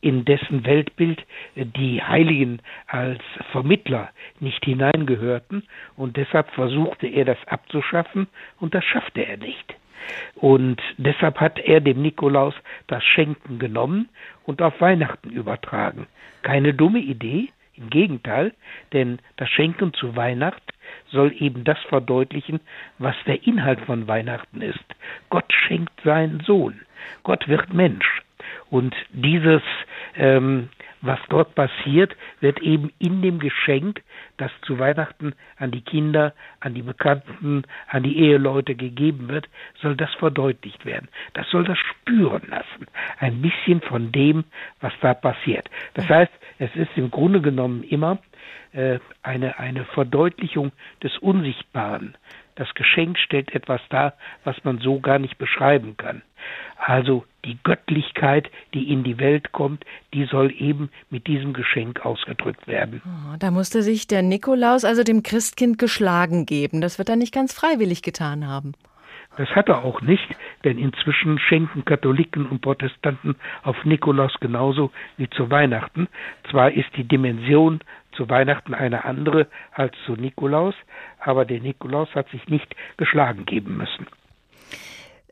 in 0.00 0.24
dessen 0.24 0.66
Weltbild 0.66 1.24
die 1.54 2.02
Heiligen 2.02 2.58
als 2.88 3.20
Vermittler 3.52 4.10
nicht 4.40 4.64
hineingehörten. 4.64 5.62
Und 5.96 6.16
deshalb 6.16 6.50
versuchte 6.50 7.06
er 7.06 7.24
das 7.24 7.38
abzuschaffen 7.46 8.26
und 8.58 8.74
das 8.74 8.84
schaffte 8.84 9.20
er 9.20 9.36
nicht. 9.36 9.74
Und 10.34 10.82
deshalb 10.96 11.38
hat 11.38 11.60
er 11.60 11.80
dem 11.80 12.02
Nikolaus 12.02 12.54
das 12.88 13.04
Schenken 13.04 13.60
genommen 13.60 14.08
und 14.44 14.60
auf 14.60 14.80
Weihnachten 14.80 15.30
übertragen. 15.30 16.08
Keine 16.42 16.74
dumme 16.74 16.98
Idee, 16.98 17.50
im 17.82 17.90
Gegenteil, 17.90 18.52
denn 18.92 19.18
das 19.36 19.48
Schenken 19.50 19.92
zu 19.94 20.16
Weihnachten 20.16 20.62
soll 21.10 21.34
eben 21.38 21.64
das 21.64 21.78
verdeutlichen, 21.88 22.60
was 22.98 23.16
der 23.26 23.46
Inhalt 23.46 23.80
von 23.80 24.08
Weihnachten 24.08 24.62
ist. 24.62 24.84
Gott 25.30 25.52
schenkt 25.52 26.00
seinen 26.02 26.40
Sohn. 26.40 26.80
Gott 27.22 27.46
wird 27.48 27.72
Mensch. 27.72 28.22
Und 28.70 28.94
dieses, 29.10 29.62
ähm, 30.16 30.68
was 31.02 31.18
dort 31.28 31.54
passiert, 31.54 32.16
wird 32.40 32.60
eben 32.60 32.90
in 32.98 33.22
dem 33.22 33.38
Geschenk, 33.38 34.02
das 34.42 34.50
zu 34.62 34.78
Weihnachten 34.80 35.34
an 35.56 35.70
die 35.70 35.82
Kinder, 35.82 36.34
an 36.58 36.74
die 36.74 36.82
Bekannten, 36.82 37.62
an 37.86 38.02
die 38.02 38.18
Eheleute 38.18 38.74
gegeben 38.74 39.28
wird, 39.28 39.48
soll 39.80 39.94
das 39.96 40.12
verdeutlicht 40.14 40.84
werden. 40.84 41.08
Das 41.34 41.48
soll 41.50 41.64
das 41.64 41.78
spüren 41.78 42.42
lassen. 42.48 42.86
Ein 43.20 43.40
bisschen 43.40 43.80
von 43.82 44.10
dem, 44.10 44.44
was 44.80 44.92
da 45.00 45.14
passiert. 45.14 45.70
Das 45.94 46.08
heißt, 46.08 46.32
es 46.58 46.74
ist 46.74 46.90
im 46.96 47.10
Grunde 47.10 47.40
genommen 47.40 47.84
immer 47.84 48.18
äh, 48.72 48.98
eine, 49.22 49.58
eine 49.58 49.84
Verdeutlichung 49.84 50.72
des 51.02 51.16
Unsichtbaren. 51.18 52.16
Das 52.54 52.72
Geschenk 52.74 53.18
stellt 53.18 53.54
etwas 53.54 53.80
dar, 53.88 54.14
was 54.44 54.56
man 54.64 54.78
so 54.78 55.00
gar 55.00 55.18
nicht 55.18 55.38
beschreiben 55.38 55.96
kann. 55.96 56.22
Also 56.76 57.24
die 57.44 57.58
Göttlichkeit, 57.62 58.50
die 58.74 58.92
in 58.92 59.04
die 59.04 59.18
Welt 59.18 59.52
kommt, 59.52 59.84
die 60.12 60.24
soll 60.24 60.52
eben 60.58 60.90
mit 61.10 61.26
diesem 61.26 61.52
Geschenk 61.52 62.04
ausgedrückt 62.04 62.66
werden. 62.66 63.00
Oh, 63.04 63.36
da 63.38 63.50
musste 63.50 63.82
sich 63.82 64.06
der 64.06 64.22
Nikolaus 64.22 64.84
also 64.84 65.02
dem 65.02 65.22
Christkind 65.22 65.78
geschlagen 65.78 66.44
geben. 66.44 66.80
Das 66.80 66.98
wird 66.98 67.08
er 67.08 67.16
nicht 67.16 67.32
ganz 67.32 67.54
freiwillig 67.54 68.02
getan 68.02 68.46
haben. 68.46 68.74
Das 69.36 69.48
hat 69.50 69.68
er 69.68 69.82
auch 69.82 70.02
nicht, 70.02 70.36
denn 70.62 70.78
inzwischen 70.78 71.38
schenken 71.38 71.84
Katholiken 71.84 72.46
und 72.46 72.60
Protestanten 72.60 73.36
auf 73.62 73.82
Nikolaus 73.84 74.34
genauso 74.40 74.90
wie 75.16 75.30
zu 75.30 75.50
Weihnachten. 75.50 76.08
Zwar 76.50 76.72
ist 76.72 76.90
die 76.96 77.04
Dimension 77.04 77.80
zu 78.12 78.28
Weihnachten 78.28 78.74
eine 78.74 79.04
andere 79.04 79.46
als 79.72 79.94
zu 80.06 80.12
Nikolaus, 80.12 80.74
aber 81.18 81.44
der 81.44 81.60
Nikolaus 81.60 82.08
hat 82.14 82.28
sich 82.30 82.48
nicht 82.48 82.74
geschlagen 82.96 83.44
geben 83.44 83.76
müssen. 83.76 84.06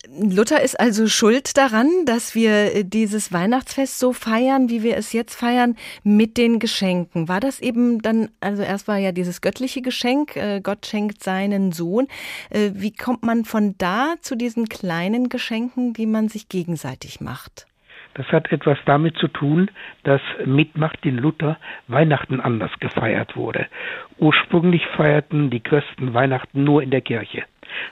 Luther 0.09 0.63
ist 0.63 0.81
also 0.81 1.07
schuld 1.09 1.57
daran, 1.59 1.89
dass 2.07 2.35
wir 2.35 2.75
äh, 2.75 2.85
dieses 2.85 3.33
Weihnachtsfest 3.33 3.99
so 3.99 4.13
feiern, 4.13 4.71
wie 4.71 4.83
wir 4.83 4.97
es 4.97 5.13
jetzt 5.13 5.35
feiern, 5.35 5.77
mit 6.03 6.39
den 6.39 6.59
Geschenken. 6.59 7.29
War 7.29 7.39
das 7.39 7.61
eben 7.61 8.01
dann, 8.01 8.31
also 8.41 8.63
erst 8.63 8.89
war 8.89 8.97
ja 8.97 9.13
dieses 9.13 9.41
göttliche 9.43 9.83
Geschenk, 9.83 10.37
äh, 10.37 10.61
Gott 10.63 10.87
schenkt 10.87 11.23
seinen 11.23 11.73
Sohn. 11.73 12.09
Äh, 12.49 12.71
wie 12.75 12.93
kommt 12.93 13.25
man 13.25 13.45
von 13.45 13.75
da 13.77 14.15
zu 14.21 14.37
diesen 14.37 14.69
kleinen 14.69 15.29
Geschenken, 15.29 15.93
die 15.93 16.07
man 16.07 16.29
sich 16.29 16.49
gegenseitig 16.49 17.21
macht? 17.21 17.67
Das 18.15 18.27
hat 18.33 18.51
etwas 18.53 18.79
damit 18.85 19.17
zu 19.17 19.29
tun, 19.29 19.71
dass 20.05 20.21
mit 20.45 20.77
Martin 20.77 21.17
Luther 21.19 21.59
Weihnachten 21.89 22.41
anders 22.41 22.73
gefeiert 22.81 23.37
wurde. 23.37 23.67
Ursprünglich 24.19 24.85
feierten 24.97 25.51
die 25.51 25.61
Christen 25.61 26.13
Weihnachten 26.15 26.65
nur 26.65 26.83
in 26.83 26.91
der 26.91 27.01
Kirche. 27.01 27.45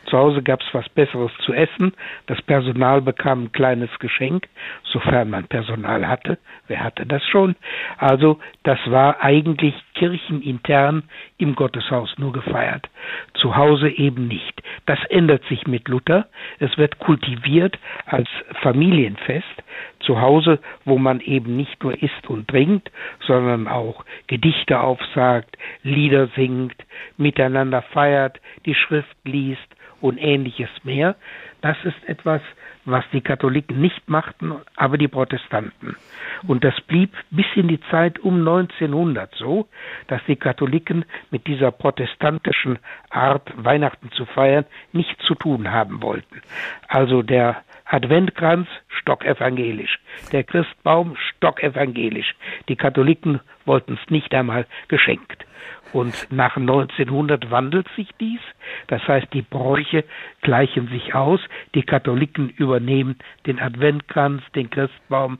Zu 0.07 0.19
Hause 0.19 0.43
gab 0.43 0.61
es 0.61 0.67
was 0.73 0.89
Besseres 0.89 1.31
zu 1.45 1.53
essen. 1.53 1.93
Das 2.27 2.41
Personal 2.43 3.01
bekam 3.03 3.45
ein 3.45 3.53
kleines 3.53 3.91
Geschenk, 3.99 4.49
sofern 4.85 5.31
man 5.31 5.47
Personal 5.47 6.09
hatte. 6.09 6.39
Wer 6.67 6.83
hatte 6.83 7.07
das 7.07 7.25
schon? 7.27 7.57
Also 7.97 8.41
das 8.63 8.79
war 8.87 9.23
eigentlich 9.23 9.75
kirchenintern 9.95 11.05
im 11.37 11.55
Gotteshaus 11.55 12.15
nur 12.19 12.33
gefeiert. 12.33 12.89
Zu 13.35 13.57
Hause 13.57 13.89
eben 13.89 14.29
nicht. 14.29 14.63
Das 14.87 14.99
ändert 15.11 15.45
sich 15.45 15.67
mit 15.67 15.89
Luther. 15.89 16.27
Es 16.59 16.77
wird 16.79 16.99
kultiviert 16.99 17.79
als 18.07 18.29
Familienfest. 18.63 19.45
Zu 20.01 20.21
Hause, 20.21 20.61
wo 20.85 20.99
man 20.99 21.21
eben 21.21 21.57
nicht 21.57 21.83
nur 21.83 22.01
isst 22.03 22.29
und 22.29 22.49
trinkt, 22.49 22.91
sondern 23.27 23.69
auch 23.69 24.05
Gedichte 24.27 24.81
aufsagt, 24.81 25.57
Lieder 25.83 26.29
singt, 26.37 26.77
miteinander 27.17 27.83
feiert, 27.83 28.41
die 28.65 28.75
Schrift 28.75 29.17
liest 29.25 29.69
und 30.01 30.19
ähnliches 30.19 30.71
mehr. 30.85 31.17
Das 31.61 31.77
ist 31.85 32.09
etwas, 32.09 32.41
was 32.85 33.05
die 33.13 33.21
Katholiken 33.21 33.81
nicht 33.81 34.09
machten, 34.09 34.55
aber 34.77 34.97
die 34.97 35.09
Protestanten. 35.09 35.97
Und 36.47 36.65
das 36.65 36.81
blieb 36.83 37.13
bis 37.31 37.47
in 37.55 37.69
die 37.69 37.81
Zeit 37.91 38.19
um 38.19 38.39
1900 38.39 39.35
so, 39.35 39.69
dass 40.07 40.21
die 40.27 40.37
Katholiken 40.37 41.05
mit 41.31 41.47
dieser 41.47 41.71
protestantischen 41.71 42.79
Art, 43.11 43.53
Weihnachten 43.57 44.11
zu 44.13 44.25
feiern, 44.25 44.65
nichts 44.93 45.23
zu 45.25 45.35
tun 45.35 45.71
haben 45.71 46.01
wollten. 46.01 46.41
Also 46.87 47.23
der 47.23 47.63
Adventkranz 47.89 48.69
stockevangelisch, 49.01 49.99
der 50.33 50.45
Christbaum 50.45 51.17
stockevangelisch. 51.17 52.35
Die 52.69 52.77
Katholiken 52.77 53.41
wollten 53.65 53.99
es 54.03 54.11
nicht 54.11 54.35
einmal 54.35 54.67
geschenkt. 54.89 55.45
Und 55.93 56.29
nach 56.31 56.57
1900 56.57 57.51
wandelt 57.51 57.87
sich 57.97 58.09
dies. 58.21 58.41
Das 58.89 59.01
heißt, 59.09 59.29
die 59.33 59.43
Bräuche 59.43 60.05
gleichen 60.43 60.89
sich 60.89 61.15
aus. 61.15 61.41
Die 61.75 61.83
Katholiken 61.83 62.51
übernehmen 62.51 63.17
den 63.47 63.59
Adventkranz, 63.59 64.43
den 64.55 64.69
Christbaum, 64.69 65.39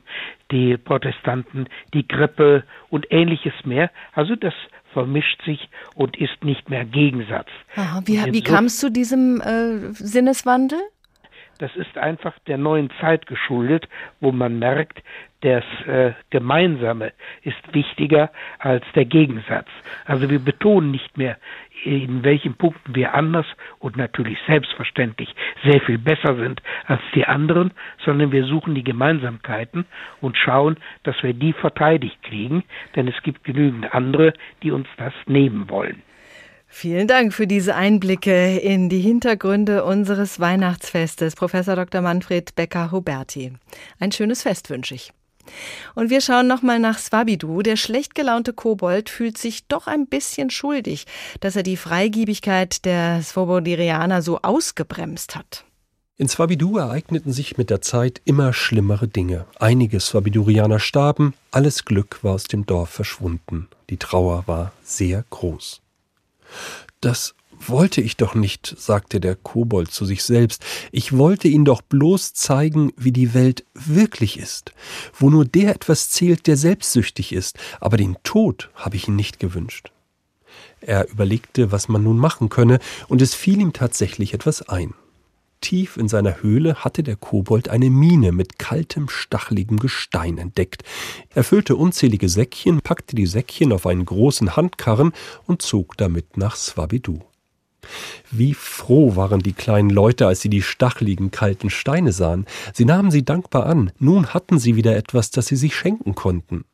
die 0.51 0.77
Protestanten 0.77 1.67
die 1.93 2.07
Krippe 2.07 2.63
und 2.89 3.05
ähnliches 3.11 3.53
mehr. 3.63 3.91
Also 4.13 4.35
das 4.35 4.55
vermischt 4.91 5.39
sich 5.45 5.69
und 5.93 6.17
ist 6.17 6.43
nicht 6.43 6.67
mehr 6.69 6.83
Gegensatz. 6.83 7.49
Aha, 7.75 8.01
wie, 8.05 8.17
wie 8.33 8.41
kam 8.41 8.65
es 8.65 8.79
zu 8.79 8.91
diesem 8.91 9.41
äh, 9.41 9.93
Sinneswandel? 9.93 10.79
Das 11.59 11.75
ist 11.75 11.97
einfach 11.97 12.33
der 12.47 12.57
neuen 12.57 12.89
Zeit 13.01 13.27
geschuldet, 13.27 13.87
wo 14.21 14.31
man 14.31 14.59
merkt, 14.59 15.03
das 15.41 15.63
äh, 15.87 16.13
Gemeinsame 16.29 17.11
ist 17.43 17.73
wichtiger 17.73 18.31
als 18.59 18.83
der 18.95 19.05
Gegensatz. 19.05 19.67
Also 20.05 20.29
wir 20.29 20.39
betonen 20.39 20.91
nicht 20.91 21.17
mehr, 21.17 21.37
in 21.83 22.23
welchen 22.23 22.55
Punkten 22.55 22.95
wir 22.95 23.13
anders 23.13 23.45
und 23.79 23.97
natürlich 23.97 24.37
selbstverständlich 24.47 25.33
sehr 25.63 25.81
viel 25.81 25.97
besser 25.97 26.35
sind 26.35 26.61
als 26.85 27.01
die 27.13 27.25
anderen, 27.25 27.71
sondern 28.03 28.31
wir 28.31 28.45
suchen 28.45 28.73
die 28.73 28.83
Gemeinsamkeiten 28.83 29.85
und 30.21 30.37
schauen, 30.37 30.77
dass 31.03 31.21
wir 31.23 31.33
die 31.33 31.53
verteidigt 31.53 32.21
kriegen, 32.23 32.63
denn 32.95 33.07
es 33.07 33.21
gibt 33.23 33.43
genügend 33.43 33.93
andere, 33.93 34.33
die 34.63 34.71
uns 34.71 34.87
das 34.97 35.13
nehmen 35.25 35.69
wollen. 35.69 36.01
Vielen 36.71 37.07
Dank 37.07 37.33
für 37.33 37.47
diese 37.47 37.75
Einblicke 37.75 38.57
in 38.57 38.89
die 38.89 39.01
Hintergründe 39.01 39.83
unseres 39.83 40.39
Weihnachtsfestes, 40.39 41.35
Professor 41.35 41.75
Dr. 41.75 42.01
Manfred 42.01 42.55
Becker-Huberti. 42.55 43.53
Ein 43.99 44.11
schönes 44.11 44.43
Fest 44.43 44.69
wünsche 44.69 44.93
ich. 44.93 45.11
Und 45.95 46.11
wir 46.11 46.21
schauen 46.21 46.47
nochmal 46.47 46.79
nach 46.79 46.99
Swabidu. 46.99 47.63
Der 47.63 47.75
schlecht 47.75 48.13
gelaunte 48.13 48.53
Kobold 48.53 49.09
fühlt 49.09 49.37
sich 49.37 49.67
doch 49.67 49.87
ein 49.87 50.05
bisschen 50.05 50.51
schuldig, 50.51 51.05
dass 51.39 51.55
er 51.55 51.63
die 51.63 51.75
Freigiebigkeit 51.75 52.85
der 52.85 53.23
Svobodirianer 53.23 54.21
so 54.21 54.39
ausgebremst 54.41 55.35
hat. 55.35 55.65
In 56.17 56.29
Swabidu 56.29 56.77
ereigneten 56.77 57.33
sich 57.33 57.57
mit 57.57 57.71
der 57.71 57.81
Zeit 57.81 58.21
immer 58.25 58.53
schlimmere 58.53 59.07
Dinge. 59.07 59.45
Einige 59.57 59.99
Swabidurianer 59.99 60.79
starben, 60.79 61.33
alles 61.49 61.83
Glück 61.83 62.19
war 62.23 62.33
aus 62.33 62.43
dem 62.43 62.65
Dorf 62.65 62.89
verschwunden. 62.89 63.69
Die 63.89 63.97
Trauer 63.97 64.43
war 64.45 64.71
sehr 64.83 65.25
groß. 65.29 65.81
Das 67.01 67.35
wollte 67.67 68.01
ich 68.01 68.17
doch 68.17 68.35
nicht, 68.35 68.75
sagte 68.77 69.19
der 69.19 69.35
Kobold 69.35 69.91
zu 69.91 70.05
sich 70.05 70.23
selbst, 70.23 70.63
ich 70.91 71.17
wollte 71.17 71.47
Ihnen 71.47 71.65
doch 71.65 71.81
bloß 71.81 72.33
zeigen, 72.33 72.93
wie 72.95 73.11
die 73.11 73.33
Welt 73.33 73.65
wirklich 73.73 74.39
ist, 74.39 74.73
wo 75.13 75.29
nur 75.29 75.45
der 75.45 75.75
etwas 75.75 76.09
zählt, 76.09 76.47
der 76.47 76.57
selbstsüchtig 76.57 77.33
ist, 77.33 77.57
aber 77.79 77.97
den 77.97 78.17
Tod 78.23 78.69
habe 78.75 78.95
ich 78.95 79.07
Ihnen 79.07 79.17
nicht 79.17 79.39
gewünscht. 79.39 79.91
Er 80.81 81.09
überlegte, 81.09 81.71
was 81.71 81.89
man 81.89 82.03
nun 82.03 82.17
machen 82.17 82.49
könne, 82.49 82.79
und 83.07 83.21
es 83.21 83.33
fiel 83.33 83.59
ihm 83.59 83.73
tatsächlich 83.73 84.33
etwas 84.33 84.67
ein. 84.69 84.93
Tief 85.61 85.97
in 85.97 86.07
seiner 86.07 86.41
Höhle 86.41 86.75
hatte 86.75 87.03
der 87.03 87.15
Kobold 87.15 87.69
eine 87.69 87.89
Mine 87.89 88.31
mit 88.31 88.59
kaltem, 88.59 89.09
stacheligem 89.09 89.77
Gestein 89.77 90.37
entdeckt. 90.37 90.83
Er 91.33 91.43
füllte 91.43 91.75
unzählige 91.75 92.29
Säckchen, 92.29 92.81
packte 92.81 93.15
die 93.15 93.25
Säckchen 93.25 93.73
auf 93.73 93.85
einen 93.85 94.05
großen 94.05 94.55
Handkarren 94.55 95.11
und 95.45 95.61
zog 95.61 95.97
damit 95.97 96.37
nach 96.37 96.55
Swabidu. 96.55 97.19
Wie 98.31 98.53
froh 98.53 99.15
waren 99.15 99.41
die 99.41 99.53
kleinen 99.53 99.89
Leute, 99.89 100.27
als 100.27 100.41
sie 100.41 100.49
die 100.49 100.61
stacheligen, 100.61 101.31
kalten 101.31 101.69
Steine 101.69 102.11
sahen. 102.11 102.45
Sie 102.73 102.85
nahmen 102.85 103.11
sie 103.11 103.23
dankbar 103.23 103.65
an. 103.65 103.91
Nun 103.99 104.33
hatten 104.33 104.59
sie 104.59 104.75
wieder 104.75 104.95
etwas, 104.95 105.31
das 105.31 105.47
sie 105.47 105.55
sich 105.55 105.75
schenken 105.75 106.15
konnten. 106.15 106.65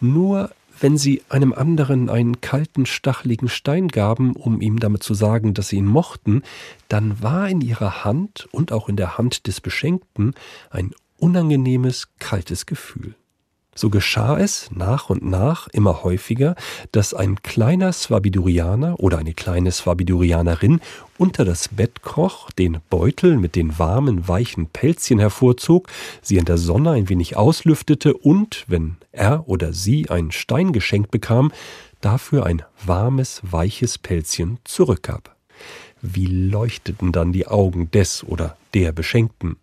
Nur 0.00 0.50
wenn 0.80 0.96
sie 0.96 1.22
einem 1.28 1.52
anderen 1.52 2.10
einen 2.10 2.40
kalten, 2.40 2.86
stacheligen 2.86 3.48
Stein 3.48 3.88
gaben, 3.88 4.34
um 4.34 4.60
ihm 4.60 4.80
damit 4.80 5.02
zu 5.02 5.14
sagen, 5.14 5.54
dass 5.54 5.68
sie 5.68 5.76
ihn 5.76 5.86
mochten, 5.86 6.42
dann 6.88 7.22
war 7.22 7.48
in 7.48 7.60
ihrer 7.60 8.04
Hand 8.04 8.48
und 8.52 8.72
auch 8.72 8.88
in 8.88 8.96
der 8.96 9.18
Hand 9.18 9.46
des 9.46 9.60
Beschenkten 9.60 10.34
ein 10.70 10.92
unangenehmes, 11.18 12.08
kaltes 12.18 12.66
Gefühl. 12.66 13.14
So 13.74 13.90
geschah 13.90 14.38
es 14.38 14.70
nach 14.72 15.10
und 15.10 15.24
nach 15.24 15.68
immer 15.68 16.04
häufiger, 16.04 16.54
dass 16.92 17.12
ein 17.14 17.42
kleiner 17.42 17.92
Swabidurianer 17.92 19.00
oder 19.00 19.18
eine 19.18 19.34
kleine 19.34 19.72
Swabidurianerin 19.72 20.80
unter 21.18 21.44
das 21.44 21.68
Bett 21.68 22.02
kroch, 22.02 22.50
den 22.52 22.78
Beutel 22.90 23.36
mit 23.36 23.56
den 23.56 23.78
warmen, 23.78 24.28
weichen 24.28 24.66
Pelzchen 24.66 25.18
hervorzog, 25.18 25.88
sie 26.22 26.36
in 26.36 26.44
der 26.44 26.58
Sonne 26.58 26.92
ein 26.92 27.08
wenig 27.08 27.36
auslüftete 27.36 28.14
und, 28.14 28.64
wenn 28.68 28.96
er 29.12 29.48
oder 29.48 29.72
sie 29.72 30.08
einen 30.08 30.32
Stein 30.32 30.72
geschenkt 30.72 31.10
bekam, 31.10 31.52
dafür 32.00 32.46
ein 32.46 32.62
warmes, 32.84 33.40
weiches 33.42 33.98
Pelzchen 33.98 34.58
zurückgab. 34.64 35.34
Wie 36.02 36.26
leuchteten 36.26 37.12
dann 37.12 37.32
die 37.32 37.46
Augen 37.46 37.90
des 37.90 38.24
oder 38.24 38.56
der 38.74 38.92
Beschenkten. 38.92 39.56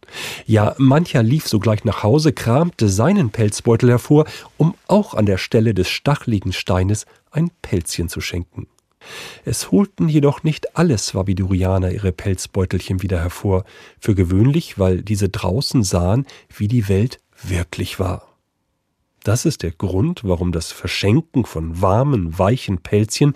Ja, 0.46 0.74
mancher 0.78 1.22
lief 1.22 1.48
sogleich 1.48 1.84
nach 1.84 2.04
Hause, 2.04 2.34
kramte 2.34 2.90
seinen 2.90 3.30
Pelzbeutel 3.30 3.90
hervor, 3.90 4.26
um 4.58 4.74
auch 4.88 5.14
an 5.14 5.26
der 5.26 5.38
Stelle 5.38 5.74
des 5.74 5.90
stachligen 5.90 6.54
Steines 6.54 7.06
ein 7.32 7.52
Pelzchen 7.62 8.10
zu 8.10 8.22
schenken. 8.22 8.68
Es 9.46 9.72
holten 9.72 10.08
jedoch 10.08 10.44
nicht 10.44 10.78
alle 10.78 10.98
Swabidurianer 10.98 11.92
ihre 11.92 12.12
Pelzbeutelchen 12.12 13.02
wieder 13.02 13.20
hervor, 13.20 13.66
für 14.00 14.16
gewöhnlich, 14.16 14.78
weil 14.80 15.02
diese 15.02 15.30
draußen 15.30 15.84
sahen, 15.84 16.26
wie 16.56 16.68
die 16.68 16.88
Welt 16.88 17.20
wirklich 17.44 18.00
war. 18.00 18.28
Das 19.24 19.46
ist 19.46 19.62
der 19.62 19.72
Grund, 19.72 20.22
warum 20.24 20.52
das 20.52 20.72
Verschenken 20.72 21.46
von 21.46 21.82
warmen, 21.82 22.40
weichen 22.40 22.80
Pelzchen 22.80 23.34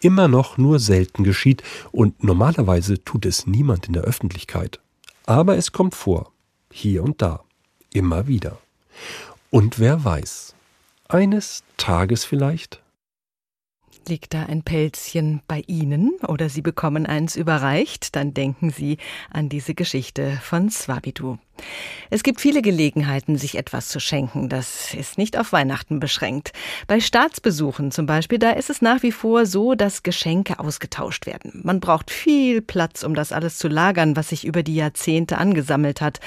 immer 0.00 0.28
noch 0.28 0.56
nur 0.56 0.78
selten 0.78 1.24
geschieht 1.24 1.62
und 1.92 2.24
normalerweise 2.24 3.04
tut 3.04 3.26
es 3.26 3.46
niemand 3.46 3.86
in 3.86 3.92
der 3.92 4.04
Öffentlichkeit. 4.04 4.80
Aber 5.26 5.56
es 5.56 5.72
kommt 5.72 5.94
vor, 5.94 6.32
hier 6.70 7.02
und 7.02 7.20
da, 7.20 7.42
immer 7.92 8.26
wieder. 8.26 8.58
Und 9.50 9.78
wer 9.78 10.04
weiß, 10.04 10.54
eines 11.08 11.64
Tages 11.76 12.24
vielleicht 12.24 12.80
Liegt 14.08 14.34
da 14.34 14.44
ein 14.44 14.62
Pelzchen 14.62 15.40
bei 15.48 15.64
Ihnen 15.66 16.12
oder 16.28 16.48
Sie 16.48 16.62
bekommen 16.62 17.06
eins 17.06 17.34
überreicht, 17.34 18.14
dann 18.14 18.34
denken 18.34 18.70
Sie 18.70 18.98
an 19.30 19.48
diese 19.48 19.74
Geschichte 19.74 20.38
von 20.42 20.70
Swabidu. 20.70 21.38
Es 22.10 22.22
gibt 22.22 22.40
viele 22.40 22.62
Gelegenheiten, 22.62 23.36
sich 23.36 23.56
etwas 23.56 23.88
zu 23.88 23.98
schenken. 23.98 24.48
Das 24.48 24.94
ist 24.94 25.18
nicht 25.18 25.38
auf 25.38 25.52
Weihnachten 25.52 26.00
beschränkt. 26.00 26.52
Bei 26.86 27.00
Staatsbesuchen 27.00 27.90
zum 27.90 28.06
Beispiel, 28.06 28.38
da 28.38 28.50
ist 28.50 28.70
es 28.70 28.82
nach 28.82 29.02
wie 29.02 29.12
vor 29.12 29.46
so, 29.46 29.74
dass 29.74 30.02
Geschenke 30.02 30.60
ausgetauscht 30.60 31.26
werden. 31.26 31.60
Man 31.64 31.80
braucht 31.80 32.10
viel 32.10 32.62
Platz, 32.62 33.02
um 33.02 33.14
das 33.14 33.32
alles 33.32 33.58
zu 33.58 33.68
lagern, 33.68 34.16
was 34.16 34.28
sich 34.28 34.44
über 34.46 34.62
die 34.62 34.76
Jahrzehnte 34.76 35.38
angesammelt 35.38 36.00
hat. 36.00 36.20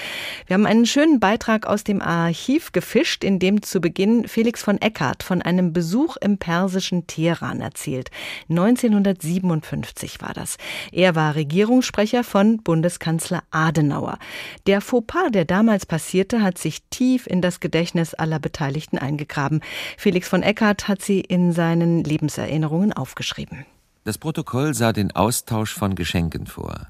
Wir 0.48 0.56
haben 0.56 0.66
einen 0.66 0.86
schönen 0.86 1.20
Beitrag 1.20 1.66
aus 1.66 1.84
dem 1.84 2.02
Archiv 2.02 2.72
gefischt, 2.72 3.24
in 3.24 3.40
dem 3.40 3.62
zu 3.62 3.80
Beginn 3.80 4.28
Felix 4.28 4.64
von 4.64 4.82
Eckart 4.82 5.24
von 5.24 5.42
einem 5.42 5.74
Besuch 5.74 6.18
im 6.18 6.38
persischen 6.38 7.08
Teheran 7.08 7.62
erzählt. 7.70 8.10
1957 8.50 10.22
war 10.22 10.34
das. 10.34 10.58
Er 10.92 11.16
war 11.16 11.36
Regierungssprecher 11.36 12.24
von 12.24 12.58
Bundeskanzler 12.64 13.44
Adenauer. 13.52 14.18
Der 14.66 14.82
Fauxpas, 14.82 15.30
der 15.32 15.46
damals 15.46 15.86
passierte, 15.86 16.42
hat 16.42 16.58
sich 16.58 16.82
tief 16.90 17.28
in 17.28 17.42
das 17.42 17.60
Gedächtnis 17.60 18.14
aller 18.16 18.40
Beteiligten 18.40 18.98
eingegraben. 18.98 19.62
Felix 19.98 20.28
von 20.28 20.42
Eckart 20.42 20.88
hat 20.88 21.02
sie 21.02 21.22
in 21.22 21.52
seinen 21.52 22.04
Lebenserinnerungen 22.04 22.92
aufgeschrieben. 22.92 23.66
Das 24.04 24.18
Protokoll 24.18 24.74
sah 24.74 24.92
den 24.92 25.16
Austausch 25.16 25.74
von 25.74 25.94
Geschenken 25.94 26.48
vor. 26.48 26.88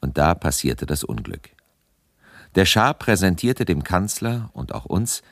Und 0.00 0.16
da 0.16 0.34
passierte 0.34 0.86
das 0.86 1.04
Unglück. 1.04 1.50
Der 2.54 2.64
Schah 2.64 2.94
präsentierte 2.94 3.66
dem 3.66 3.84
Kanzler 3.84 4.48
und 4.54 4.74
auch 4.74 4.86
uns 4.86 5.22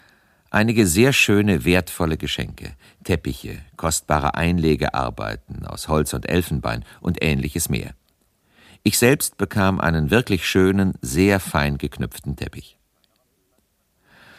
einige 0.54 0.86
sehr 0.86 1.12
schöne, 1.12 1.64
wertvolle 1.64 2.16
Geschenke, 2.16 2.74
Teppiche, 3.02 3.58
kostbare 3.76 4.34
Einlegearbeiten 4.34 5.66
aus 5.66 5.88
Holz 5.88 6.14
und 6.14 6.28
Elfenbein 6.28 6.84
und 7.00 7.22
ähnliches 7.22 7.68
mehr. 7.68 7.94
Ich 8.84 8.96
selbst 8.98 9.36
bekam 9.36 9.80
einen 9.80 10.10
wirklich 10.10 10.46
schönen, 10.46 10.94
sehr 11.02 11.40
fein 11.40 11.76
geknüpften 11.76 12.36
Teppich. 12.36 12.78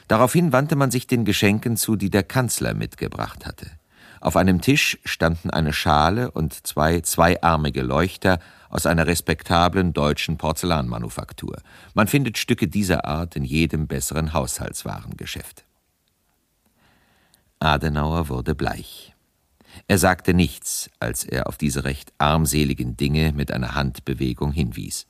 Daraufhin 0.07 0.53
wandte 0.53 0.76
man 0.76 0.91
sich 0.91 1.07
den 1.07 1.26
Geschenken 1.26 1.78
zu, 1.78 1.95
die 1.95 2.09
der 2.09 2.24
Kanzler 2.24 2.74
mitgebracht 2.74 3.45
hatte. 3.45 3.72
Auf 4.22 4.38
einem 4.38 4.61
Tisch 4.61 4.97
standen 5.03 5.49
eine 5.49 5.74
Schale 5.74 6.32
und 6.32 6.66
zwei 6.66 7.01
zweiarmige 7.01 7.82
Leuchter 7.82 8.39
aus 8.70 8.86
einer 8.86 9.05
respektablen 9.05 9.93
deutschen 9.93 10.38
Porzellanmanufaktur. 10.38 11.57
Man 11.93 12.07
findet 12.07 12.38
Stücke 12.38 12.68
dieser 12.68 13.05
Art 13.05 13.36
in 13.36 13.43
jedem 13.43 13.88
besseren 13.88 14.34
Haushaltswarengeschäft. 14.34 15.66
Adenauer 17.59 18.29
wurde 18.29 18.55
bleich. 18.55 19.13
Er 19.87 19.97
sagte 19.97 20.33
nichts, 20.33 20.89
als 20.99 21.23
er 21.23 21.47
auf 21.47 21.57
diese 21.57 21.83
recht 21.83 22.13
armseligen 22.17 22.97
Dinge 22.97 23.33
mit 23.33 23.51
einer 23.51 23.75
Handbewegung 23.75 24.51
hinwies. 24.51 25.07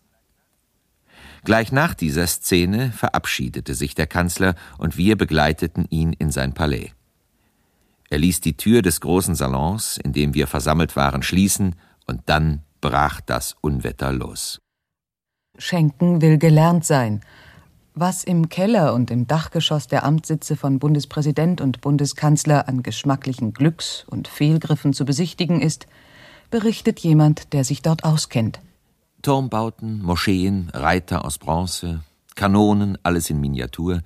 Gleich 1.44 1.72
nach 1.72 1.94
dieser 1.94 2.26
Szene 2.26 2.92
verabschiedete 2.92 3.76
sich 3.76 3.94
der 3.94 4.08
Kanzler 4.08 4.56
und 4.78 4.98
wir 4.98 5.16
begleiteten 5.16 5.86
ihn 5.90 6.14
in 6.14 6.32
sein 6.32 6.54
Palais. 6.54 6.92
Er 8.10 8.18
ließ 8.18 8.42
die 8.42 8.58
Tür 8.58 8.82
des 8.82 9.02
großen 9.02 9.36
Salons, 9.36 9.98
in 9.98 10.14
dem 10.14 10.34
wir 10.34 10.48
versammelt 10.48 10.96
waren, 10.96 11.24
schließen, 11.24 11.76
und 12.08 12.22
dann 12.26 12.62
brach 12.82 13.22
das 13.22 13.56
Unwetter 13.62 14.12
los. 14.12 14.60
Schenken 15.58 16.22
will 16.22 16.38
gelernt 16.38 16.86
sein, 16.86 17.22
was 17.96 18.26
im 18.26 18.50
Keller 18.50 18.94
und 18.94 19.10
im 19.10 19.26
Dachgeschoss 19.26 19.88
der 19.88 20.04
Amtssitze 20.04 20.58
von 20.58 20.80
Bundespräsident 20.80 21.62
und 21.62 21.80
Bundeskanzler 21.80 22.68
an 22.68 22.84
geschmacklichen 22.84 23.54
Glücks- 23.54 24.06
und 24.08 24.28
Fehlgriffen 24.28 24.94
zu 24.94 25.06
besichtigen 25.06 25.62
ist, 25.62 25.88
berichtet 26.52 27.00
jemand, 27.00 27.54
der 27.54 27.64
sich 27.64 27.82
dort 27.82 28.04
auskennt. 28.04 28.60
Turmbauten, 29.22 30.04
Moscheen, 30.04 30.70
Reiter 30.74 31.26
aus 31.26 31.38
Bronze, 31.38 32.04
Kanonen, 32.36 32.98
alles 33.02 33.30
in 33.30 33.40
Miniatur, 33.40 34.02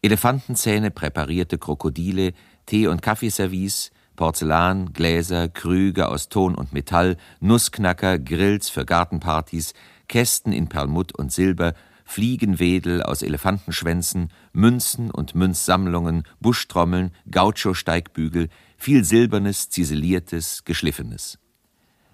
Elefantenzähne, 0.00 0.90
präparierte 0.90 1.58
Krokodile, 1.58 2.32
Tee- 2.64 2.88
und 2.88 3.02
Kaffeeservice, 3.02 3.92
Porzellan, 4.16 4.94
Gläser, 4.94 5.48
Krüge 5.48 6.08
aus 6.08 6.30
Ton 6.30 6.54
und 6.54 6.72
Metall, 6.72 7.16
Nussknacker, 7.40 8.18
Grills 8.18 8.70
für 8.70 8.86
Gartenpartys, 8.86 9.74
Kästen 10.08 10.52
in 10.52 10.68
Perlmutt 10.68 11.14
und 11.14 11.32
Silber, 11.32 11.74
Fliegenwedel 12.06 13.02
aus 13.02 13.22
Elefantenschwänzen, 13.22 14.30
Münzen 14.52 15.10
und 15.10 15.34
Münzsammlungen, 15.34 16.22
Buschtrommeln, 16.40 17.10
Gaucho-Steigbügel, 17.30 18.48
viel 18.78 19.04
Silbernes, 19.04 19.68
Ziseliertes, 19.68 20.64
Geschliffenes. 20.64 21.38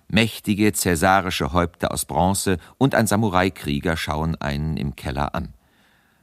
Mächtige 0.08 0.72
cäsarische 0.72 1.52
Häupter 1.52 1.92
aus 1.92 2.06
Bronze 2.06 2.58
und 2.78 2.94
ein 2.94 3.06
Samurai-Krieger 3.06 3.96
schauen 3.96 4.34
einen 4.40 4.76
im 4.76 4.96
Keller 4.96 5.34
an. 5.34 5.54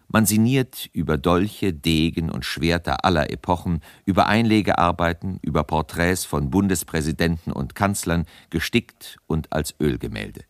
Man 0.07 0.25
sinniert 0.25 0.89
über 0.91 1.19
Dolche, 1.19 1.71
Degen 1.71 2.31
und 2.31 2.43
Schwerter 2.43 3.05
aller 3.05 3.29
Epochen, 3.31 3.81
über 4.05 4.25
Einlegearbeiten, 4.25 5.37
über 5.43 5.63
Porträts 5.63 6.25
von 6.25 6.49
Bundespräsidenten 6.49 7.51
und 7.51 7.75
Kanzlern, 7.75 8.25
gestickt 8.49 9.17
und 9.27 9.53
als 9.53 9.75
Ölgemälde. 9.79 10.41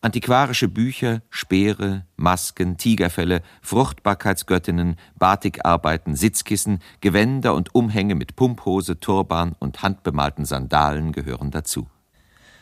Antiquarische 0.00 0.68
Bücher, 0.68 1.22
Speere, 1.28 2.04
Masken, 2.16 2.76
Tigerfelle, 2.76 3.42
Fruchtbarkeitsgöttinnen, 3.62 4.96
Batikarbeiten, 5.18 6.14
Sitzkissen, 6.14 6.78
Gewänder 7.00 7.54
und 7.54 7.74
Umhänge 7.74 8.14
mit 8.14 8.36
Pumphose, 8.36 9.00
Turban 9.00 9.56
und 9.58 9.82
handbemalten 9.82 10.44
Sandalen 10.44 11.12
gehören 11.12 11.50
dazu. 11.50 11.88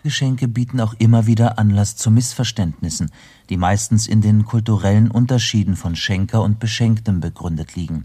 Gastgeschenke 0.07 0.47
bieten 0.47 0.80
auch 0.80 0.95
immer 1.01 1.26
wieder 1.26 1.59
Anlass 1.59 1.97
zu 1.97 2.12
Missverständnissen, 2.12 3.11
die 3.51 3.57
meistens 3.57 4.07
in 4.07 4.20
den 4.20 4.45
kulturellen 4.45 5.11
Unterschieden 5.11 5.74
von 5.74 5.97
Schenker 5.97 6.43
und 6.43 6.61
Beschenktem 6.61 7.18
begründet 7.18 7.74
liegen. 7.74 8.05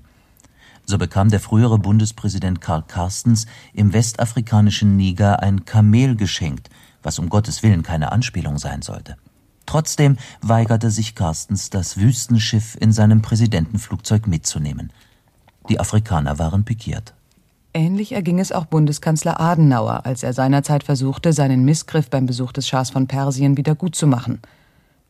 So 0.88 0.98
bekam 0.98 1.30
der 1.30 1.40
frühere 1.40 1.78
Bundespräsident 1.78 2.60
Karl 2.60 2.84
Carstens 2.88 3.46
im 3.76 3.94
westafrikanischen 3.94 4.98
Niger 4.98 5.44
ein 5.44 5.66
Kamel 5.66 6.16
geschenkt, 6.16 6.72
was 7.04 7.20
um 7.20 7.30
Gottes 7.30 7.64
Willen 7.64 7.84
keine 7.84 8.12
Anspielung 8.12 8.58
sein 8.58 8.82
sollte. 8.82 9.18
Trotzdem 9.66 10.18
weigerte 10.42 10.92
sich 10.92 11.16
Carstens, 11.16 11.70
das 11.70 11.98
Wüstenschiff 11.98 12.76
in 12.80 12.92
seinem 12.92 13.22
Präsidentenflugzeug 13.22 14.28
mitzunehmen. 14.28 14.92
Die 15.70 15.80
Afrikaner 15.80 16.40
waren 16.40 16.66
pikiert. 16.66 17.14
Ähnlich 17.74 18.12
erging 18.12 18.40
es 18.40 18.52
auch 18.52 18.66
Bundeskanzler 18.66 19.40
Adenauer, 19.40 20.06
als 20.06 20.24
er 20.24 20.34
seinerzeit 20.34 20.84
versuchte, 20.84 21.32
seinen 21.32 21.64
Missgriff 21.64 22.10
beim 22.10 22.26
Besuch 22.26 22.52
des 22.52 22.68
Schahs 22.68 22.90
von 22.90 23.08
Persien 23.08 23.56
wieder 23.56 23.76
gutzumachen. 23.76 24.42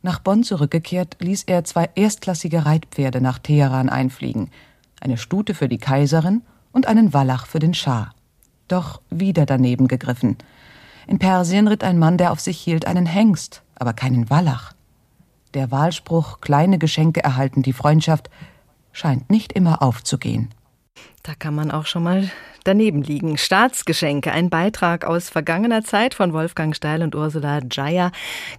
Nach 0.04 0.20
Bonn 0.20 0.44
zurückgekehrt, 0.44 1.18
ließ 1.20 1.44
er 1.44 1.64
zwei 1.64 1.90
erstklassige 1.96 2.66
Reitpferde 2.66 3.22
nach 3.22 3.40
Teheran 3.40 3.90
einfliegen, 3.90 4.52
eine 5.00 5.18
Stute 5.18 5.56
für 5.56 5.70
die 5.70 5.80
Kaiserin 5.80 6.44
und 6.72 6.88
einen 6.88 7.14
Wallach 7.14 7.48
für 7.48 7.60
den 7.60 7.74
Schah. 7.74 8.14
Doch 8.68 9.02
wieder 9.10 9.46
daneben 9.48 9.88
gegriffen. 9.88 10.38
In 11.12 11.20
Persien 11.20 11.68
ritt 11.68 11.84
ein 11.84 12.00
Mann, 12.00 12.18
der 12.18 12.32
auf 12.32 12.40
sich 12.40 12.58
hielt, 12.58 12.88
einen 12.88 13.06
Hengst, 13.06 13.64
aber 13.76 13.92
keinen 13.92 14.30
Wallach. 14.30 14.72
Der 15.54 15.70
Wahlspruch 15.70 16.40
kleine 16.40 16.78
Geschenke 16.78 17.22
erhalten 17.22 17.64
die 17.64 17.74
Freundschaft 17.74 18.30
scheint 18.94 19.30
nicht 19.30 19.52
immer 19.52 19.82
aufzugehen. 19.82 20.54
Da 21.24 21.34
kann 21.36 21.54
man 21.54 21.70
auch 21.70 21.86
schon 21.86 22.02
mal 22.02 22.32
daneben 22.64 23.04
liegen. 23.04 23.38
Staatsgeschenke, 23.38 24.32
ein 24.32 24.50
Beitrag 24.50 25.06
aus 25.06 25.30
vergangener 25.30 25.84
Zeit 25.84 26.16
von 26.16 26.34
Wolfgang 26.34 26.76
Steil 26.76 27.04
und 27.04 27.16
Ursula 27.16 27.60
Jaya. 27.70 28.12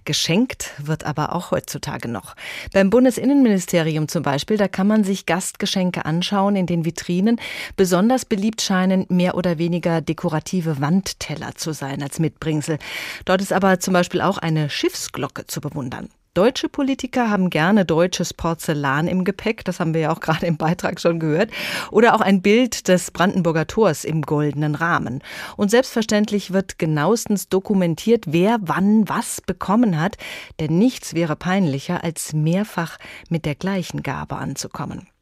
Geschenkt 0.05 0.71
wird 0.77 1.05
aber 1.05 1.35
auch 1.35 1.51
heutzutage 1.51 2.07
noch. 2.07 2.35
Beim 2.73 2.89
Bundesinnenministerium 2.89 4.07
zum 4.07 4.23
Beispiel, 4.23 4.55
da 4.55 4.69
kann 4.69 4.87
man 4.87 5.03
sich 5.03 5.25
Gastgeschenke 5.25 6.05
anschauen 6.05 6.55
in 6.55 6.65
den 6.65 6.85
Vitrinen. 6.85 7.39
Besonders 7.75 8.23
beliebt 8.23 8.61
scheinen 8.61 9.05
mehr 9.09 9.35
oder 9.35 9.57
weniger 9.57 9.99
dekorative 9.99 10.79
Wandteller 10.79 11.55
zu 11.55 11.73
sein 11.73 12.01
als 12.01 12.19
Mitbringsel. 12.19 12.77
Dort 13.25 13.41
ist 13.41 13.51
aber 13.51 13.81
zum 13.81 13.93
Beispiel 13.93 14.21
auch 14.21 14.37
eine 14.37 14.69
Schiffsglocke 14.69 15.47
zu 15.47 15.59
bewundern. 15.59 16.09
Deutsche 16.35 16.67
Politiker 16.67 17.29
haben 17.29 17.51
gerne 17.51 17.85
deutsches 17.85 18.33
Porzellan 18.33 19.07
im 19.07 19.23
Gepäck, 19.23 19.63
das 19.65 19.79
haben 19.79 19.93
wir 19.93 20.01
ja 20.01 20.11
auch 20.11 20.19
gerade 20.19 20.47
im 20.47 20.57
Beitrag 20.57 20.99
schon 20.99 21.19
gehört, 21.19 21.51
oder 21.91 22.15
auch 22.15 22.21
ein 22.21 22.41
Bild 22.41 22.87
des 22.87 23.11
Brandenburger 23.11 23.67
Tors 23.67 24.03
im 24.03 24.23
goldenen 24.23 24.73
Rahmen. 24.73 25.21
Und 25.57 25.69
selbstverständlich 25.69 26.51
wird 26.51 26.79
genauestens 26.79 27.49
dokumentiert, 27.49 28.25
wer 28.27 28.57
wann 28.61 29.07
was 29.07 29.41
bekommen 29.41 30.01
hat, 30.01 30.17
denn 30.59 30.79
nichts 30.79 31.13
wäre 31.13 31.35
peinlicher, 31.35 32.03
als 32.03 32.33
mehrfach 32.33 32.97
mit 33.29 33.45
der 33.45 33.53
gleichen 33.53 34.01
Gabe 34.01 34.37
anzukommen. 34.37 35.12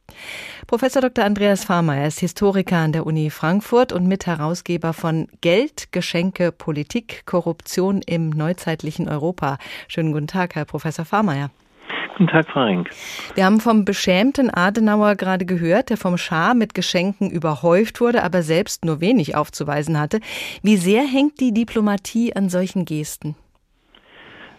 Professor 0.67 1.01
Dr. 1.01 1.25
Andreas 1.25 1.65
Fahrmeier 1.65 2.07
ist 2.07 2.19
Historiker 2.19 2.77
an 2.77 2.91
der 2.91 3.05
Uni 3.05 3.29
Frankfurt 3.29 3.91
und 3.91 4.07
Mitherausgeber 4.07 4.93
von 4.93 5.27
Geld, 5.41 5.91
Geschenke, 5.91 6.51
Politik, 6.51 7.25
Korruption 7.25 8.01
im 8.05 8.29
neuzeitlichen 8.29 9.09
Europa. 9.09 9.57
Schönen 9.87 10.13
guten 10.13 10.27
Tag, 10.27 10.55
Herr 10.55 10.65
Professor 10.65 11.05
Fahrmeier. 11.05 11.51
Guten 12.17 12.27
Tag, 12.27 12.47
Frau 12.49 12.65
Rink. 12.65 12.89
Wir 13.35 13.45
haben 13.45 13.59
vom 13.59 13.83
beschämten 13.83 14.53
Adenauer 14.53 15.15
gerade 15.15 15.45
gehört, 15.45 15.89
der 15.89 15.97
vom 15.97 16.17
Schah 16.17 16.53
mit 16.53 16.73
Geschenken 16.73 17.31
überhäuft 17.31 17.99
wurde, 17.99 18.23
aber 18.23 18.43
selbst 18.43 18.85
nur 18.85 19.01
wenig 19.01 19.35
aufzuweisen 19.35 19.99
hatte. 19.99 20.19
Wie 20.61 20.77
sehr 20.77 21.03
hängt 21.03 21.39
die 21.39 21.53
Diplomatie 21.53 22.35
an 22.35 22.49
solchen 22.49 22.85
Gesten? 22.85 23.35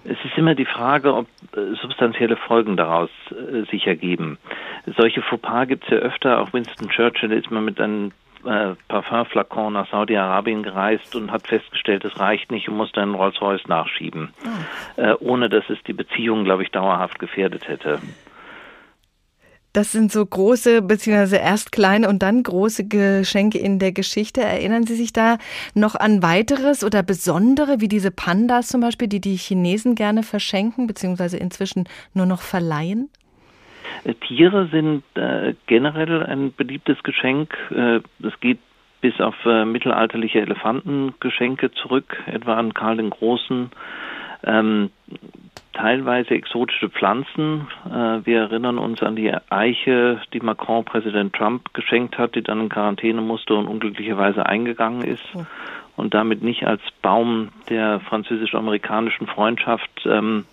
Es 0.05 0.17
ist 0.25 0.37
immer 0.37 0.57
die 0.57 0.67
Frage, 0.67 1.15
ob 1.15 1.27
äh, 1.57 1.75
substanzielle 1.81 2.37
Folgen 2.37 2.77
daraus 2.77 3.11
äh, 3.31 3.63
sich 3.71 3.87
ergeben. 3.87 4.39
Solche 4.87 5.23
Fauxpas 5.23 5.67
gibt 5.67 5.85
es 5.85 5.91
ja 5.91 5.97
öfter. 5.99 6.41
Auch 6.41 6.53
Winston 6.53 6.89
Churchill 6.89 7.33
ist 7.33 7.51
mal 7.51 7.63
mit 7.63 7.81
einem 7.81 8.13
äh, 8.45 8.75
Parfumflakon 8.89 9.73
nach 9.73 9.89
Saudi-Arabien 9.91 10.63
gereist 10.63 11.15
und 11.15 11.31
hat 11.31 11.47
festgestellt, 11.47 12.05
es 12.05 12.19
reicht 12.19 12.51
nicht 12.51 12.69
und 12.69 12.77
musste 12.77 13.01
einen 13.01 13.15
Rolls-Royce 13.15 13.69
nachschieben, 13.69 14.33
oh. 14.45 15.01
äh, 15.01 15.15
ohne 15.21 15.49
dass 15.49 15.65
es 15.69 15.79
die 15.87 15.93
Beziehung, 15.93 16.45
glaube 16.45 16.65
ich, 16.65 16.71
dauerhaft 16.71 17.19
gefährdet 17.19 17.69
hätte. 17.69 18.01
Das 19.73 19.91
sind 19.91 20.13
so 20.13 20.27
große, 20.27 20.83
beziehungsweise 20.83 21.37
erst 21.37 21.73
kleine 21.73 22.09
und 22.09 22.19
dann 22.23 22.43
große 22.43 22.89
Geschenke 22.89 23.59
in 23.59 23.79
der 23.79 23.93
Geschichte. 23.93 24.43
Erinnern 24.43 24.87
Sie 24.87 24.97
sich 24.97 25.15
da 25.15 25.39
noch 25.73 25.95
an 25.95 26.23
weiteres 26.23 26.85
oder 26.85 27.03
besondere, 27.03 27.81
wie 27.81 27.89
diese 27.89 28.11
Pandas 28.11 28.69
zum 28.69 28.83
Beispiel, 28.83 29.09
die 29.09 29.21
die 29.21 29.37
Chinesen 29.37 29.95
gerne 29.95 30.25
verschenken, 30.25 30.87
beziehungsweise 30.87 31.39
inzwischen 31.39 31.89
nur 32.13 32.27
noch 32.27 32.43
verleihen? 32.43 33.09
Äh, 34.05 34.15
Tiere 34.15 34.69
sind 34.69 35.03
äh, 35.15 35.55
generell 35.67 36.25
ein 36.25 36.53
beliebtes 36.55 37.03
Geschenk. 37.03 37.57
Äh, 37.71 38.01
es 38.27 38.39
geht 38.41 38.59
bis 39.01 39.21
auf 39.21 39.35
äh, 39.45 39.65
mittelalterliche 39.65 40.41
Elefantengeschenke 40.41 41.73
zurück, 41.73 42.23
etwa 42.27 42.55
an 42.55 42.73
Karl 42.73 42.97
den 42.97 43.11
Großen. 43.11 43.71
Ähm, 44.45 44.91
teilweise 45.73 46.31
exotische 46.31 46.89
Pflanzen. 46.89 47.69
Äh, 47.87 48.25
wir 48.25 48.41
erinnern 48.41 48.79
uns 48.79 49.03
an 49.03 49.17
die 49.17 49.33
Eiche, 49.51 50.21
die 50.33 50.41
Macron 50.41 50.85
Präsident 50.85 51.35
Trump 51.35 51.75
geschenkt 51.75 52.19
hat, 52.19 52.35
die 52.35 52.43
dann 52.43 52.61
in 52.61 52.69
Quarantäne 52.69 53.21
musste 53.21 53.55
und 53.55 53.67
unglücklicherweise 53.67 54.47
eingegangen 54.47 55.03
ist 55.03 55.25
und 55.97 56.15
damit 56.15 56.43
nicht 56.43 56.67
als 56.67 56.81
Baum 57.03 57.49
der 57.69 58.01
französisch-amerikanischen 58.01 59.27
Freundschaft 59.27 59.91
ähm, 60.07 60.45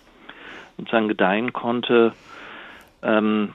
sozusagen 0.76 1.08
gedeihen 1.08 1.52
konnte. 1.52 2.12
Ähm, 3.02 3.54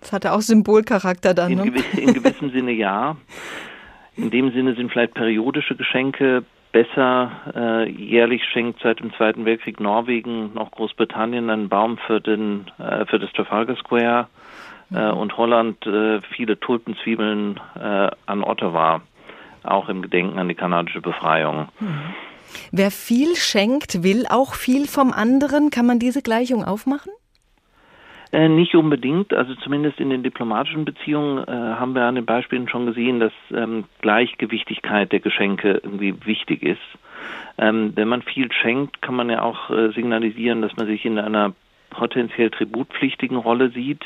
das 0.00 0.12
hatte 0.12 0.32
auch 0.32 0.40
Symbolcharakter 0.40 1.34
dann. 1.34 1.52
In, 1.52 1.58
ne? 1.58 1.64
gewiss, 1.64 1.94
in 1.94 2.14
gewissem 2.14 2.50
Sinne 2.52 2.72
ja. 2.72 3.16
In 4.16 4.30
dem 4.30 4.52
Sinne 4.52 4.74
sind 4.74 4.90
vielleicht 4.90 5.14
periodische 5.14 5.76
Geschenke 5.76 6.44
besser. 6.72 7.30
Äh, 7.54 7.90
jährlich 7.90 8.42
schenkt 8.44 8.80
seit 8.82 9.00
dem 9.00 9.12
Zweiten 9.14 9.44
Weltkrieg 9.44 9.80
Norwegen 9.80 10.52
noch 10.54 10.70
Großbritannien 10.70 11.50
einen 11.50 11.68
Baum 11.68 11.98
für 12.06 12.20
den 12.20 12.70
äh, 12.78 13.06
für 13.06 13.18
das 13.18 13.32
Trafalgar 13.32 13.76
Square 13.76 14.28
äh, 14.92 15.12
mhm. 15.12 15.18
und 15.18 15.36
Holland 15.36 15.86
äh, 15.86 16.20
viele 16.34 16.58
Tulpenzwiebeln 16.58 17.60
äh, 17.78 18.10
an 18.26 18.44
Ottawa, 18.44 19.02
auch 19.62 19.88
im 19.88 20.02
Gedenken 20.02 20.38
an 20.38 20.48
die 20.48 20.54
kanadische 20.54 21.00
Befreiung. 21.00 21.68
Mhm. 21.80 22.14
Wer 22.72 22.90
viel 22.90 23.36
schenkt, 23.36 24.02
will 24.02 24.26
auch 24.28 24.54
viel 24.54 24.86
vom 24.86 25.12
anderen. 25.12 25.70
Kann 25.70 25.86
man 25.86 26.00
diese 26.00 26.20
Gleichung 26.20 26.64
aufmachen? 26.64 27.12
Äh, 28.32 28.48
nicht 28.48 28.76
unbedingt, 28.76 29.32
also 29.34 29.54
zumindest 29.56 29.98
in 29.98 30.10
den 30.10 30.22
diplomatischen 30.22 30.84
Beziehungen 30.84 31.42
äh, 31.48 31.50
haben 31.50 31.94
wir 31.94 32.04
an 32.04 32.14
den 32.14 32.26
Beispielen 32.26 32.68
schon 32.68 32.86
gesehen, 32.86 33.18
dass 33.18 33.32
ähm, 33.52 33.84
Gleichgewichtigkeit 34.02 35.10
der 35.10 35.18
Geschenke 35.18 35.80
irgendwie 35.82 36.14
wichtig 36.24 36.62
ist. 36.62 36.78
Ähm, 37.58 37.92
wenn 37.96 38.06
man 38.06 38.22
viel 38.22 38.52
schenkt, 38.52 39.02
kann 39.02 39.16
man 39.16 39.30
ja 39.30 39.42
auch 39.42 39.70
äh, 39.70 39.90
signalisieren, 39.90 40.62
dass 40.62 40.76
man 40.76 40.86
sich 40.86 41.04
in 41.04 41.18
einer 41.18 41.54
potenziell 41.90 42.50
tributpflichtigen 42.50 43.36
Rolle 43.36 43.70
sieht. 43.70 44.04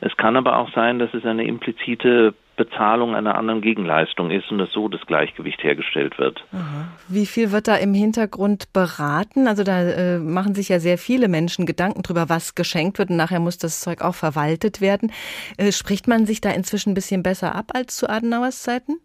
Es 0.00 0.16
kann 0.16 0.36
aber 0.36 0.56
auch 0.56 0.72
sein, 0.72 0.98
dass 0.98 1.12
es 1.12 1.26
eine 1.26 1.44
implizite 1.44 2.34
Bezahlung 2.58 3.14
einer 3.14 3.36
anderen 3.36 3.62
Gegenleistung 3.62 4.30
ist 4.30 4.50
und 4.50 4.58
dass 4.58 4.70
so 4.72 4.88
das 4.88 5.00
Gleichgewicht 5.06 5.62
hergestellt 5.62 6.18
wird. 6.18 6.44
Aha. 6.52 6.88
Wie 7.08 7.24
viel 7.24 7.52
wird 7.52 7.68
da 7.68 7.76
im 7.76 7.94
Hintergrund 7.94 8.72
beraten? 8.74 9.48
Also 9.48 9.64
da 9.64 9.80
äh, 9.80 10.18
machen 10.18 10.54
sich 10.54 10.68
ja 10.68 10.80
sehr 10.80 10.98
viele 10.98 11.28
Menschen 11.28 11.64
Gedanken 11.64 12.02
drüber, 12.02 12.28
was 12.28 12.54
geschenkt 12.54 12.98
wird 12.98 13.10
und 13.10 13.16
nachher 13.16 13.40
muss 13.40 13.56
das 13.56 13.80
Zeug 13.80 14.02
auch 14.02 14.14
verwaltet 14.14 14.82
werden. 14.82 15.12
Äh, 15.56 15.72
spricht 15.72 16.08
man 16.08 16.26
sich 16.26 16.42
da 16.42 16.50
inzwischen 16.50 16.90
ein 16.90 16.94
bisschen 16.94 17.22
besser 17.22 17.54
ab 17.54 17.70
als 17.72 17.96
zu 17.96 18.10
Adenauers 18.10 18.62
Zeiten? 18.62 18.96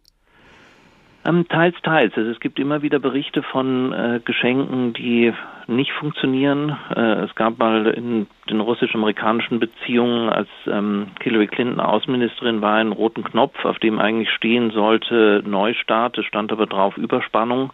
Ähm, 1.25 1.47
teils, 1.47 1.75
teils. 1.83 2.13
Also 2.17 2.29
es 2.31 2.39
gibt 2.41 2.59
immer 2.59 2.81
wieder 2.81 2.99
Berichte 2.99 3.43
von 3.43 3.93
äh, 3.93 4.19
Geschenken, 4.23 4.93
die 4.93 5.33
nicht 5.67 5.93
funktionieren. 5.93 6.77
Äh, 6.93 7.23
es 7.23 7.35
gab 7.35 7.59
mal 7.59 7.87
in 7.87 8.27
den 8.49 8.59
russisch-amerikanischen 8.59 9.59
Beziehungen, 9.59 10.27
als 10.27 10.49
ähm, 10.67 11.07
Hillary 11.21 11.47
Clinton 11.47 11.79
Außenministerin 11.79 12.61
war, 12.61 12.75
einen 12.75 12.91
roten 12.91 13.23
Knopf, 13.23 13.63
auf 13.63 13.79
dem 13.79 13.99
eigentlich 13.99 14.29
stehen 14.31 14.71
sollte 14.71 15.41
Neustart. 15.45 16.17
Es 16.17 16.25
stand 16.25 16.51
aber 16.51 16.65
drauf 16.65 16.97
Überspannung 16.97 17.71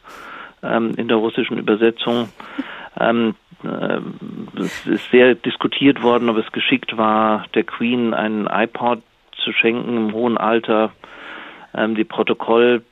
ähm, 0.62 0.94
in 0.98 1.08
der 1.08 1.18
russischen 1.18 1.58
Übersetzung. 1.58 2.30
Ähm, 3.00 3.34
äh, 3.64 4.00
es 4.60 4.86
ist 4.86 5.10
sehr 5.10 5.34
diskutiert 5.34 6.04
worden, 6.04 6.30
ob 6.30 6.38
es 6.38 6.52
geschickt 6.52 6.98
war, 6.98 7.46
der 7.56 7.64
Queen 7.64 8.14
einen 8.14 8.46
iPod 8.46 9.02
zu 9.44 9.54
schenken 9.54 9.98
im 9.98 10.14
hohen 10.14 10.38
Alter. 10.38 10.92
Ähm, 11.74 11.96
die 11.96 12.04
Protokoll 12.04 12.84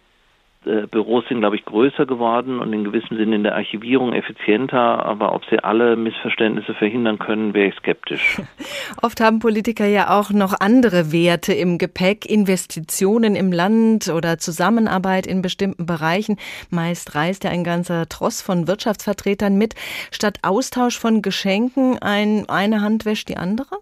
äh, 0.68 0.88
Büros 0.88 1.24
sind, 1.28 1.40
glaube 1.40 1.56
ich, 1.56 1.66
größer 1.66 2.06
geworden 2.06 2.60
und 2.60 2.74
in 2.74 2.84
gewissem 2.84 3.18
Sinne 3.18 3.36
in 3.36 3.44
der 3.44 3.56
Archivierung 3.56 4.14
effizienter, 4.14 5.06
aber 5.06 5.34
ob 5.34 5.44
sie 5.50 5.60
alle 5.60 5.96
Missverständnisse 5.96 6.74
verhindern 6.74 7.20
können, 7.20 7.54
wäre 7.54 7.70
ich 7.70 7.76
skeptisch. 7.76 8.42
Oft 9.02 9.22
haben 9.22 9.40
Politiker 9.40 9.86
ja 9.86 10.18
auch 10.18 10.32
noch 10.32 10.54
andere 10.60 11.12
Werte 11.12 11.54
im 11.54 11.78
Gepäck, 11.78 12.26
Investitionen 12.26 13.36
im 13.36 13.52
Land 13.52 14.10
oder 14.10 14.38
Zusammenarbeit 14.38 15.26
in 15.26 15.42
bestimmten 15.42 15.86
Bereichen. 15.86 16.38
Meist 16.70 17.16
reist 17.16 17.44
ja 17.44 17.52
ein 17.52 17.64
ganzer 17.64 18.08
Tross 18.10 18.42
von 18.42 18.68
Wirtschaftsvertretern 18.68 19.58
mit. 19.58 19.76
Statt 20.12 20.40
Austausch 20.44 21.00
von 21.00 21.22
Geschenken 21.22 21.98
ein, 22.02 22.46
eine 22.50 22.82
Hand 22.82 23.06
wäscht 23.06 23.30
die 23.30 23.38
andere? 23.38 23.78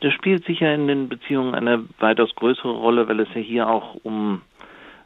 Das 0.00 0.12
spielt 0.12 0.44
sicher 0.44 0.72
in 0.72 0.86
den 0.86 1.08
Beziehungen 1.08 1.54
eine 1.54 1.84
weitaus 1.98 2.32
größere 2.36 2.70
Rolle, 2.70 3.08
weil 3.08 3.20
es 3.20 3.28
ja 3.34 3.40
hier 3.40 3.68
auch 3.68 3.96
um 4.04 4.42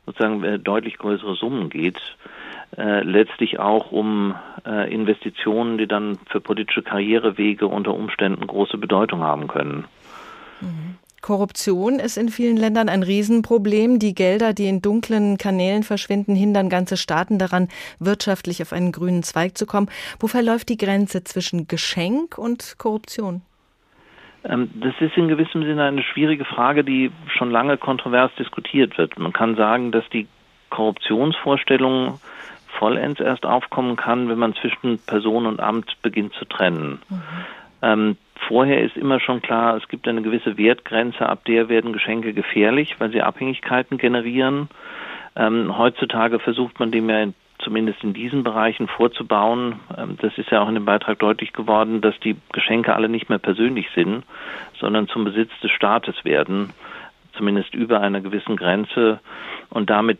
sozusagen 0.06 0.42
äh, 0.44 0.58
deutlich 0.58 0.98
größere 0.98 1.34
Summen 1.34 1.70
geht. 1.70 1.98
Äh, 2.76 3.02
letztlich 3.02 3.58
auch 3.58 3.92
um 3.92 4.34
äh, 4.66 4.92
Investitionen, 4.92 5.78
die 5.78 5.86
dann 5.86 6.18
für 6.30 6.40
politische 6.40 6.82
Karrierewege 6.82 7.66
unter 7.66 7.94
Umständen 7.94 8.46
große 8.46 8.78
Bedeutung 8.78 9.22
haben 9.22 9.48
können. 9.48 9.84
Mhm. 10.60 10.96
Korruption 11.20 12.00
ist 12.00 12.16
in 12.16 12.30
vielen 12.30 12.56
Ländern 12.56 12.88
ein 12.88 13.04
Riesenproblem. 13.04 14.00
Die 14.00 14.12
Gelder, 14.12 14.52
die 14.52 14.66
in 14.66 14.82
dunklen 14.82 15.38
Kanälen 15.38 15.84
verschwinden, 15.84 16.34
hindern 16.34 16.68
ganze 16.68 16.96
Staaten 16.96 17.38
daran, 17.38 17.68
wirtschaftlich 18.00 18.60
auf 18.60 18.72
einen 18.72 18.90
grünen 18.90 19.22
Zweig 19.22 19.56
zu 19.56 19.64
kommen. 19.64 19.88
Wo 20.18 20.26
verläuft 20.26 20.68
die 20.68 20.76
Grenze 20.76 21.22
zwischen 21.22 21.68
Geschenk 21.68 22.38
und 22.38 22.74
Korruption? 22.76 23.42
Ähm, 24.44 24.70
das 24.74 24.94
ist 25.00 25.16
in 25.16 25.28
gewissem 25.28 25.62
Sinne 25.62 25.84
eine 25.84 26.02
schwierige 26.02 26.44
Frage, 26.44 26.84
die 26.84 27.10
schon 27.26 27.50
lange 27.50 27.76
kontrovers 27.76 28.32
diskutiert 28.38 28.98
wird. 28.98 29.18
Man 29.18 29.32
kann 29.32 29.56
sagen, 29.56 29.92
dass 29.92 30.08
die 30.10 30.26
Korruptionsvorstellung 30.70 32.20
vollends 32.78 33.20
erst 33.20 33.44
aufkommen 33.44 33.96
kann, 33.96 34.28
wenn 34.28 34.38
man 34.38 34.54
zwischen 34.54 34.98
Person 34.98 35.46
und 35.46 35.60
Amt 35.60 35.96
beginnt 36.02 36.32
zu 36.34 36.44
trennen. 36.46 37.00
Mhm. 37.08 37.22
Ähm, 37.82 38.16
vorher 38.48 38.82
ist 38.82 38.96
immer 38.96 39.20
schon 39.20 39.42
klar, 39.42 39.76
es 39.76 39.88
gibt 39.88 40.08
eine 40.08 40.22
gewisse 40.22 40.56
Wertgrenze, 40.56 41.28
ab 41.28 41.44
der 41.44 41.68
werden 41.68 41.92
Geschenke 41.92 42.32
gefährlich, 42.32 42.96
weil 42.98 43.10
sie 43.10 43.22
Abhängigkeiten 43.22 43.98
generieren. 43.98 44.68
Ähm, 45.36 45.76
heutzutage 45.76 46.38
versucht 46.38 46.80
man 46.80 46.90
dem 46.90 47.08
ja 47.08 47.26
zumindest 47.62 48.02
in 48.02 48.12
diesen 48.12 48.42
Bereichen 48.42 48.88
vorzubauen. 48.88 49.80
Ähm, 49.96 50.16
das 50.20 50.36
ist 50.38 50.50
ja 50.50 50.62
auch 50.62 50.68
in 50.68 50.74
dem 50.74 50.84
Beitrag 50.84 51.18
deutlich 51.18 51.52
geworden, 51.52 52.00
dass 52.00 52.18
die 52.20 52.36
Geschenke 52.52 52.94
alle 52.94 53.08
nicht 53.08 53.28
mehr 53.28 53.38
persönlich 53.38 53.86
sind, 53.94 54.24
sondern 54.78 55.08
zum 55.08 55.24
Besitz 55.24 55.50
des 55.62 55.70
Staates 55.70 56.24
werden, 56.24 56.70
zumindest 57.36 57.74
über 57.74 58.00
einer 58.00 58.20
gewissen 58.20 58.56
Grenze 58.56 59.20
und 59.70 59.90
damit 59.90 60.18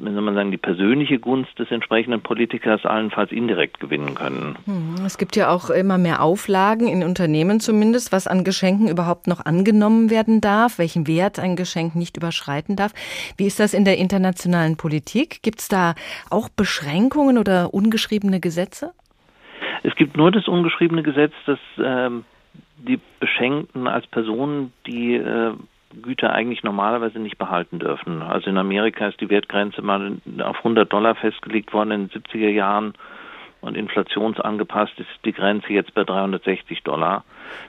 wie 0.00 0.12
soll 0.12 0.22
man 0.22 0.34
sagen, 0.34 0.50
die 0.50 0.56
persönliche 0.56 1.18
Gunst 1.18 1.58
des 1.58 1.70
entsprechenden 1.70 2.22
Politikers 2.22 2.84
allenfalls 2.86 3.32
indirekt 3.32 3.80
gewinnen 3.80 4.14
können. 4.14 4.56
Hm, 4.64 5.04
es 5.04 5.18
gibt 5.18 5.36
ja 5.36 5.50
auch 5.50 5.68
immer 5.68 5.98
mehr 5.98 6.22
Auflagen, 6.22 6.88
in 6.88 7.02
Unternehmen 7.02 7.60
zumindest, 7.60 8.10
was 8.10 8.26
an 8.26 8.42
Geschenken 8.42 8.88
überhaupt 8.88 9.26
noch 9.26 9.44
angenommen 9.44 10.10
werden 10.10 10.40
darf, 10.40 10.78
welchen 10.78 11.06
Wert 11.06 11.38
ein 11.38 11.54
Geschenk 11.54 11.94
nicht 11.94 12.16
überschreiten 12.16 12.76
darf. 12.76 12.92
Wie 13.36 13.46
ist 13.46 13.60
das 13.60 13.74
in 13.74 13.84
der 13.84 13.98
internationalen 13.98 14.76
Politik? 14.76 15.42
Gibt 15.42 15.60
es 15.60 15.68
da 15.68 15.94
auch 16.30 16.48
Beschränkungen 16.48 17.36
oder 17.36 17.74
ungeschriebene 17.74 18.40
Gesetze? 18.40 18.92
Es 19.82 19.94
gibt 19.96 20.16
nur 20.16 20.30
das 20.30 20.48
ungeschriebene 20.48 21.02
Gesetz, 21.02 21.32
dass 21.46 21.58
ähm, 21.82 22.24
die 22.78 23.00
Beschenkten 23.18 23.86
als 23.86 24.06
Personen, 24.06 24.72
die 24.86 25.14
äh, 25.14 25.52
Güter 26.02 26.32
eigentlich 26.32 26.62
normalerweise 26.62 27.18
nicht 27.18 27.38
behalten 27.38 27.78
dürfen. 27.78 28.22
Also 28.22 28.50
in 28.50 28.58
Amerika 28.58 29.08
ist 29.08 29.20
die 29.20 29.30
Wertgrenze 29.30 29.82
mal 29.82 30.18
auf 30.40 30.58
100 30.58 30.92
Dollar 30.92 31.14
festgelegt 31.14 31.72
worden 31.72 31.90
in 31.90 32.08
den 32.08 32.22
70er 32.22 32.50
Jahren 32.50 32.94
und 33.60 33.76
inflationsangepasst 33.76 34.98
ist 34.98 35.08
die 35.24 35.32
Grenze 35.32 35.72
jetzt 35.72 35.92
bei 35.94 36.04
360 36.04 36.82
Dollar. 36.82 37.24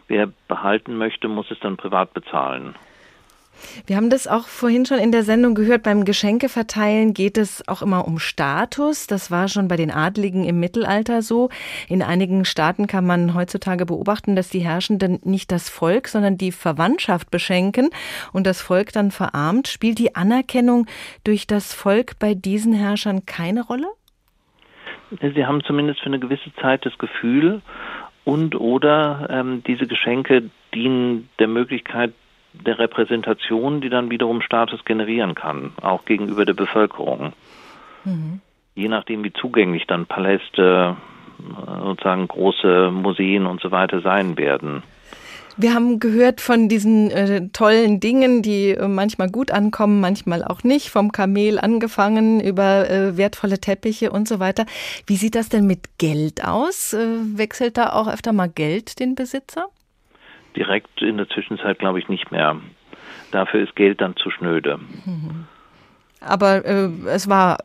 Wer 0.07 0.29
behalten 0.47 0.97
möchte, 0.97 1.27
muss 1.27 1.51
es 1.51 1.59
dann 1.59 1.77
privat 1.77 2.13
bezahlen. 2.13 2.75
Wir 3.85 3.95
haben 3.95 4.09
das 4.09 4.27
auch 4.27 4.47
vorhin 4.47 4.85
schon 4.85 4.99
in 4.99 5.11
der 5.11 5.23
Sendung 5.23 5.55
gehört. 5.55 5.83
Beim 5.83 6.05
Geschenkeverteilen 6.05 7.13
geht 7.13 7.37
es 7.37 7.67
auch 7.67 7.81
immer 7.81 8.07
um 8.07 8.19
Status. 8.19 9.07
Das 9.07 9.31
war 9.31 9.47
schon 9.47 9.67
bei 9.67 9.75
den 9.75 9.91
Adligen 9.91 10.43
im 10.43 10.59
Mittelalter 10.59 11.21
so. 11.21 11.49
In 11.87 12.01
einigen 12.01 12.45
Staaten 12.45 12.87
kann 12.87 13.05
man 13.05 13.33
heutzutage 13.33 13.85
beobachten, 13.85 14.35
dass 14.35 14.49
die 14.49 14.59
Herrschenden 14.59 15.19
nicht 15.23 15.51
das 15.51 15.69
Volk, 15.69 16.07
sondern 16.07 16.37
die 16.37 16.51
Verwandtschaft 16.51 17.31
beschenken 17.31 17.89
und 18.33 18.47
das 18.47 18.61
Volk 18.61 18.91
dann 18.93 19.11
verarmt. 19.11 19.67
Spielt 19.67 19.99
die 19.99 20.15
Anerkennung 20.15 20.87
durch 21.23 21.47
das 21.47 21.73
Volk 21.73 22.19
bei 22.19 22.33
diesen 22.33 22.73
Herrschern 22.73 23.25
keine 23.25 23.65
Rolle? 23.65 23.87
Sie 25.19 25.45
haben 25.45 25.61
zumindest 25.63 25.99
für 25.99 26.05
eine 26.05 26.19
gewisse 26.19 26.53
Zeit 26.61 26.85
das 26.85 26.97
Gefühl 26.97 27.61
und 28.23 28.55
oder 28.55 29.27
ähm, 29.29 29.63
diese 29.65 29.87
Geschenke 29.87 30.49
dienen 30.73 31.29
der 31.39 31.47
Möglichkeit, 31.47 32.13
der 32.53 32.79
Repräsentation, 32.79 33.81
die 33.81 33.89
dann 33.89 34.09
wiederum 34.09 34.41
Status 34.41 34.83
generieren 34.85 35.35
kann, 35.35 35.73
auch 35.81 36.05
gegenüber 36.05 36.45
der 36.45 36.53
Bevölkerung. 36.53 37.33
Mhm. 38.03 38.41
Je 38.75 38.87
nachdem, 38.87 39.23
wie 39.23 39.33
zugänglich 39.33 39.85
dann 39.87 40.05
Paläste, 40.05 40.95
äh, 41.39 41.83
sozusagen 41.83 42.27
große 42.27 42.91
Museen 42.91 43.45
und 43.45 43.61
so 43.61 43.71
weiter 43.71 44.01
sein 44.01 44.37
werden. 44.37 44.83
Wir 45.57 45.73
haben 45.73 45.99
gehört 45.99 46.39
von 46.39 46.69
diesen 46.69 47.11
äh, 47.11 47.49
tollen 47.49 47.99
Dingen, 47.99 48.41
die 48.41 48.69
äh, 48.69 48.87
manchmal 48.87 49.29
gut 49.29 49.51
ankommen, 49.51 49.99
manchmal 49.99 50.43
auch 50.43 50.63
nicht, 50.63 50.89
vom 50.89 51.11
Kamel 51.11 51.59
angefangen 51.59 52.39
über 52.39 52.89
äh, 52.89 53.17
wertvolle 53.17 53.59
Teppiche 53.59 54.11
und 54.11 54.27
so 54.27 54.39
weiter. 54.39 54.65
Wie 55.05 55.17
sieht 55.17 55.35
das 55.35 55.49
denn 55.49 55.67
mit 55.67 55.97
Geld 55.97 56.45
aus? 56.45 56.93
Äh, 56.93 57.17
wechselt 57.35 57.77
da 57.77 57.91
auch 57.93 58.07
öfter 58.07 58.33
mal 58.33 58.49
Geld 58.49 58.99
den 58.99 59.15
Besitzer? 59.15 59.67
Direkt 60.55 61.01
in 61.01 61.17
der 61.17 61.29
Zwischenzeit 61.29 61.79
glaube 61.79 61.99
ich 61.99 62.09
nicht 62.09 62.31
mehr. 62.31 62.57
Dafür 63.31 63.61
ist 63.61 63.75
Geld 63.75 64.01
dann 64.01 64.15
zu 64.15 64.29
schnöde. 64.29 64.79
Aber 66.21 66.63
äh, 66.65 66.89
es 67.07 67.27
war, 67.29 67.57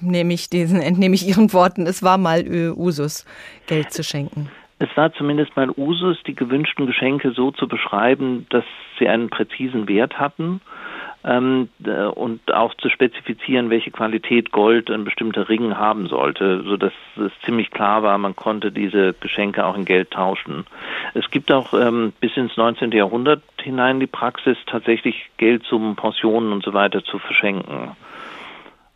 nehme 0.00 0.34
ich 0.34 0.50
diesen, 0.50 0.80
entnehme 0.80 1.14
ich 1.14 1.26
Ihren 1.26 1.52
Worten, 1.52 1.86
es 1.86 2.02
war 2.02 2.18
mal 2.18 2.40
äh, 2.40 2.68
Usus, 2.68 3.24
Geld 3.66 3.92
zu 3.92 4.02
schenken. 4.04 4.50
Es 4.78 4.94
war 4.94 5.12
zumindest 5.14 5.56
mal 5.56 5.70
Usus, 5.70 6.18
die 6.26 6.34
gewünschten 6.34 6.86
Geschenke 6.86 7.32
so 7.32 7.50
zu 7.50 7.66
beschreiben, 7.66 8.46
dass 8.50 8.64
sie 8.98 9.08
einen 9.08 9.30
präzisen 9.30 9.88
Wert 9.88 10.18
hatten 10.18 10.60
ähm, 11.26 11.68
äh, 11.84 12.04
und 12.04 12.54
auch 12.54 12.74
zu 12.74 12.88
spezifizieren, 12.88 13.68
welche 13.68 13.90
Qualität 13.90 14.52
Gold 14.52 14.90
ein 14.90 15.04
bestimmter 15.04 15.48
Ring 15.48 15.76
haben 15.76 16.06
sollte, 16.06 16.62
so 16.62 16.76
dass 16.76 16.92
es 17.16 17.32
ziemlich 17.44 17.70
klar 17.70 18.02
war, 18.04 18.16
man 18.16 18.36
konnte 18.36 18.70
diese 18.70 19.12
Geschenke 19.14 19.66
auch 19.66 19.76
in 19.76 19.84
Geld 19.84 20.12
tauschen. 20.12 20.66
Es 21.14 21.28
gibt 21.30 21.50
auch 21.50 21.74
ähm, 21.74 22.12
bis 22.20 22.36
ins 22.36 22.56
19. 22.56 22.92
Jahrhundert 22.92 23.42
hinein 23.60 23.98
die 23.98 24.06
Praxis, 24.06 24.56
tatsächlich 24.66 25.28
Geldsummen, 25.36 25.96
Pensionen 25.96 26.52
und 26.52 26.64
so 26.64 26.72
weiter 26.72 27.02
zu 27.02 27.18
verschenken. 27.18 27.96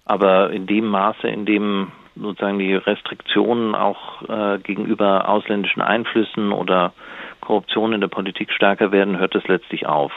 Aber 0.05 0.51
in 0.51 0.66
dem 0.66 0.87
Maße, 0.87 1.28
in 1.28 1.47
dem 1.47 1.89
sozusagen 2.14 2.59
die 2.59 2.74
Restriktionen 2.74 3.74
auch 3.74 4.22
äh, 4.28 4.59
gegenüber 4.59 5.28
ausländischen 5.28 5.83
Einflüssen 5.83 6.53
oder 6.53 6.93
Korruption 7.41 7.93
in 7.93 8.01
der 8.01 8.09
Politik 8.09 8.53
stärker 8.53 8.93
werden, 8.93 9.18
hört 9.18 9.34
es 9.34 9.47
letztlich 9.49 9.86
auf. 9.86 10.12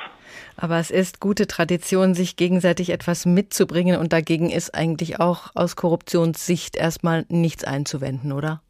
Aber 0.57 0.77
es 0.77 0.91
ist 0.91 1.19
gute 1.19 1.47
Tradition, 1.47 2.13
sich 2.13 2.35
gegenseitig 2.35 2.91
etwas 2.91 3.25
mitzubringen 3.25 3.99
und 3.99 4.13
dagegen 4.13 4.49
ist 4.49 4.75
eigentlich 4.75 5.19
auch 5.19 5.49
aus 5.55 5.75
Korruptionssicht 5.75 6.75
erstmal 6.75 7.25
nichts 7.29 7.63
einzuwenden, 7.63 8.31
oder? 8.31 8.61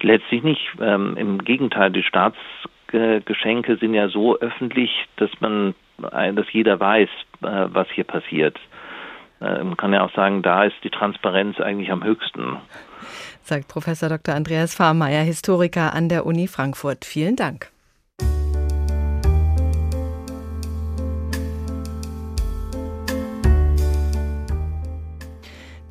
Letztlich 0.00 0.42
nicht. 0.42 0.66
Ähm, 0.80 1.16
Im 1.16 1.38
Gegenteil, 1.44 1.90
die 1.90 2.02
Staatsgeschenke 2.02 3.76
sind 3.76 3.94
ja 3.94 4.08
so 4.08 4.38
öffentlich, 4.38 4.90
dass 5.16 5.30
man, 5.40 5.74
äh, 6.12 6.32
dass 6.32 6.52
jeder 6.52 6.80
weiß, 6.80 7.08
äh, 7.42 7.66
was 7.68 7.88
hier 7.94 8.04
passiert. 8.04 8.58
Äh, 9.40 9.62
man 9.62 9.76
kann 9.76 9.92
ja 9.92 10.04
auch 10.04 10.12
sagen, 10.14 10.42
da 10.42 10.64
ist 10.64 10.76
die 10.82 10.90
Transparenz 10.90 11.60
eigentlich 11.60 11.90
am 11.92 12.04
höchsten. 12.04 12.56
Sagt 13.46 13.68
Professor 13.68 14.08
Dr. 14.08 14.34
Andreas 14.34 14.74
Fahrmeier, 14.74 15.22
Historiker 15.22 15.94
an 15.94 16.08
der 16.08 16.26
Uni 16.26 16.48
Frankfurt. 16.48 17.04
Vielen 17.04 17.36
Dank. 17.36 17.70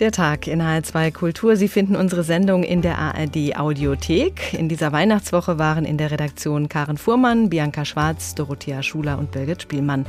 Der 0.01 0.11
Tag 0.11 0.47
in 0.47 0.61
HR2 0.61 1.13
Kultur. 1.13 1.55
Sie 1.55 1.69
finden 1.69 1.95
unsere 1.95 2.25
Sendung 2.25 2.63
in 2.63 2.81
der 2.81 2.97
ARD 2.97 3.57
Audiothek. 3.57 4.53
In 4.53 4.67
dieser 4.67 4.91
Weihnachtswoche 4.91 5.57
waren 5.57 5.85
in 5.85 5.97
der 5.97 6.11
Redaktion 6.11 6.67
Karen 6.67 6.97
Fuhrmann, 6.97 7.49
Bianca 7.49 7.85
Schwarz, 7.85 8.35
Dorothea 8.35 8.83
Schuler 8.83 9.17
und 9.17 9.31
Birgit 9.31 9.61
Spielmann. 9.61 10.05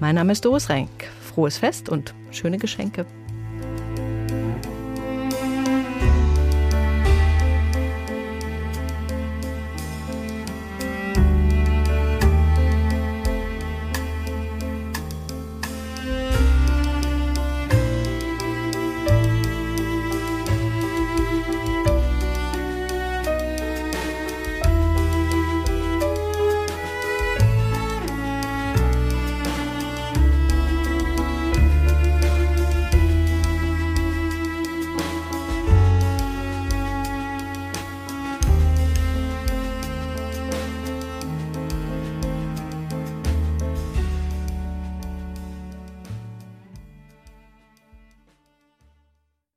Mein 0.00 0.14
Name 0.14 0.32
ist 0.32 0.46
Doris 0.46 0.70
Renk. 0.70 0.88
Frohes 1.20 1.58
Fest 1.58 1.90
und 1.90 2.14
schöne 2.30 2.56
Geschenke. 2.56 3.04